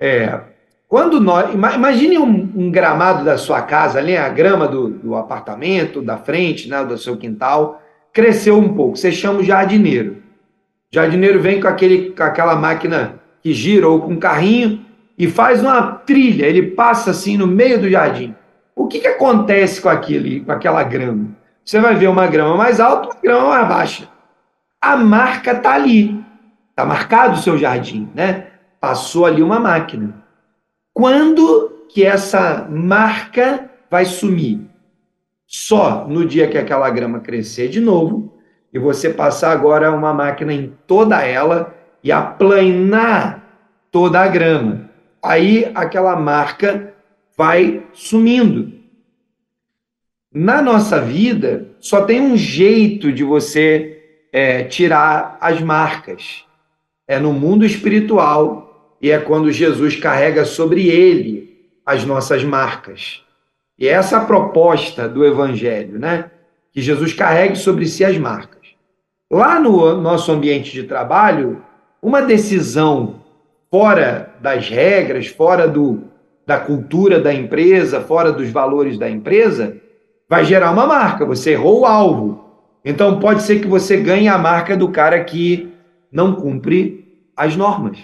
É, 0.01 0.41
quando 0.89 1.21
nós. 1.21 1.53
Imagine 1.53 2.19
um, 2.19 2.51
um, 2.57 2.71
gramado 2.71 3.25
da 3.25 3.37
sua 3.37 3.61
casa, 3.61 3.99
ali, 3.99 4.17
a 4.17 4.29
grama 4.31 4.67
do, 4.67 4.89
do 4.89 5.15
apartamento, 5.15 6.01
da 6.01 6.17
frente, 6.17 6.69
né, 6.69 6.83
do 6.83 6.97
seu 6.97 7.17
quintal. 7.17 7.83
cresceu 8.13 8.57
um 8.57 8.75
pouco. 8.75 8.97
Você 8.97 9.13
chama 9.13 9.41
o 9.41 9.45
jardineiro. 9.45 10.23
O 10.91 10.95
jardineiro 10.95 11.41
vem 11.41 11.61
com, 11.61 11.69
aquele, 11.69 12.13
com 12.13 12.23
aquela 12.23 12.57
máquina 12.57 13.21
que 13.43 13.53
gira 13.53 13.87
ou 13.87 14.01
com 14.01 14.13
um 14.13 14.19
carrinho 14.19 14.85
e 15.19 15.29
faz 15.29 15.61
uma 15.61 15.83
trilha. 15.83 16.47
Ele 16.47 16.63
passa 16.63 17.11
assim 17.11 17.37
no 17.37 17.47
meio 17.47 17.79
do 17.79 17.91
jardim. 17.91 18.35
O 18.79 18.87
que, 18.87 19.01
que 19.01 19.09
acontece 19.09 19.81
com, 19.83 19.89
aquele, 19.89 20.41
com 20.41 20.53
aquela 20.53 20.85
grama? 20.85 21.31
Você 21.65 21.81
vai 21.81 21.97
ver 21.97 22.07
uma 22.07 22.29
grama 22.29 22.57
mais 22.57 22.79
alta, 22.79 23.09
uma 23.09 23.21
grama 23.21 23.49
mais 23.49 23.69
baixa. 23.69 24.09
A 24.81 24.97
marca 24.97 25.51
está 25.51 25.75
ali. 25.75 26.25
Está 26.71 26.85
marcado 26.85 27.35
o 27.35 27.43
seu 27.43 27.59
jardim, 27.59 28.09
né? 28.15 28.47
Passou 28.81 29.27
ali 29.27 29.43
uma 29.43 29.59
máquina. 29.59 30.15
Quando 30.95 31.87
que 31.89 32.05
essa 32.05 32.69
marca 32.71 33.69
vai 33.91 34.05
sumir? 34.05 34.61
Só 35.45 36.07
no 36.07 36.25
dia 36.25 36.47
que 36.47 36.57
aquela 36.57 36.89
grama 36.89 37.19
crescer 37.19 37.69
de 37.69 37.81
novo 37.81 38.33
e 38.73 38.79
você 38.79 39.11
passar 39.11 39.51
agora 39.51 39.91
uma 39.91 40.15
máquina 40.15 40.53
em 40.53 40.73
toda 40.87 41.25
ela 41.25 41.75
e 42.03 42.13
aplanar 42.13 43.43
toda 43.91 44.21
a 44.21 44.29
grama. 44.29 44.89
Aí 45.21 45.69
aquela 45.75 46.15
marca 46.15 46.95
vai 47.39 47.85
sumindo. 47.93 48.73
Na 50.35 50.61
nossa 50.61 51.01
vida, 51.01 51.69
só 51.79 52.05
tem 52.05 52.21
um 52.21 52.37
jeito 52.37 53.13
de 53.13 53.23
você 53.23 54.03
é, 54.33 54.65
tirar 54.65 55.39
as 55.41 55.61
marcas. 55.61 56.45
É 57.07 57.21
no 57.21 57.33
mundo 57.33 57.65
espiritual 57.65 58.99
e 59.01 59.13
é 59.13 59.19
quando 59.21 59.53
Jesus 59.53 59.95
carrega 59.95 60.45
sobre 60.45 60.89
ele 60.89 61.57
as 61.87 62.05
nossas 62.05 62.43
marcas. 62.43 63.23
E 63.79 63.87
é 63.87 63.93
essa 63.93 64.17
a 64.17 64.25
proposta 64.25 65.09
do 65.09 65.25
Evangelho, 65.25 65.97
né? 65.97 66.33
Que 66.73 66.83
Jesus 66.83 67.13
carregue 67.13 67.55
sobre 67.55 67.87
si 67.87 68.05
as 68.05 68.19
marcas. 68.19 68.59
Lá 69.31 69.61
no 69.61 69.97
nosso 70.01 70.33
ambiente 70.33 70.73
de 70.73 70.83
trabalho, 70.83 71.63
uma 72.03 72.21
decisão 72.21 73.23
fora 73.71 74.35
das 74.41 74.69
regras, 74.69 75.29
fora 75.29 75.69
do, 75.69 76.08
da 76.49 76.59
cultura 76.59 77.21
da 77.21 77.35
empresa, 77.35 78.01
fora 78.01 78.33
dos 78.33 78.49
valores 78.49 78.97
da 78.97 79.11
empresa, 79.11 79.79
vai 80.27 80.47
gerar 80.47 80.71
uma 80.71 80.87
marca. 80.87 81.27
Você 81.27 81.51
errou 81.51 81.81
o 81.81 81.85
alvo. 81.85 82.43
Então 82.83 83.21
pode 83.21 83.43
ser 83.43 83.61
que 83.61 83.67
você 83.67 83.99
ganhe 83.99 84.29
a 84.29 84.39
marca 84.39 84.75
do 84.75 84.91
cara 84.91 85.23
que 85.23 85.71
não 86.11 86.35
cumpre 86.35 87.23
as 87.37 87.55
normas. 87.55 87.99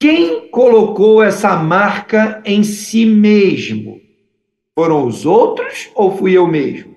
Quem 0.00 0.48
colocou 0.48 1.22
essa 1.22 1.54
marca 1.54 2.42
em 2.44 2.64
si 2.64 3.06
mesmo? 3.06 4.00
Foram 4.76 5.06
os 5.06 5.24
outros 5.24 5.92
ou 5.94 6.16
fui 6.16 6.36
eu 6.36 6.48
mesmo? 6.48 6.96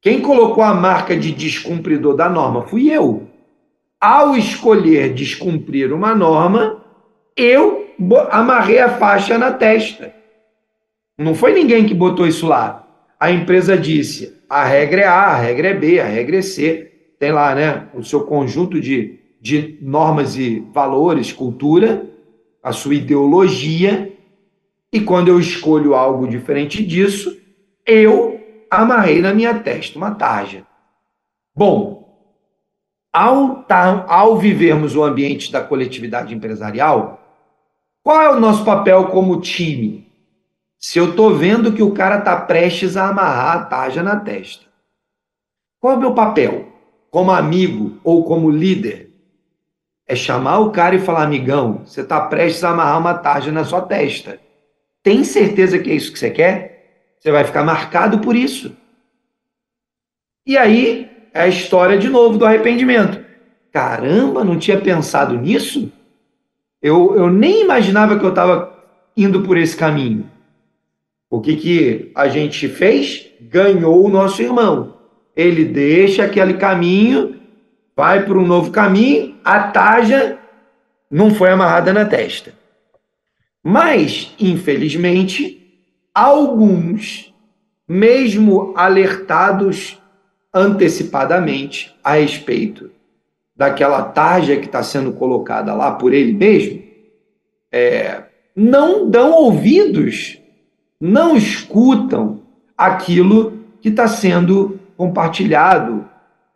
Quem 0.00 0.22
colocou 0.22 0.64
a 0.64 0.72
marca 0.72 1.14
de 1.14 1.30
descumpridor 1.30 2.16
da 2.16 2.30
norma? 2.30 2.62
Fui 2.62 2.90
eu. 2.90 3.28
Ao 4.00 4.34
escolher 4.34 5.12
descumprir 5.12 5.92
uma 5.92 6.14
norma, 6.14 6.82
eu 7.36 7.81
amarrei 8.30 8.78
a 8.78 8.96
faixa 8.98 9.36
na 9.38 9.52
testa. 9.52 10.14
Não 11.18 11.34
foi 11.34 11.52
ninguém 11.52 11.86
que 11.86 11.94
botou 11.94 12.26
isso 12.26 12.46
lá. 12.46 12.86
A 13.18 13.30
empresa 13.30 13.76
disse: 13.76 14.40
a 14.48 14.64
regra 14.64 15.02
é 15.02 15.06
A, 15.06 15.26
a 15.28 15.36
regra 15.36 15.68
é 15.68 15.74
B, 15.74 16.00
a 16.00 16.04
regra 16.04 16.38
é 16.38 16.42
C. 16.42 16.90
Tem 17.18 17.32
lá, 17.32 17.54
né? 17.54 17.88
O 17.94 18.02
seu 18.02 18.22
conjunto 18.22 18.80
de, 18.80 19.18
de 19.40 19.78
normas 19.80 20.36
e 20.36 20.60
valores, 20.72 21.32
cultura, 21.32 22.04
a 22.62 22.72
sua 22.72 22.94
ideologia. 22.94 24.12
E 24.92 25.00
quando 25.00 25.28
eu 25.28 25.38
escolho 25.38 25.94
algo 25.94 26.26
diferente 26.26 26.84
disso, 26.84 27.40
eu 27.86 28.40
amarrei 28.70 29.20
na 29.20 29.32
minha 29.32 29.54
testa 29.54 29.96
uma 29.96 30.10
tarja. 30.14 30.66
Bom, 31.54 32.02
ao, 33.12 33.64
ao 34.08 34.38
vivermos 34.38 34.96
o 34.96 35.04
ambiente 35.04 35.52
da 35.52 35.60
coletividade 35.60 36.34
empresarial, 36.34 37.21
qual 38.02 38.20
é 38.20 38.30
o 38.30 38.40
nosso 38.40 38.64
papel 38.64 39.06
como 39.06 39.40
time? 39.40 40.10
Se 40.78 40.98
eu 40.98 41.10
estou 41.10 41.36
vendo 41.36 41.72
que 41.72 41.82
o 41.82 41.92
cara 41.92 42.18
está 42.18 42.36
prestes 42.36 42.96
a 42.96 43.08
amarrar 43.08 43.56
a 43.56 43.64
tarja 43.66 44.02
na 44.02 44.16
testa, 44.16 44.66
qual 45.78 45.94
é 45.94 45.96
o 45.96 46.00
meu 46.00 46.12
papel? 46.12 46.72
Como 47.10 47.30
amigo 47.30 47.98
ou 48.02 48.24
como 48.24 48.50
líder? 48.50 49.10
É 50.06 50.16
chamar 50.16 50.58
o 50.58 50.72
cara 50.72 50.96
e 50.96 51.00
falar, 51.00 51.22
amigão, 51.22 51.82
você 51.84 52.00
está 52.00 52.20
prestes 52.20 52.64
a 52.64 52.70
amarrar 52.70 52.98
uma 52.98 53.14
tarja 53.14 53.52
na 53.52 53.64
sua 53.64 53.82
testa. 53.82 54.40
Tem 55.02 55.22
certeza 55.22 55.78
que 55.78 55.90
é 55.90 55.94
isso 55.94 56.12
que 56.12 56.18
você 56.18 56.30
quer? 56.30 57.16
Você 57.20 57.30
vai 57.30 57.44
ficar 57.44 57.62
marcado 57.62 58.18
por 58.18 58.34
isso. 58.34 58.76
E 60.44 60.58
aí 60.58 61.08
é 61.32 61.42
a 61.42 61.48
história 61.48 61.96
de 61.96 62.08
novo 62.08 62.36
do 62.36 62.44
arrependimento. 62.44 63.24
Caramba, 63.70 64.42
não 64.42 64.58
tinha 64.58 64.80
pensado 64.80 65.36
nisso? 65.38 65.92
Eu, 66.82 67.14
eu 67.16 67.30
nem 67.30 67.62
imaginava 67.62 68.18
que 68.18 68.24
eu 68.24 68.30
estava 68.30 68.76
indo 69.16 69.42
por 69.42 69.56
esse 69.56 69.76
caminho. 69.76 70.28
O 71.30 71.40
que, 71.40 71.56
que 71.56 72.10
a 72.14 72.28
gente 72.28 72.68
fez? 72.68 73.30
Ganhou 73.40 74.04
o 74.04 74.08
nosso 74.08 74.42
irmão. 74.42 74.96
Ele 75.34 75.64
deixa 75.64 76.24
aquele 76.24 76.54
caminho, 76.54 77.40
vai 77.96 78.24
para 78.24 78.36
um 78.36 78.46
novo 78.46 78.70
caminho, 78.70 79.36
a 79.44 79.60
taja 79.60 80.38
não 81.10 81.34
foi 81.34 81.50
amarrada 81.50 81.92
na 81.92 82.04
testa. 82.04 82.52
Mas, 83.62 84.34
infelizmente, 84.38 85.62
alguns, 86.12 87.32
mesmo 87.88 88.72
alertados 88.76 89.98
antecipadamente 90.52 91.94
a 92.02 92.14
respeito 92.14 92.90
daquela 93.62 94.02
tarja 94.02 94.56
que 94.56 94.66
está 94.66 94.82
sendo 94.82 95.12
colocada 95.12 95.74
lá 95.74 95.92
por 95.92 96.12
ele 96.12 96.32
mesmo, 96.32 96.82
é, 97.70 98.22
não 98.54 99.08
dão 99.08 99.32
ouvidos 99.32 100.42
não 101.02 101.36
escutam 101.36 102.42
aquilo 102.78 103.54
que 103.80 103.88
está 103.88 104.06
sendo 104.06 104.78
compartilhado, 104.96 106.04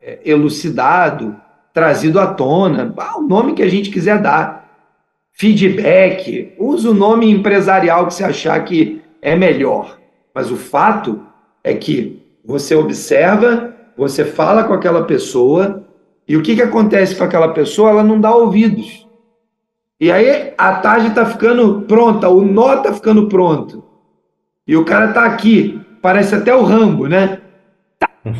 é, 0.01 0.21
elucidado, 0.25 1.35
trazido 1.75 2.21
à 2.21 2.29
tona, 2.29 2.95
o 3.17 3.23
nome 3.23 3.55
que 3.55 3.63
a 3.63 3.69
gente 3.69 3.91
quiser 3.91 4.23
dar. 4.23 4.71
Feedback, 5.33 6.55
use 6.61 6.87
o 6.87 6.95
nome 6.95 7.29
empresarial 7.29 8.07
que 8.07 8.15
você 8.15 8.23
achar 8.23 8.65
que 8.65 9.03
é 9.21 9.35
melhor. 9.35 9.99
Mas 10.33 10.53
o 10.53 10.57
fato 10.57 11.21
é 11.65 11.75
que 11.75 12.23
você 12.45 12.77
observa, 12.77 13.75
você 13.97 14.25
fala 14.25 14.63
com 14.63 14.75
aquela 14.75 15.03
pessoa, 15.03 15.85
e 16.29 16.37
o 16.37 16.43
que, 16.43 16.57
que 16.57 16.63
acontece 16.63 17.15
com 17.15 17.25
aquela 17.25 17.49
pessoa? 17.49 17.91
Ela 17.91 18.03
não 18.03 18.21
dá 18.21 18.35
ouvidos. 18.35 19.07
E 20.01 20.11
aí 20.11 20.53
a 20.59 20.75
tarde 20.75 21.09
está 21.09 21.25
ficando 21.25 21.83
pronta, 21.83 22.29
o 22.29 22.43
nó 22.43 22.75
está 22.75 22.93
ficando 22.93 23.29
pronto. 23.29 23.85
E 24.67 24.77
o 24.77 24.85
cara 24.85 25.13
tá 25.13 25.25
aqui, 25.25 25.81
parece 26.03 26.35
até 26.35 26.55
o 26.55 26.63
Rambo, 26.63 27.07
né? 27.07 27.41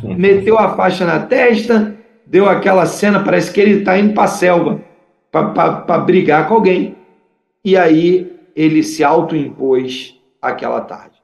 Meteu 0.03 0.59
a 0.59 0.75
faixa 0.75 1.07
na 1.07 1.21
testa, 1.21 1.97
deu 2.27 2.49
aquela 2.49 2.85
cena, 2.85 3.23
parece 3.23 3.53
que 3.53 3.61
ele 3.61 3.85
tá 3.85 3.97
indo 3.97 4.13
pra 4.13 4.27
selva 4.27 4.81
para 5.31 5.99
brigar 5.99 6.49
com 6.49 6.55
alguém. 6.55 6.97
E 7.65 7.77
aí 7.77 8.33
ele 8.55 8.83
se 8.83 9.05
autoimpôs 9.05 10.21
aquela 10.43 10.81
tarde. 10.81 11.17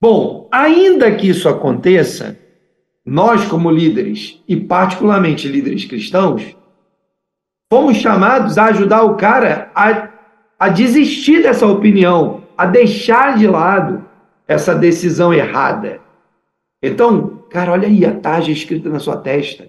Bom, 0.00 0.48
ainda 0.50 1.14
que 1.14 1.28
isso 1.28 1.48
aconteça, 1.48 2.36
nós, 3.04 3.44
como 3.46 3.70
líderes, 3.70 4.42
e 4.46 4.56
particularmente 4.56 5.48
líderes 5.48 5.84
cristãos, 5.84 6.56
fomos 7.70 7.96
chamados 7.96 8.58
a 8.58 8.66
ajudar 8.66 9.02
o 9.02 9.16
cara 9.16 9.70
a, 9.74 10.08
a 10.58 10.68
desistir 10.68 11.42
dessa 11.42 11.66
opinião, 11.66 12.44
a 12.56 12.66
deixar 12.66 13.36
de 13.36 13.46
lado 13.46 14.04
essa 14.46 14.74
decisão 14.74 15.34
errada. 15.34 16.00
Então, 16.82 17.44
cara, 17.50 17.72
olha 17.72 17.88
aí 17.88 18.04
a 18.04 18.14
tarja 18.14 18.52
escrita 18.52 18.88
na 18.88 18.98
sua 18.98 19.16
testa. 19.16 19.68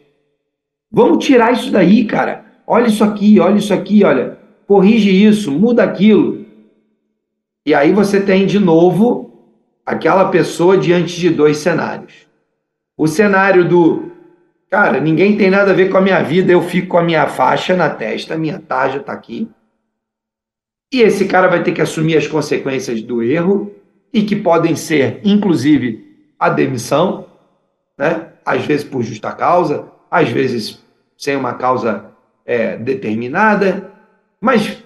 Vamos 0.91 1.25
tirar 1.25 1.53
isso 1.53 1.71
daí, 1.71 2.05
cara. 2.05 2.45
Olha 2.67 2.87
isso 2.87 3.03
aqui, 3.03 3.39
olha 3.39 3.57
isso 3.57 3.73
aqui, 3.73 4.03
olha. 4.03 4.37
Corrige 4.67 5.09
isso, 5.09 5.51
muda 5.51 5.83
aquilo. 5.83 6.45
E 7.65 7.73
aí 7.73 7.91
você 7.93 8.21
tem 8.21 8.45
de 8.45 8.59
novo 8.59 9.49
aquela 9.85 10.29
pessoa 10.29 10.77
diante 10.77 11.19
de 11.19 11.29
dois 11.29 11.57
cenários. 11.57 12.27
O 12.97 13.07
cenário 13.07 13.67
do, 13.67 14.11
cara, 14.69 14.99
ninguém 14.99 15.37
tem 15.37 15.49
nada 15.49 15.71
a 15.71 15.73
ver 15.73 15.89
com 15.89 15.97
a 15.97 16.01
minha 16.01 16.21
vida, 16.21 16.51
eu 16.51 16.61
fico 16.61 16.89
com 16.89 16.97
a 16.97 17.03
minha 17.03 17.27
faixa 17.27 17.75
na 17.75 17.89
testa, 17.89 18.33
a 18.33 18.37
minha 18.37 18.59
tarja 18.59 18.97
está 18.97 19.13
aqui. 19.13 19.49
E 20.91 21.01
esse 21.01 21.25
cara 21.25 21.47
vai 21.47 21.63
ter 21.63 21.71
que 21.71 21.81
assumir 21.81 22.17
as 22.17 22.27
consequências 22.27 23.01
do 23.01 23.23
erro 23.23 23.71
e 24.13 24.23
que 24.23 24.35
podem 24.35 24.75
ser, 24.75 25.19
inclusive, 25.23 26.33
a 26.37 26.49
demissão, 26.49 27.25
né? 27.97 28.29
às 28.45 28.65
vezes 28.65 28.83
por 28.83 29.01
justa 29.01 29.31
causa, 29.31 29.87
às 30.09 30.29
vezes 30.29 30.83
sem 31.17 31.35
uma 31.35 31.53
causa 31.53 32.11
é, 32.45 32.77
determinada, 32.77 33.91
mas 34.39 34.83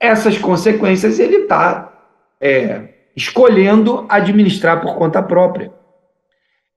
essas 0.00 0.38
consequências 0.38 1.18
ele 1.18 1.42
está 1.42 1.92
é, 2.40 2.88
escolhendo 3.14 4.06
administrar 4.08 4.80
por 4.80 4.96
conta 4.96 5.22
própria. 5.22 5.72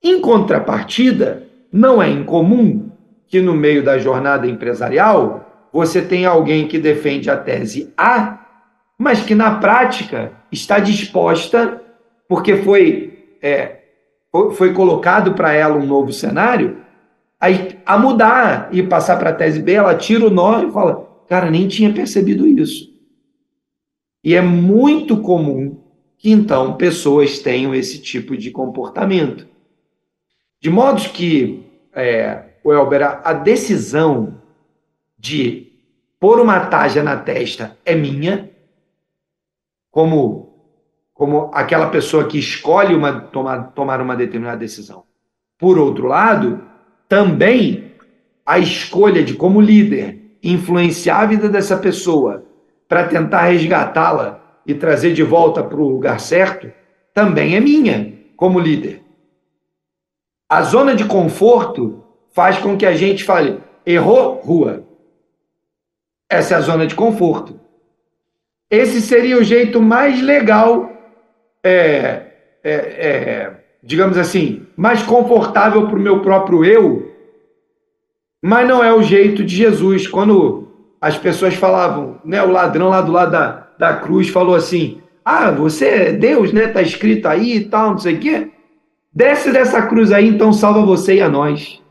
Em 0.04 0.22
contrapartida, 0.22 1.48
não 1.72 2.02
é 2.02 2.10
incomum 2.10 2.92
que 3.28 3.42
no 3.42 3.54
meio 3.54 3.84
da 3.84 3.98
jornada 3.98 4.48
empresarial 4.48 5.70
você 5.72 6.02
tenha 6.02 6.30
alguém 6.30 6.68
que 6.68 6.80
defende 6.80 7.30
a 7.30 7.38
tese 7.38 7.94
A, 7.98 8.46
mas 8.98 9.22
que 9.22 9.36
na 9.36 9.60
prática 9.60 10.32
está 10.52 10.80
disposta, 10.80 11.82
porque 12.28 12.58
foi, 12.58 13.38
é, 13.42 13.82
foi 14.54 14.74
colocado 14.74 15.34
para 15.34 15.54
ela 15.54 15.76
um 15.76 15.86
novo 15.86 16.12
cenário, 16.12 16.78
a, 17.40 17.48
a 17.86 17.98
mudar 17.98 18.70
e 18.72 18.82
passar 18.82 19.18
para 19.18 19.30
a 19.30 19.34
tese 19.34 19.62
B, 19.62 19.74
ela 19.74 19.96
tira 19.96 20.26
o 20.26 20.30
nó 20.30 20.64
e 20.64 20.72
fala: 20.72 21.08
Cara, 21.28 21.52
nem 21.52 21.68
tinha 21.68 21.94
percebido 21.94 22.48
isso. 22.48 22.96
E 24.24 24.34
é 24.34 24.42
muito 24.42 25.18
comum 25.18 25.78
que 26.18 26.32
então 26.32 26.76
pessoas 26.76 27.40
tenham 27.40 27.76
esse 27.76 28.02
tipo 28.02 28.36
de 28.36 28.50
comportamento. 28.50 29.48
De 30.60 30.70
modo 30.70 31.02
que, 31.10 31.66
é, 31.94 32.44
Elber, 32.66 33.22
a 33.24 33.34
decisão 33.34 34.42
de 35.18 35.72
pôr 36.20 36.40
uma 36.40 36.60
taja 36.62 37.04
na 37.04 37.16
testa 37.18 37.78
é 37.86 37.96
minha, 37.96 38.50
como, 39.92 40.54
como 41.14 41.52
aquela 41.54 41.90
pessoa 41.90 42.28
que 42.28 42.38
escolhe 42.38 42.96
uma, 42.96 43.20
tomar, 43.20 43.72
tomar 43.72 44.02
uma 44.02 44.16
determinada 44.16 44.58
decisão. 44.58 45.04
Por 45.58 45.78
outro 45.78 46.08
lado, 46.08 46.64
também 47.08 47.94
a 48.46 48.60
escolha 48.60 49.24
de, 49.24 49.34
como 49.34 49.62
líder, 49.62 50.38
influenciar 50.44 51.22
a 51.22 51.26
vida 51.26 51.50
dessa 51.50 51.78
pessoa 51.78 52.46
para 52.88 53.08
tentar 53.08 53.42
resgatá-la 53.44 54.62
e 54.66 54.74
trazer 54.74 55.14
de 55.14 55.24
volta 55.24 55.64
para 55.64 55.78
o 55.78 55.90
lugar 55.90 56.20
certo, 56.20 56.72
também 57.14 57.56
é 57.56 57.60
minha, 57.60 58.14
como 58.36 58.60
líder. 58.60 59.02
A 60.50 60.62
zona 60.62 60.96
de 60.96 61.04
conforto 61.06 62.04
faz 62.32 62.58
com 62.58 62.78
que 62.78 62.86
a 62.86 62.96
gente 62.96 63.24
fale: 63.24 63.60
errou, 63.86 64.36
rua. 64.36 64.84
Essa 66.30 66.56
é 66.56 66.58
a 66.58 66.62
zona 66.62 66.86
de 66.88 66.96
conforto. 66.96 67.60
Esse 68.70 69.02
seria 69.02 69.38
o 69.38 69.44
jeito 69.44 69.82
mais 69.82 70.22
legal, 70.22 70.92
é, 71.64 72.24
é, 72.64 72.74
é, 72.74 73.54
digamos 73.82 74.18
assim, 74.18 74.68
mais 74.76 75.02
confortável 75.04 75.88
para 75.88 75.96
o 75.96 76.02
meu 76.02 76.22
próprio 76.22 76.66
eu, 76.66 77.14
mas 78.42 78.68
não 78.68 78.84
é 78.84 78.94
o 78.94 79.02
jeito 79.02 79.44
de 79.44 79.56
Jesus. 79.56 80.08
Quando 80.08 80.68
as 81.00 81.18
pessoas 81.18 81.56
falavam, 81.56 82.20
né, 82.26 82.44
o 82.44 82.52
ladrão 82.52 82.90
lá 82.90 83.02
do 83.02 83.12
lado 83.12 83.32
da, 83.32 83.68
da 83.78 83.94
cruz 83.96 84.30
falou 84.30 84.56
assim: 84.56 85.02
Ah, 85.24 85.52
você 85.52 85.88
é 85.88 86.12
Deus, 86.14 86.54
né? 86.54 86.66
Está 86.66 86.82
escrito 86.82 87.28
aí 87.28 87.56
e 87.56 87.66
tal, 87.66 87.92
não 87.92 87.98
sei 87.98 88.16
o 88.16 88.20
quê. 88.20 88.52
Desce 89.18 89.52
dessa 89.52 89.82
cruz 89.82 90.12
aí, 90.12 90.28
então 90.28 90.54
salva 90.54 90.86
você 90.86 91.16
e 91.16 91.22
a 91.24 91.28
nós. 91.28 91.82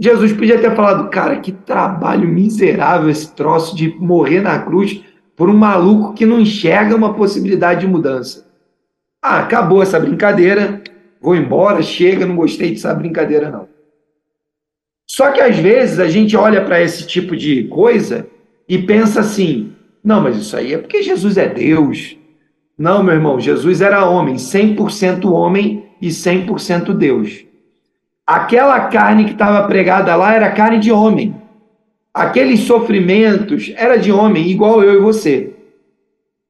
Jesus 0.00 0.32
podia 0.32 0.58
ter 0.58 0.74
falado, 0.74 1.10
cara, 1.10 1.38
que 1.40 1.52
trabalho 1.52 2.26
miserável 2.26 3.10
esse 3.10 3.30
troço 3.34 3.76
de 3.76 3.94
morrer 3.98 4.40
na 4.40 4.58
cruz 4.60 5.04
por 5.36 5.50
um 5.50 5.54
maluco 5.54 6.14
que 6.14 6.24
não 6.24 6.40
enxerga 6.40 6.96
uma 6.96 7.12
possibilidade 7.12 7.80
de 7.80 7.86
mudança. 7.86 8.50
Ah, 9.20 9.40
acabou 9.40 9.82
essa 9.82 10.00
brincadeira, 10.00 10.82
vou 11.20 11.36
embora, 11.36 11.82
chega, 11.82 12.24
não 12.24 12.36
gostei 12.36 12.70
dessa 12.70 12.94
brincadeira 12.94 13.50
não. 13.50 13.68
Só 15.06 15.32
que 15.32 15.40
às 15.42 15.58
vezes 15.58 15.98
a 16.00 16.08
gente 16.08 16.34
olha 16.34 16.64
para 16.64 16.80
esse 16.80 17.06
tipo 17.06 17.36
de 17.36 17.64
coisa 17.64 18.26
e 18.66 18.78
pensa 18.78 19.20
assim: 19.20 19.76
não, 20.02 20.22
mas 20.22 20.38
isso 20.38 20.56
aí 20.56 20.72
é 20.72 20.78
porque 20.78 21.02
Jesus 21.02 21.36
é 21.36 21.46
Deus. 21.46 22.16
Não, 22.80 23.02
meu 23.02 23.12
irmão, 23.12 23.38
Jesus 23.38 23.82
era 23.82 24.08
homem, 24.08 24.36
100% 24.36 25.30
homem 25.30 25.84
e 26.00 26.08
100% 26.08 26.94
Deus. 26.94 27.44
Aquela 28.26 28.88
carne 28.88 29.26
que 29.26 29.32
estava 29.32 29.68
pregada 29.68 30.16
lá 30.16 30.32
era 30.32 30.50
carne 30.50 30.78
de 30.78 30.90
homem. 30.90 31.36
Aqueles 32.14 32.60
sofrimentos 32.60 33.70
era 33.76 33.98
de 33.98 34.10
homem, 34.10 34.48
igual 34.48 34.82
eu 34.82 34.94
e 34.94 35.02
você. 35.02 35.52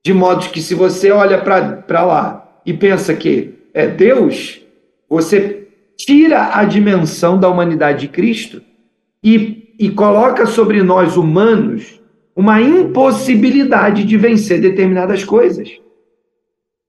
De 0.05 0.15
modo 0.15 0.49
que 0.51 0.63
se 0.63 0.73
você 0.73 1.11
olha 1.11 1.37
para 1.37 2.05
lá 2.05 2.49
e 2.65 2.73
pensa 2.73 3.13
que 3.13 3.55
é 3.75 3.89
Deus, 3.89 4.61
você 5.09 5.67
tira 5.97 6.57
a 6.57 6.63
dimensão 6.63 7.41
da 7.41 7.49
humanidade 7.49 8.03
de 8.03 8.09
Cristo 8.09 8.63
e, 9.21 9.75
e 9.77 9.91
coloca 9.91 10.47
sobre 10.47 10.81
nós 10.81 11.17
humanos 11.17 12.01
uma 12.37 12.63
impossibilidade 12.63 14.05
de 14.05 14.17
vencer 14.17 14.61
determinadas 14.61 15.25
coisas. 15.25 15.81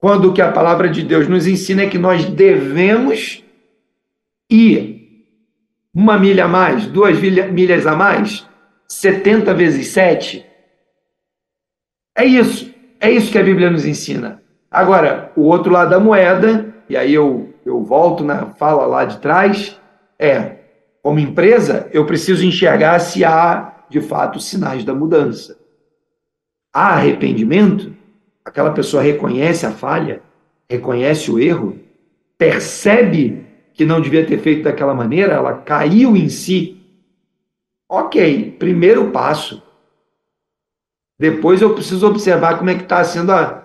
Quando 0.01 0.29
o 0.29 0.33
que 0.33 0.41
a 0.41 0.51
palavra 0.51 0.89
de 0.89 1.03
Deus 1.03 1.29
nos 1.29 1.47
ensina 1.47 1.83
é 1.83 1.89
que 1.89 1.97
nós 1.97 2.25
devemos 2.25 3.41
ir 4.49 5.25
uma 5.93 6.17
milha 6.17 6.45
a 6.45 6.47
mais, 6.47 6.87
duas 6.87 7.17
milhas 7.19 7.87
a 7.87 7.95
mais, 7.95 8.45
70 8.87 9.53
vezes 9.53 9.87
7. 9.89 10.45
É 12.17 12.25
isso. 12.25 12.73
É 12.99 13.09
isso 13.09 13.31
que 13.31 13.37
a 13.37 13.43
Bíblia 13.43 13.69
nos 13.69 13.85
ensina. 13.85 14.41
Agora, 14.69 15.31
o 15.35 15.43
outro 15.43 15.71
lado 15.71 15.91
da 15.91 15.99
moeda, 15.99 16.75
e 16.89 16.97
aí 16.97 17.13
eu, 17.13 17.53
eu 17.65 17.83
volto 17.83 18.23
na 18.23 18.47
fala 18.55 18.85
lá 18.85 19.05
de 19.05 19.19
trás, 19.19 19.79
é, 20.19 20.57
como 21.01 21.19
empresa, 21.19 21.89
eu 21.93 22.05
preciso 22.05 22.45
enxergar 22.45 22.99
se 22.99 23.23
há 23.23 23.71
de 23.91 23.99
fato, 23.99 24.39
sinais 24.39 24.85
da 24.85 24.95
mudança. 24.95 25.59
Há 26.73 26.93
arrependimento? 26.93 27.93
Aquela 28.43 28.71
pessoa 28.71 29.03
reconhece 29.03 29.65
a 29.65 29.71
falha, 29.71 30.21
reconhece 30.69 31.31
o 31.31 31.39
erro, 31.39 31.79
percebe 32.37 33.45
que 33.73 33.85
não 33.85 34.01
devia 34.01 34.25
ter 34.25 34.39
feito 34.39 34.63
daquela 34.63 34.93
maneira, 34.93 35.33
ela 35.33 35.53
caiu 35.53 36.15
em 36.15 36.27
si. 36.27 36.81
Ok, 37.89 38.55
primeiro 38.57 39.11
passo. 39.11 39.61
Depois 41.19 41.61
eu 41.61 41.73
preciso 41.73 42.07
observar 42.07 42.57
como 42.57 42.69
é 42.69 42.75
que 42.75 42.83
está 42.83 43.03
sendo 43.03 43.31
a, 43.31 43.63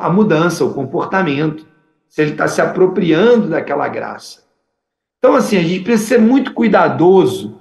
a 0.00 0.10
mudança, 0.10 0.64
o 0.64 0.72
comportamento, 0.72 1.66
se 2.08 2.22
ele 2.22 2.30
está 2.32 2.48
se 2.48 2.60
apropriando 2.60 3.48
daquela 3.48 3.86
graça. 3.88 4.44
Então, 5.18 5.34
assim, 5.34 5.58
a 5.58 5.62
gente 5.62 5.84
precisa 5.84 6.08
ser 6.08 6.20
muito 6.20 6.54
cuidadoso 6.54 7.60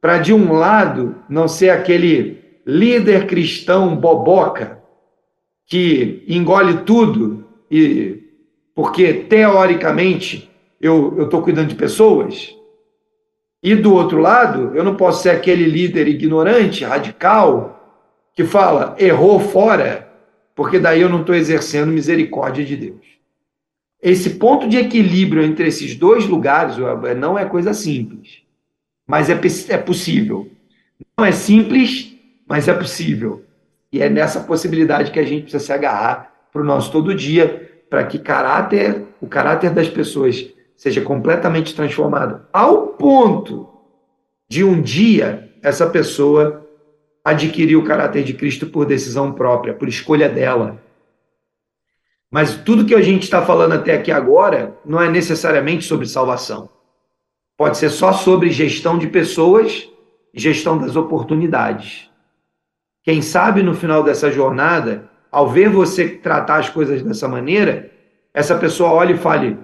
para, 0.00 0.18
de 0.18 0.32
um 0.32 0.52
lado, 0.52 1.16
não 1.28 1.48
ser 1.48 1.70
aquele 1.70 2.44
líder 2.66 3.26
cristão 3.26 3.96
boboca 3.96 4.75
que 5.66 6.24
engole 6.28 6.78
tudo 6.78 7.44
e 7.70 8.22
porque 8.74 9.12
teoricamente 9.12 10.50
eu 10.80 11.22
estou 11.24 11.42
cuidando 11.42 11.68
de 11.68 11.74
pessoas, 11.74 12.54
e 13.62 13.74
do 13.74 13.94
outro 13.94 14.18
lado, 14.18 14.76
eu 14.76 14.84
não 14.84 14.94
posso 14.94 15.22
ser 15.22 15.30
aquele 15.30 15.64
líder 15.64 16.06
ignorante, 16.06 16.84
radical, 16.84 18.04
que 18.34 18.44
fala 18.44 18.94
errou 18.98 19.40
fora, 19.40 20.12
porque 20.54 20.78
daí 20.78 21.00
eu 21.00 21.08
não 21.08 21.20
estou 21.22 21.34
exercendo 21.34 21.90
misericórdia 21.90 22.64
de 22.64 22.76
Deus. 22.76 23.06
Esse 24.00 24.30
ponto 24.30 24.68
de 24.68 24.76
equilíbrio 24.76 25.42
entre 25.42 25.66
esses 25.66 25.96
dois 25.96 26.26
lugares 26.26 26.76
não 27.16 27.38
é 27.38 27.46
coisa 27.46 27.72
simples 27.72 28.46
mas 29.06 29.30
é, 29.30 29.40
é 29.68 29.78
possível. 29.78 30.50
Não 31.16 31.24
é 31.24 31.32
simples, 31.32 32.14
mas 32.46 32.66
é 32.66 32.74
possível. 32.74 33.44
E 33.92 34.02
é 34.02 34.08
nessa 34.08 34.40
possibilidade 34.40 35.10
que 35.10 35.20
a 35.20 35.24
gente 35.24 35.42
precisa 35.42 35.64
se 35.64 35.72
agarrar 35.72 36.32
para 36.52 36.62
o 36.62 36.64
nosso 36.64 36.90
todo 36.90 37.14
dia, 37.14 37.84
para 37.88 38.04
que 38.04 38.18
caráter, 38.18 39.04
o 39.20 39.26
caráter 39.26 39.70
das 39.70 39.88
pessoas 39.88 40.46
seja 40.76 41.00
completamente 41.00 41.74
transformado, 41.74 42.46
ao 42.52 42.88
ponto 42.88 43.68
de 44.48 44.62
um 44.62 44.80
dia 44.80 45.50
essa 45.62 45.88
pessoa 45.88 46.66
adquirir 47.24 47.76
o 47.76 47.84
caráter 47.84 48.22
de 48.22 48.34
Cristo 48.34 48.66
por 48.66 48.84
decisão 48.84 49.32
própria, 49.32 49.74
por 49.74 49.88
escolha 49.88 50.28
dela. 50.28 50.80
Mas 52.30 52.56
tudo 52.56 52.84
que 52.84 52.94
a 52.94 53.00
gente 53.00 53.22
está 53.22 53.44
falando 53.44 53.72
até 53.72 53.94
aqui 53.94 54.12
agora 54.12 54.76
não 54.84 55.00
é 55.00 55.08
necessariamente 55.08 55.84
sobre 55.84 56.06
salvação. 56.06 56.68
Pode 57.56 57.78
ser 57.78 57.88
só 57.88 58.12
sobre 58.12 58.50
gestão 58.50 58.98
de 58.98 59.06
pessoas 59.06 59.88
gestão 60.36 60.76
das 60.76 60.94
oportunidades. 60.94 62.10
Quem 63.06 63.22
sabe 63.22 63.62
no 63.62 63.72
final 63.72 64.02
dessa 64.02 64.32
jornada, 64.32 65.08
ao 65.30 65.48
ver 65.48 65.70
você 65.70 66.08
tratar 66.08 66.56
as 66.56 66.68
coisas 66.68 67.00
dessa 67.02 67.28
maneira, 67.28 67.88
essa 68.34 68.58
pessoa 68.58 68.90
olhe 68.90 69.14
e 69.14 69.16
fale: 69.16 69.56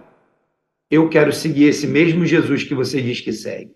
Eu 0.88 1.08
quero 1.08 1.32
seguir 1.32 1.64
esse 1.64 1.88
mesmo 1.88 2.24
Jesus 2.24 2.62
que 2.62 2.72
você 2.72 3.02
diz 3.02 3.20
que 3.20 3.32
segue. 3.32 3.74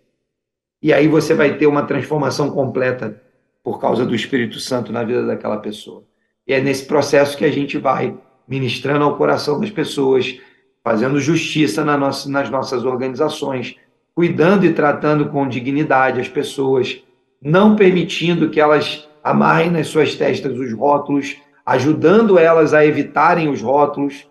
E 0.80 0.92
aí 0.92 1.08
você 1.08 1.34
vai 1.34 1.58
ter 1.58 1.66
uma 1.66 1.82
transformação 1.82 2.48
completa 2.48 3.20
por 3.64 3.80
causa 3.80 4.06
do 4.06 4.14
Espírito 4.14 4.60
Santo 4.60 4.92
na 4.92 5.02
vida 5.02 5.26
daquela 5.26 5.56
pessoa. 5.56 6.04
E 6.46 6.52
é 6.52 6.60
nesse 6.60 6.84
processo 6.84 7.36
que 7.36 7.44
a 7.44 7.50
gente 7.50 7.76
vai 7.76 8.16
ministrando 8.46 9.04
ao 9.04 9.16
coração 9.16 9.58
das 9.58 9.70
pessoas, 9.70 10.38
fazendo 10.84 11.18
justiça 11.18 11.84
nas 11.84 12.48
nossas 12.48 12.84
organizações, 12.84 13.74
cuidando 14.14 14.64
e 14.64 14.72
tratando 14.72 15.28
com 15.28 15.48
dignidade 15.48 16.20
as 16.20 16.28
pessoas, 16.28 17.02
não 17.42 17.74
permitindo 17.74 18.48
que 18.48 18.60
elas 18.60 19.08
amarrem 19.26 19.72
nas 19.72 19.88
suas 19.88 20.14
testas 20.14 20.56
os 20.56 20.72
rótulos, 20.72 21.36
ajudando 21.64 22.38
elas 22.38 22.72
a 22.72 22.86
evitarem 22.86 23.48
os 23.48 23.60
rótulos, 23.60 24.28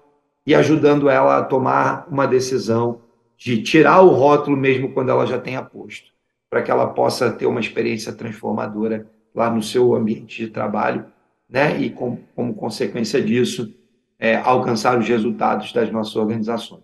e 0.48 0.56
ajudando 0.56 1.10
ela 1.10 1.40
a 1.40 1.44
tomar 1.44 2.08
uma 2.10 2.26
decisão 2.26 3.02
de 3.36 3.62
tirar 3.62 4.02
o 4.02 4.10
rótulo 4.10 4.56
mesmo 4.56 4.94
quando 4.94 5.10
ela 5.10 5.26
já 5.26 5.38
tenha 5.38 5.62
posto, 5.62 6.12
para 6.50 6.62
que 6.62 6.72
ela 6.72 6.88
possa 6.88 7.30
ter 7.32 7.46
uma 7.46 7.60
experiência 7.60 8.14
transformadora 8.14 9.06
lá 9.34 9.50
no 9.50 9.62
seu 9.62 9.94
ambiente 9.94 10.46
de 10.46 10.52
trabalho, 10.52 11.06
né? 11.50 11.78
E 11.78 11.90
com, 11.90 12.18
como 12.34 12.54
consequência 12.54 13.22
disso, 13.22 13.74
é, 14.18 14.38
alcançar 14.38 14.98
os 14.98 15.08
resultados 15.08 15.74
das 15.74 15.92
nossas 15.92 16.16
organizações. 16.16 16.84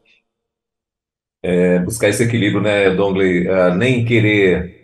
É, 1.42 1.80
buscar 1.80 2.10
esse 2.10 2.24
equilíbrio, 2.24 2.62
né, 2.62 2.94
Dongley? 2.94 3.48
Uh, 3.48 3.74
nem 3.76 4.04
querer 4.04 4.81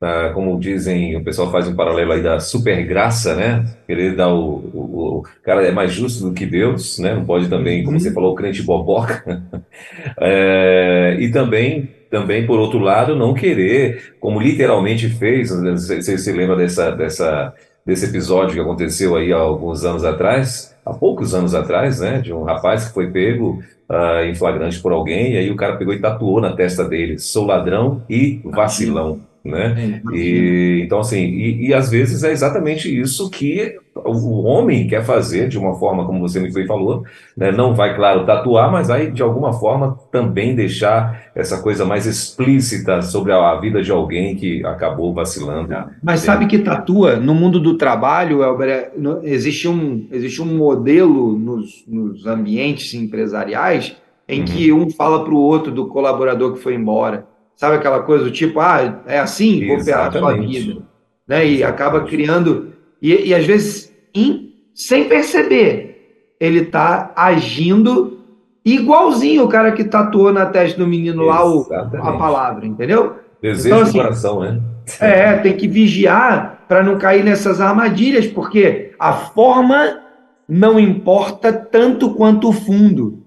ah, 0.00 0.30
como 0.34 0.58
dizem, 0.58 1.16
o 1.16 1.24
pessoal 1.24 1.50
faz 1.50 1.68
um 1.68 1.74
paralelo 1.74 2.12
aí 2.12 2.22
da 2.22 2.40
super 2.40 2.84
graça, 2.86 3.34
né? 3.34 3.64
Querer 3.86 4.14
dar 4.14 4.28
o, 4.28 4.56
o, 4.74 5.18
o, 5.18 5.22
cara 5.42 5.66
é 5.66 5.70
mais 5.70 5.92
justo 5.92 6.28
do 6.28 6.34
que 6.34 6.44
Deus, 6.44 6.98
né? 6.98 7.14
Não 7.14 7.24
pode 7.24 7.48
também, 7.48 7.84
como 7.84 7.98
você 7.98 8.08
uhum. 8.08 8.14
falou, 8.14 8.32
o 8.32 8.34
crente 8.34 8.62
boboca. 8.62 9.42
é, 10.20 11.16
e 11.18 11.30
também, 11.30 11.88
também, 12.10 12.46
por 12.46 12.58
outro 12.58 12.80
lado, 12.80 13.16
não 13.16 13.32
querer, 13.32 14.14
como 14.20 14.40
literalmente 14.40 15.08
fez, 15.08 15.50
sei 15.78 16.02
se 16.02 16.18
você 16.18 16.32
lembra 16.32 16.56
dessa, 16.56 16.90
dessa, 16.90 17.54
desse 17.86 18.06
episódio 18.06 18.54
que 18.54 18.60
aconteceu 18.60 19.16
aí 19.16 19.32
há 19.32 19.38
alguns 19.38 19.84
anos 19.84 20.04
atrás, 20.04 20.76
há 20.84 20.92
poucos 20.92 21.34
anos 21.34 21.54
atrás, 21.54 22.00
né? 22.00 22.20
De 22.20 22.32
um 22.32 22.42
rapaz 22.42 22.88
que 22.88 22.94
foi 22.94 23.10
pego 23.10 23.62
uh, 23.88 24.24
em 24.24 24.34
flagrante 24.34 24.80
por 24.80 24.92
alguém, 24.92 25.32
e 25.32 25.38
aí 25.38 25.50
o 25.50 25.56
cara 25.56 25.76
pegou 25.76 25.94
e 25.94 26.00
tatuou 26.00 26.40
na 26.40 26.52
testa 26.52 26.84
dele, 26.84 27.18
sou 27.18 27.46
ladrão 27.46 28.02
e 28.10 28.40
vacilão 28.44 29.20
né? 29.44 30.00
É, 30.10 30.16
e, 30.16 30.82
então, 30.84 31.00
assim, 31.00 31.18
e, 31.18 31.68
e, 31.68 31.74
às 31.74 31.90
vezes 31.90 32.24
é 32.24 32.32
exatamente 32.32 32.88
isso 32.88 33.28
que 33.28 33.76
o 33.94 34.42
homem 34.42 34.88
quer 34.88 35.04
fazer 35.04 35.48
de 35.48 35.58
uma 35.58 35.74
forma, 35.74 36.06
como 36.06 36.18
você 36.18 36.40
bem 36.40 36.66
falou, 36.66 37.04
né? 37.36 37.52
não 37.52 37.74
vai, 37.74 37.94
claro, 37.94 38.24
tatuar, 38.24 38.72
mas 38.72 38.88
vai, 38.88 39.10
de 39.10 39.22
alguma 39.22 39.52
forma, 39.52 39.98
também 40.10 40.54
deixar 40.54 41.30
essa 41.34 41.60
coisa 41.60 41.84
mais 41.84 42.06
explícita 42.06 43.02
sobre 43.02 43.32
a 43.32 43.54
vida 43.56 43.82
de 43.82 43.92
alguém 43.92 44.34
que 44.34 44.64
acabou 44.64 45.12
vacilando. 45.12 45.72
É. 45.72 45.86
Mas 46.02 46.20
sabe 46.20 46.46
que 46.46 46.58
tatua, 46.58 47.16
no 47.16 47.34
mundo 47.34 47.60
do 47.60 47.76
trabalho, 47.76 48.42
Elber, 48.42 48.92
existe 49.22 49.68
um, 49.68 50.08
existe 50.10 50.40
um 50.40 50.56
modelo 50.56 51.38
nos, 51.38 51.84
nos 51.86 52.26
ambientes 52.26 52.94
empresariais 52.94 53.94
em 54.26 54.40
uhum. 54.40 54.46
que 54.46 54.72
um 54.72 54.90
fala 54.90 55.22
para 55.22 55.34
o 55.34 55.38
outro 55.38 55.70
do 55.70 55.86
colaborador 55.86 56.54
que 56.54 56.60
foi 56.60 56.74
embora 56.74 57.26
Sabe 57.56 57.76
aquela 57.76 58.02
coisa 58.02 58.24
do 58.24 58.30
tipo, 58.30 58.60
ah, 58.60 59.02
é 59.06 59.18
assim, 59.18 59.66
vou 59.66 59.80
ferrar 59.80 60.08
a 60.08 60.12
sua 60.12 60.34
vida. 60.34 60.82
Né? 61.26 61.46
E 61.46 61.64
acaba 61.64 62.02
criando. 62.02 62.72
E, 63.00 63.28
e 63.28 63.34
às 63.34 63.44
vezes, 63.44 63.92
in, 64.14 64.52
sem 64.74 65.08
perceber, 65.08 66.34
ele 66.40 66.60
está 66.60 67.12
agindo 67.14 68.18
igualzinho 68.64 69.44
o 69.44 69.48
cara 69.48 69.72
que 69.72 69.84
tatuou 69.84 70.32
na 70.32 70.46
testa 70.46 70.78
do 70.78 70.86
menino 70.86 71.24
lá 71.24 71.46
o, 71.46 71.66
a 71.72 72.12
palavra, 72.12 72.66
entendeu? 72.66 73.16
Desejo 73.40 73.74
então, 73.74 73.82
assim, 73.82 73.98
do 73.98 74.02
coração, 74.02 74.40
né? 74.40 74.60
É, 75.00 75.34
tem 75.38 75.56
que 75.56 75.68
vigiar 75.68 76.64
para 76.66 76.82
não 76.82 76.98
cair 76.98 77.24
nessas 77.24 77.60
armadilhas, 77.60 78.26
porque 78.26 78.92
a 78.98 79.12
forma 79.12 80.00
não 80.48 80.78
importa 80.78 81.52
tanto 81.52 82.14
quanto 82.14 82.48
o 82.48 82.52
fundo. 82.52 83.22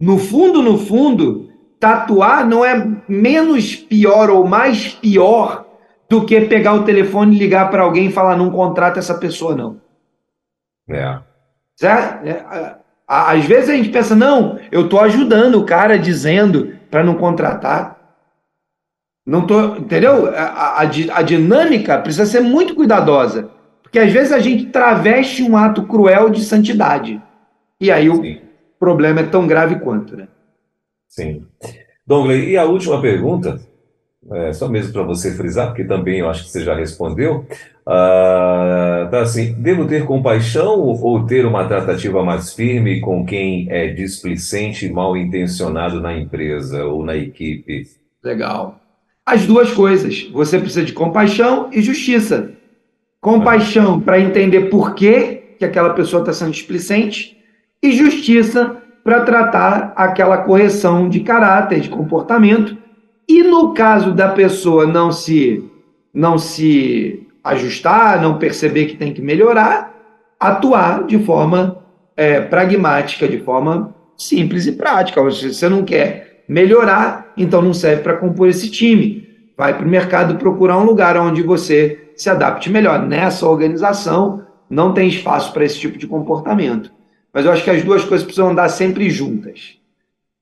No 0.00 0.18
fundo, 0.18 0.62
no 0.62 0.78
fundo, 0.78 1.47
tatuar 1.78 2.46
não 2.46 2.64
é 2.64 2.86
menos 3.08 3.76
pior 3.76 4.30
ou 4.30 4.46
mais 4.46 4.88
pior 4.88 5.66
do 6.08 6.24
que 6.24 6.40
pegar 6.42 6.74
o 6.74 6.84
telefone 6.84 7.36
e 7.36 7.38
ligar 7.38 7.70
para 7.70 7.82
alguém 7.82 8.06
e 8.06 8.12
falar 8.12 8.36
não 8.36 8.50
contrata 8.50 8.98
essa 8.98 9.14
pessoa 9.14 9.54
não. 9.54 9.80
É. 10.88 11.18
Certo? 11.76 12.26
É, 12.26 12.78
às 13.06 13.44
vezes 13.44 13.70
a 13.70 13.74
gente 13.74 13.90
pensa, 13.90 14.14
não, 14.14 14.58
eu 14.72 14.84
estou 14.84 15.00
ajudando 15.00 15.56
o 15.56 15.64
cara 15.64 15.98
dizendo 15.98 16.74
para 16.90 17.04
não 17.04 17.14
contratar. 17.14 17.96
Não 19.26 19.46
tô, 19.46 19.76
entendeu? 19.76 20.28
A, 20.34 20.80
a, 20.80 20.82
a, 20.82 21.22
dinâmica 21.22 21.98
precisa 21.98 22.24
ser 22.24 22.40
muito 22.40 22.74
cuidadosa. 22.74 23.50
Porque 23.82 23.98
às 23.98 24.12
vezes 24.12 24.32
a 24.32 24.38
gente 24.38 24.66
traveste 24.66 25.42
um 25.42 25.56
ato 25.56 25.82
cruel 25.82 26.30
de 26.30 26.42
santidade. 26.42 27.22
E 27.80 27.90
aí 27.90 28.10
Sim. 28.10 28.36
o 28.36 28.78
problema 28.78 29.20
é 29.20 29.24
tão 29.24 29.46
grave 29.46 29.76
quanto, 29.80 30.16
né? 30.16 30.28
Sim. 31.08 31.44
Dongley, 32.06 32.50
e 32.50 32.56
a 32.56 32.64
última 32.64 33.00
pergunta, 33.00 33.60
é, 34.30 34.52
só 34.52 34.68
mesmo 34.68 34.92
para 34.92 35.02
você 35.02 35.32
frisar, 35.34 35.68
porque 35.68 35.84
também 35.84 36.18
eu 36.18 36.28
acho 36.28 36.44
que 36.44 36.50
você 36.50 36.64
já 36.64 36.74
respondeu. 36.74 37.46
Uh, 37.86 39.08
tá 39.10 39.22
assim, 39.22 39.54
devo 39.54 39.86
ter 39.86 40.04
compaixão 40.04 40.78
ou 40.80 41.24
ter 41.24 41.46
uma 41.46 41.66
tratativa 41.66 42.22
mais 42.22 42.52
firme 42.52 43.00
com 43.00 43.24
quem 43.24 43.66
é 43.70 43.88
displicente 43.88 44.84
e 44.84 44.92
mal 44.92 45.16
intencionado 45.16 45.98
na 46.00 46.16
empresa 46.16 46.84
ou 46.84 47.02
na 47.02 47.16
equipe? 47.16 47.86
Legal. 48.22 48.78
As 49.24 49.46
duas 49.46 49.70
coisas. 49.72 50.28
Você 50.32 50.58
precisa 50.58 50.84
de 50.84 50.92
compaixão 50.92 51.70
e 51.72 51.80
justiça. 51.80 52.50
Compaixão 53.20 54.00
para 54.00 54.20
entender 54.20 54.68
por 54.68 54.94
que, 54.94 55.42
que 55.58 55.64
aquela 55.64 55.90
pessoa 55.90 56.20
está 56.20 56.32
sendo 56.32 56.52
displicente 56.52 57.38
e 57.82 57.92
justiça 57.92 58.77
para 59.08 59.22
tratar 59.22 59.94
aquela 59.96 60.36
correção 60.36 61.08
de 61.08 61.20
caráter, 61.20 61.80
de 61.80 61.88
comportamento. 61.88 62.76
E 63.26 63.42
no 63.42 63.72
caso 63.72 64.12
da 64.12 64.28
pessoa 64.28 64.86
não 64.86 65.10
se 65.10 65.64
não 66.12 66.36
se 66.36 67.26
ajustar, 67.42 68.20
não 68.20 68.36
perceber 68.36 68.84
que 68.84 68.98
tem 68.98 69.14
que 69.14 69.22
melhorar, 69.22 69.94
atuar 70.38 71.04
de 71.04 71.18
forma 71.24 71.78
é, 72.14 72.38
pragmática, 72.38 73.26
de 73.26 73.38
forma 73.38 73.94
simples 74.14 74.66
e 74.66 74.72
prática. 74.72 75.22
Se 75.30 75.54
você 75.54 75.70
não 75.70 75.84
quer 75.84 76.44
melhorar, 76.46 77.32
então 77.34 77.62
não 77.62 77.72
serve 77.72 78.02
para 78.02 78.18
compor 78.18 78.46
esse 78.48 78.70
time. 78.70 79.26
Vai 79.56 79.74
para 79.74 79.86
o 79.86 79.88
mercado 79.88 80.34
procurar 80.34 80.76
um 80.76 80.84
lugar 80.84 81.16
onde 81.16 81.42
você 81.42 82.10
se 82.14 82.28
adapte 82.28 82.68
melhor. 82.68 83.06
Nessa 83.06 83.48
organização 83.48 84.44
não 84.68 84.92
tem 84.92 85.08
espaço 85.08 85.50
para 85.54 85.64
esse 85.64 85.80
tipo 85.80 85.96
de 85.96 86.06
comportamento. 86.06 86.97
Mas 87.38 87.46
eu 87.46 87.52
acho 87.52 87.62
que 87.62 87.70
as 87.70 87.84
duas 87.84 88.04
coisas 88.04 88.24
precisam 88.24 88.50
andar 88.50 88.68
sempre 88.68 89.08
juntas. 89.08 89.78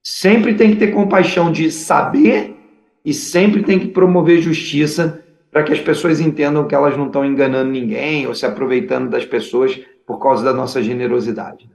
Sempre 0.02 0.54
tem 0.54 0.70
que 0.70 0.76
ter 0.78 0.94
compaixão 0.94 1.52
de 1.52 1.70
saber 1.70 2.56
e 3.04 3.12
sempre 3.12 3.62
tem 3.62 3.78
que 3.78 3.88
promover 3.88 4.40
justiça 4.40 5.22
para 5.52 5.62
que 5.62 5.74
as 5.74 5.78
pessoas 5.78 6.20
entendam 6.20 6.66
que 6.66 6.74
elas 6.74 6.96
não 6.96 7.08
estão 7.08 7.22
enganando 7.22 7.70
ninguém 7.70 8.26
ou 8.26 8.34
se 8.34 8.46
aproveitando 8.46 9.10
das 9.10 9.26
pessoas 9.26 9.78
por 10.06 10.18
causa 10.18 10.42
da 10.42 10.54
nossa 10.54 10.82
generosidade. 10.82 11.68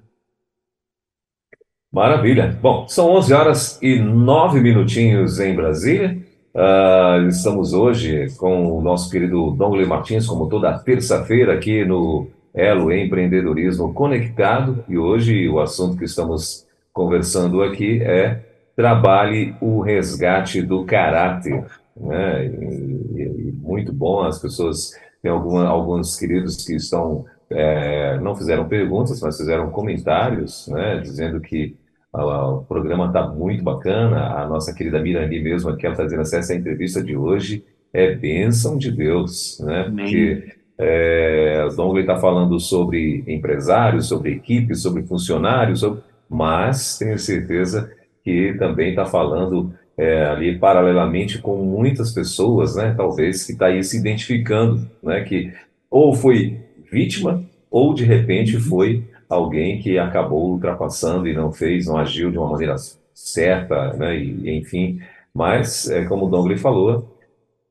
Maravilha. 1.93 2.57
Bom, 2.59 2.87
são 2.87 3.11
11 3.11 3.33
horas 3.35 3.79
e 3.79 3.99
9 3.99 4.59
minutinhos 4.59 5.39
em 5.39 5.55
Brasília. 5.55 6.17
Uh, 6.55 7.27
estamos 7.27 7.73
hoje 7.73 8.25
com 8.39 8.75
o 8.75 8.81
nosso 8.81 9.07
querido 9.11 9.51
Dongle 9.51 9.85
Martins, 9.85 10.25
como 10.25 10.49
toda 10.49 10.79
terça-feira, 10.79 11.53
aqui 11.53 11.85
no 11.85 12.27
Elo 12.53 12.91
Empreendedorismo 12.91 13.93
Conectado 13.93 14.83
e 14.87 14.97
hoje 14.97 15.47
o 15.47 15.59
assunto 15.59 15.97
que 15.97 16.05
estamos 16.05 16.67
conversando 16.93 17.63
aqui 17.63 18.01
é 18.03 18.41
trabalhe 18.75 19.55
o 19.61 19.81
resgate 19.81 20.61
do 20.61 20.85
caráter. 20.85 21.65
Né? 21.95 22.45
E, 22.45 23.21
e 23.21 23.53
muito 23.61 23.93
bom, 23.93 24.23
as 24.23 24.39
pessoas, 24.39 24.91
tem 25.21 25.31
alguma, 25.31 25.67
alguns 25.67 26.17
queridos 26.17 26.65
que 26.65 26.75
estão, 26.75 27.25
é, 27.49 28.19
não 28.19 28.35
fizeram 28.35 28.67
perguntas, 28.67 29.21
mas 29.21 29.37
fizeram 29.37 29.69
comentários, 29.69 30.67
né? 30.67 30.99
dizendo 30.99 31.39
que 31.39 31.75
o 32.13 32.65
programa 32.67 33.07
está 33.07 33.25
muito 33.25 33.63
bacana, 33.63 34.35
a 34.35 34.45
nossa 34.45 34.73
querida 34.73 35.01
Mirani 35.01 35.39
mesmo 35.39 35.69
aqui, 35.69 35.85
ela 35.85 35.93
está 35.93 36.03
dizendo 36.03 36.21
assim, 36.21 36.35
essa 36.37 36.53
entrevista 36.53 37.01
de 37.01 37.15
hoje 37.15 37.63
é 37.93 38.13
bênção 38.13 38.77
de 38.77 38.91
Deus, 38.91 39.59
né? 39.61 39.83
Porque 39.83 40.53
é, 40.83 41.67
Dongley 41.75 42.01
está 42.01 42.17
falando 42.17 42.59
sobre 42.59 43.23
empresários, 43.27 44.07
sobre 44.07 44.31
equipes, 44.31 44.81
sobre 44.81 45.03
funcionários, 45.03 45.81
sobre... 45.81 46.01
mas 46.27 46.97
tenho 46.97 47.19
certeza 47.19 47.91
que 48.23 48.55
também 48.57 48.89
está 48.89 49.05
falando 49.05 49.71
é, 49.95 50.25
ali 50.25 50.57
paralelamente 50.57 51.37
com 51.39 51.57
muitas 51.57 52.11
pessoas, 52.11 52.75
né, 52.75 52.95
talvez, 52.97 53.45
que 53.45 53.51
está 53.51 53.67
aí 53.67 53.83
se 53.83 53.99
identificando, 53.99 54.87
né, 55.03 55.21
que 55.21 55.53
ou 55.89 56.15
foi 56.15 56.59
vítima 56.91 57.43
ou 57.69 57.93
de 57.93 58.03
repente 58.03 58.55
uhum. 58.55 58.61
foi 58.61 59.03
alguém 59.29 59.79
que 59.79 59.99
acabou 59.99 60.51
ultrapassando 60.51 61.27
e 61.27 61.33
não 61.33 61.51
fez, 61.51 61.85
não 61.85 61.97
agiu 61.97 62.31
de 62.31 62.37
uma 62.37 62.49
maneira 62.49 62.75
certa, 63.13 63.93
né, 63.93 64.17
e, 64.17 64.57
enfim. 64.57 64.99
Mas, 65.33 65.89
é, 65.89 66.05
como 66.05 66.25
o 66.25 66.29
Dongley 66.29 66.57
falou, 66.57 67.10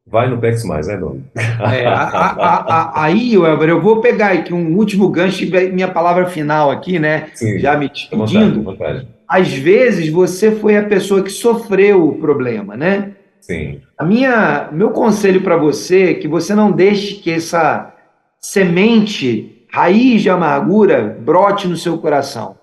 Vai 0.07 0.29
no 0.29 0.39
PEX 0.39 0.65
mais, 0.65 0.89
né, 0.89 0.97
Dom? 0.97 1.21
É, 1.37 1.87
a, 1.87 2.03
a, 2.03 2.75
a, 2.75 3.05
aí, 3.05 3.35
Elber, 3.35 3.69
eu 3.69 3.81
vou 3.81 4.01
pegar 4.01 4.33
aqui 4.33 4.53
um 4.53 4.77
último 4.77 5.09
gancho 5.09 5.45
e 5.45 5.71
minha 5.71 5.89
palavra 5.89 6.27
final 6.27 6.71
aqui, 6.71 6.99
né? 6.99 7.29
Sim, 7.35 7.59
Já 7.59 7.77
me 7.77 7.89
despedindo. 7.89 8.63
Vontade, 8.63 9.03
vontade. 9.03 9.09
Às 9.29 9.53
vezes 9.53 10.09
você 10.09 10.51
foi 10.51 10.77
a 10.77 10.83
pessoa 10.83 11.23
que 11.23 11.31
sofreu 11.31 12.09
o 12.09 12.19
problema, 12.19 12.77
né? 12.77 13.13
Sim. 13.41 13.81
A 13.97 14.05
minha, 14.05 14.69
meu 14.73 14.91
conselho 14.91 15.43
para 15.43 15.57
você 15.57 16.11
é 16.11 16.15
que 16.15 16.27
você 16.27 16.55
não 16.55 16.73
deixe 16.73 17.15
que 17.17 17.31
essa 17.31 17.95
semente, 18.41 19.67
raiz 19.71 20.23
de 20.23 20.31
amargura, 20.31 21.17
brote 21.21 21.69
no 21.69 21.77
seu 21.77 21.99
coração. 21.99 22.57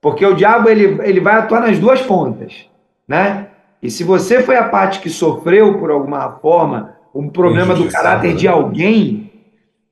Porque 0.00 0.24
o 0.24 0.34
diabo 0.34 0.68
ele, 0.68 0.98
ele 1.02 1.20
vai 1.20 1.34
atuar 1.34 1.60
nas 1.60 1.78
duas 1.78 2.00
pontas, 2.02 2.66
né? 3.06 3.48
E 3.82 3.90
se 3.90 4.04
você 4.04 4.42
foi 4.42 4.56
a 4.56 4.64
parte 4.64 5.00
que 5.00 5.08
sofreu 5.08 5.78
por 5.78 5.90
alguma 5.90 6.30
forma 6.32 6.96
um 7.14 7.28
problema 7.28 7.74
do 7.74 7.88
caráter 7.88 8.34
de 8.34 8.46
né? 8.46 8.52
alguém, 8.52 9.30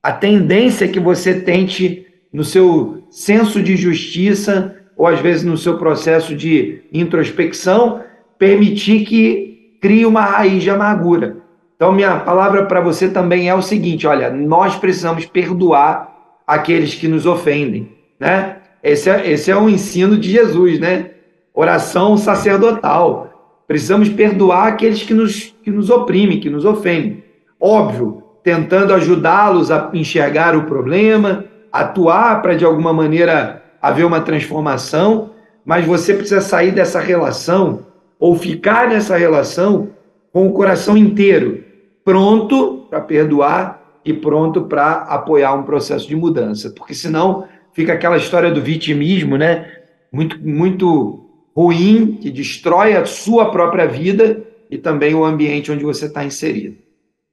a 0.01 0.11
tendência 0.11 0.85
é 0.85 0.87
que 0.87 0.99
você 0.99 1.41
tente 1.41 2.05
no 2.31 2.43
seu 2.43 3.03
senso 3.09 3.61
de 3.61 3.75
justiça 3.75 4.75
ou 4.95 5.07
às 5.07 5.19
vezes 5.19 5.43
no 5.43 5.57
seu 5.57 5.77
processo 5.77 6.35
de 6.35 6.81
introspecção 6.93 8.01
permitir 8.37 9.05
que 9.05 9.77
crie 9.81 10.05
uma 10.05 10.21
raiz 10.21 10.63
de 10.63 10.69
amargura. 10.69 11.37
Então 11.75 11.91
minha 11.91 12.19
palavra 12.19 12.65
para 12.65 12.81
você 12.81 13.09
também 13.09 13.49
é 13.49 13.55
o 13.55 13.61
seguinte, 13.61 14.05
olha, 14.05 14.29
nós 14.29 14.75
precisamos 14.75 15.25
perdoar 15.25 16.39
aqueles 16.45 16.93
que 16.93 17.07
nos 17.07 17.25
ofendem, 17.25 17.89
né? 18.19 18.57
Esse 18.81 19.09
é, 19.09 19.29
esse 19.31 19.51
é 19.51 19.57
um 19.57 19.69
ensino 19.69 20.17
de 20.17 20.31
Jesus, 20.31 20.79
né? 20.79 21.11
Oração 21.53 22.17
sacerdotal. 22.17 23.28
Precisamos 23.69 24.09
perdoar 24.09 24.69
aqueles 24.69 25.03
que 25.03 25.13
nos, 25.13 25.53
que 25.61 25.69
nos 25.69 25.91
oprimem, 25.91 26.39
que 26.39 26.49
nos 26.49 26.65
ofendem. 26.65 27.23
Óbvio, 27.61 28.23
tentando 28.43 28.95
ajudá-los 28.95 29.69
a 29.69 29.91
enxergar 29.93 30.55
o 30.55 30.63
problema, 30.63 31.45
atuar 31.71 32.41
para 32.41 32.55
de 32.55 32.65
alguma 32.65 32.91
maneira 32.91 33.61
haver 33.79 34.07
uma 34.07 34.21
transformação, 34.21 35.29
mas 35.63 35.85
você 35.85 36.15
precisa 36.15 36.41
sair 36.41 36.71
dessa 36.71 36.99
relação 36.99 37.85
ou 38.19 38.35
ficar 38.35 38.89
nessa 38.89 39.15
relação 39.15 39.89
com 40.33 40.47
o 40.47 40.51
coração 40.51 40.97
inteiro, 40.97 41.63
pronto 42.03 42.87
para 42.89 43.01
perdoar 43.01 43.83
e 44.03 44.11
pronto 44.11 44.63
para 44.63 44.93
apoiar 44.93 45.53
um 45.53 45.61
processo 45.61 46.07
de 46.07 46.15
mudança, 46.15 46.73
porque 46.75 46.95
senão 46.95 47.45
fica 47.71 47.93
aquela 47.93 48.17
história 48.17 48.49
do 48.49 48.63
vitimismo, 48.63 49.37
né? 49.37 49.67
Muito, 50.11 50.39
muito 50.41 51.28
ruim, 51.59 52.17
que 52.21 52.31
destrói 52.31 52.95
a 52.95 53.05
sua 53.05 53.51
própria 53.51 53.85
vida 53.85 54.41
e 54.71 54.77
também 54.77 55.13
o 55.13 55.25
ambiente 55.25 55.69
onde 55.69 55.83
você 55.83 56.05
está 56.05 56.23
inserido. 56.23 56.77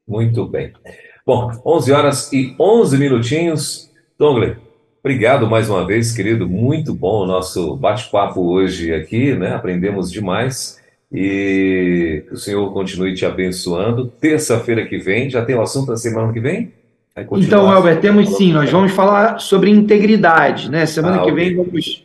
Muito 0.07 0.45
bem. 0.47 0.73
Bom, 1.25 1.53
11 1.65 1.93
horas 1.93 2.33
e 2.33 2.53
11 2.59 2.99
minutinhos. 2.99 3.89
Dongle, 4.19 4.57
obrigado 5.01 5.47
mais 5.47 5.71
uma 5.71 5.87
vez, 5.87 6.13
querido. 6.13 6.49
Muito 6.49 6.93
bom 6.93 7.23
o 7.23 7.27
nosso 7.27 7.77
bate-papo 7.77 8.41
hoje 8.41 8.93
aqui, 8.93 9.33
né? 9.33 9.55
Aprendemos 9.55 10.11
demais. 10.11 10.81
E 11.13 12.25
que 12.27 12.35
o 12.35 12.37
Senhor 12.37 12.73
continue 12.73 13.15
te 13.15 13.25
abençoando. 13.25 14.09
Terça-feira 14.21 14.85
que 14.87 14.99
vem, 14.99 15.31
já 15.31 15.45
tem 15.45 15.55
o 15.55 15.63
assunto 15.63 15.87
da 15.87 15.97
semana 15.97 16.33
que 16.33 16.41
vem? 16.41 16.73
Então, 17.37 17.71
Albert, 17.71 18.01
temos 18.01 18.37
sim. 18.37 18.53
Nós 18.53 18.71
vamos 18.71 18.91
falar 18.91 19.39
sobre 19.39 19.71
integridade, 19.71 20.69
né? 20.69 20.85
Semana 20.85 21.23
ah, 21.23 21.25
que 21.25 21.31
vem 21.31 21.55
vamos, 21.55 22.05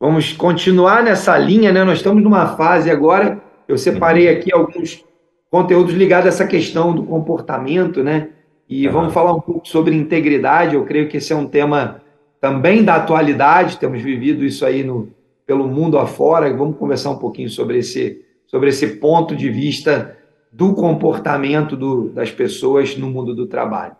vamos 0.00 0.32
continuar 0.32 1.04
nessa 1.04 1.36
linha, 1.36 1.70
né? 1.70 1.84
Nós 1.84 1.98
estamos 1.98 2.22
numa 2.22 2.56
fase 2.56 2.90
agora. 2.90 3.38
Eu 3.68 3.76
separei 3.76 4.26
uhum. 4.28 4.38
aqui 4.38 4.52
alguns 4.52 5.04
conteúdos 5.50 5.92
ligados 5.92 6.26
a 6.26 6.28
essa 6.30 6.46
questão 6.46 6.94
do 6.94 7.02
comportamento, 7.02 8.02
né? 8.02 8.30
E 8.66 8.86
uhum. 8.86 8.92
vamos 8.92 9.12
falar 9.12 9.34
um 9.34 9.40
pouco 9.40 9.68
sobre 9.68 9.94
integridade. 9.94 10.74
Eu 10.74 10.84
creio 10.86 11.08
que 11.08 11.18
esse 11.18 11.32
é 11.32 11.36
um 11.36 11.46
tema 11.46 12.00
também 12.40 12.82
da 12.82 12.96
atualidade. 12.96 13.76
Temos 13.76 14.00
vivido 14.00 14.42
isso 14.42 14.64
aí 14.64 14.82
no, 14.82 15.10
pelo 15.46 15.68
mundo 15.68 15.98
afora. 15.98 16.52
Vamos 16.56 16.78
conversar 16.78 17.10
um 17.10 17.18
pouquinho 17.18 17.50
sobre 17.50 17.78
esse, 17.78 18.24
sobre 18.46 18.70
esse 18.70 18.86
ponto 18.96 19.36
de 19.36 19.50
vista 19.50 20.16
do 20.50 20.72
comportamento 20.72 21.76
do, 21.76 22.08
das 22.08 22.30
pessoas 22.30 22.96
no 22.96 23.10
mundo 23.10 23.34
do 23.34 23.46
trabalho. 23.46 23.94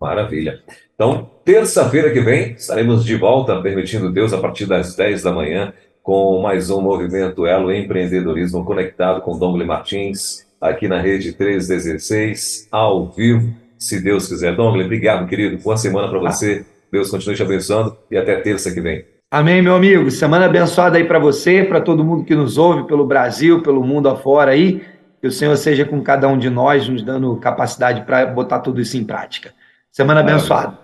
Maravilha. 0.00 0.60
Então, 0.94 1.30
terça-feira 1.44 2.10
que 2.10 2.20
vem, 2.20 2.52
estaremos 2.52 3.04
de 3.04 3.16
volta, 3.16 3.60
permitindo 3.60 4.10
Deus, 4.10 4.32
a 4.32 4.38
partir 4.38 4.66
das 4.66 4.94
10 4.94 5.22
da 5.22 5.32
manhã, 5.32 5.72
com 6.02 6.40
mais 6.40 6.70
um 6.70 6.80
Movimento 6.80 7.46
Elo 7.46 7.72
Empreendedorismo 7.72 8.64
Conectado 8.64 9.20
com 9.20 9.38
Dongle 9.38 9.64
Martins, 9.64 10.46
aqui 10.60 10.88
na 10.88 11.00
Rede 11.00 11.32
316, 11.32 12.68
ao 12.70 13.08
vivo, 13.08 13.52
se 13.78 14.00
Deus 14.00 14.28
quiser. 14.28 14.54
Dongle, 14.54 14.84
obrigado, 14.84 15.28
querido. 15.28 15.58
Boa 15.58 15.76
semana 15.76 16.08
para 16.08 16.18
você. 16.18 16.64
Deus 16.90 17.10
continue 17.10 17.34
te 17.34 17.42
abençoando 17.42 17.96
e 18.10 18.16
até 18.16 18.36
terça 18.36 18.70
que 18.70 18.80
vem. 18.80 19.04
Amém, 19.30 19.62
meu 19.62 19.74
amigo. 19.74 20.10
Semana 20.10 20.44
abençoada 20.44 20.98
aí 20.98 21.04
para 21.04 21.18
você, 21.18 21.64
para 21.64 21.80
todo 21.80 22.04
mundo 22.04 22.22
que 22.24 22.34
nos 22.34 22.58
ouve, 22.58 22.86
pelo 22.86 23.06
Brasil, 23.06 23.62
pelo 23.62 23.82
mundo 23.82 24.08
afora 24.08 24.50
aí. 24.50 24.82
Que 25.20 25.26
o 25.26 25.32
Senhor 25.32 25.56
seja 25.56 25.84
com 25.84 26.02
cada 26.02 26.28
um 26.28 26.36
de 26.36 26.50
nós, 26.50 26.86
nos 26.88 27.02
dando 27.02 27.34
capacidade 27.36 28.02
para 28.02 28.26
botar 28.26 28.58
tudo 28.58 28.80
isso 28.80 28.96
em 28.96 29.04
prática. 29.04 29.54
Semana 29.92 30.20
abençoada. 30.20 30.78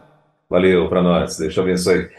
Valeu 0.51 0.87
para 0.87 1.03
nós. 1.03 1.39
Deus 1.39 1.55
te 1.55 1.61
abençoe. 1.61 2.11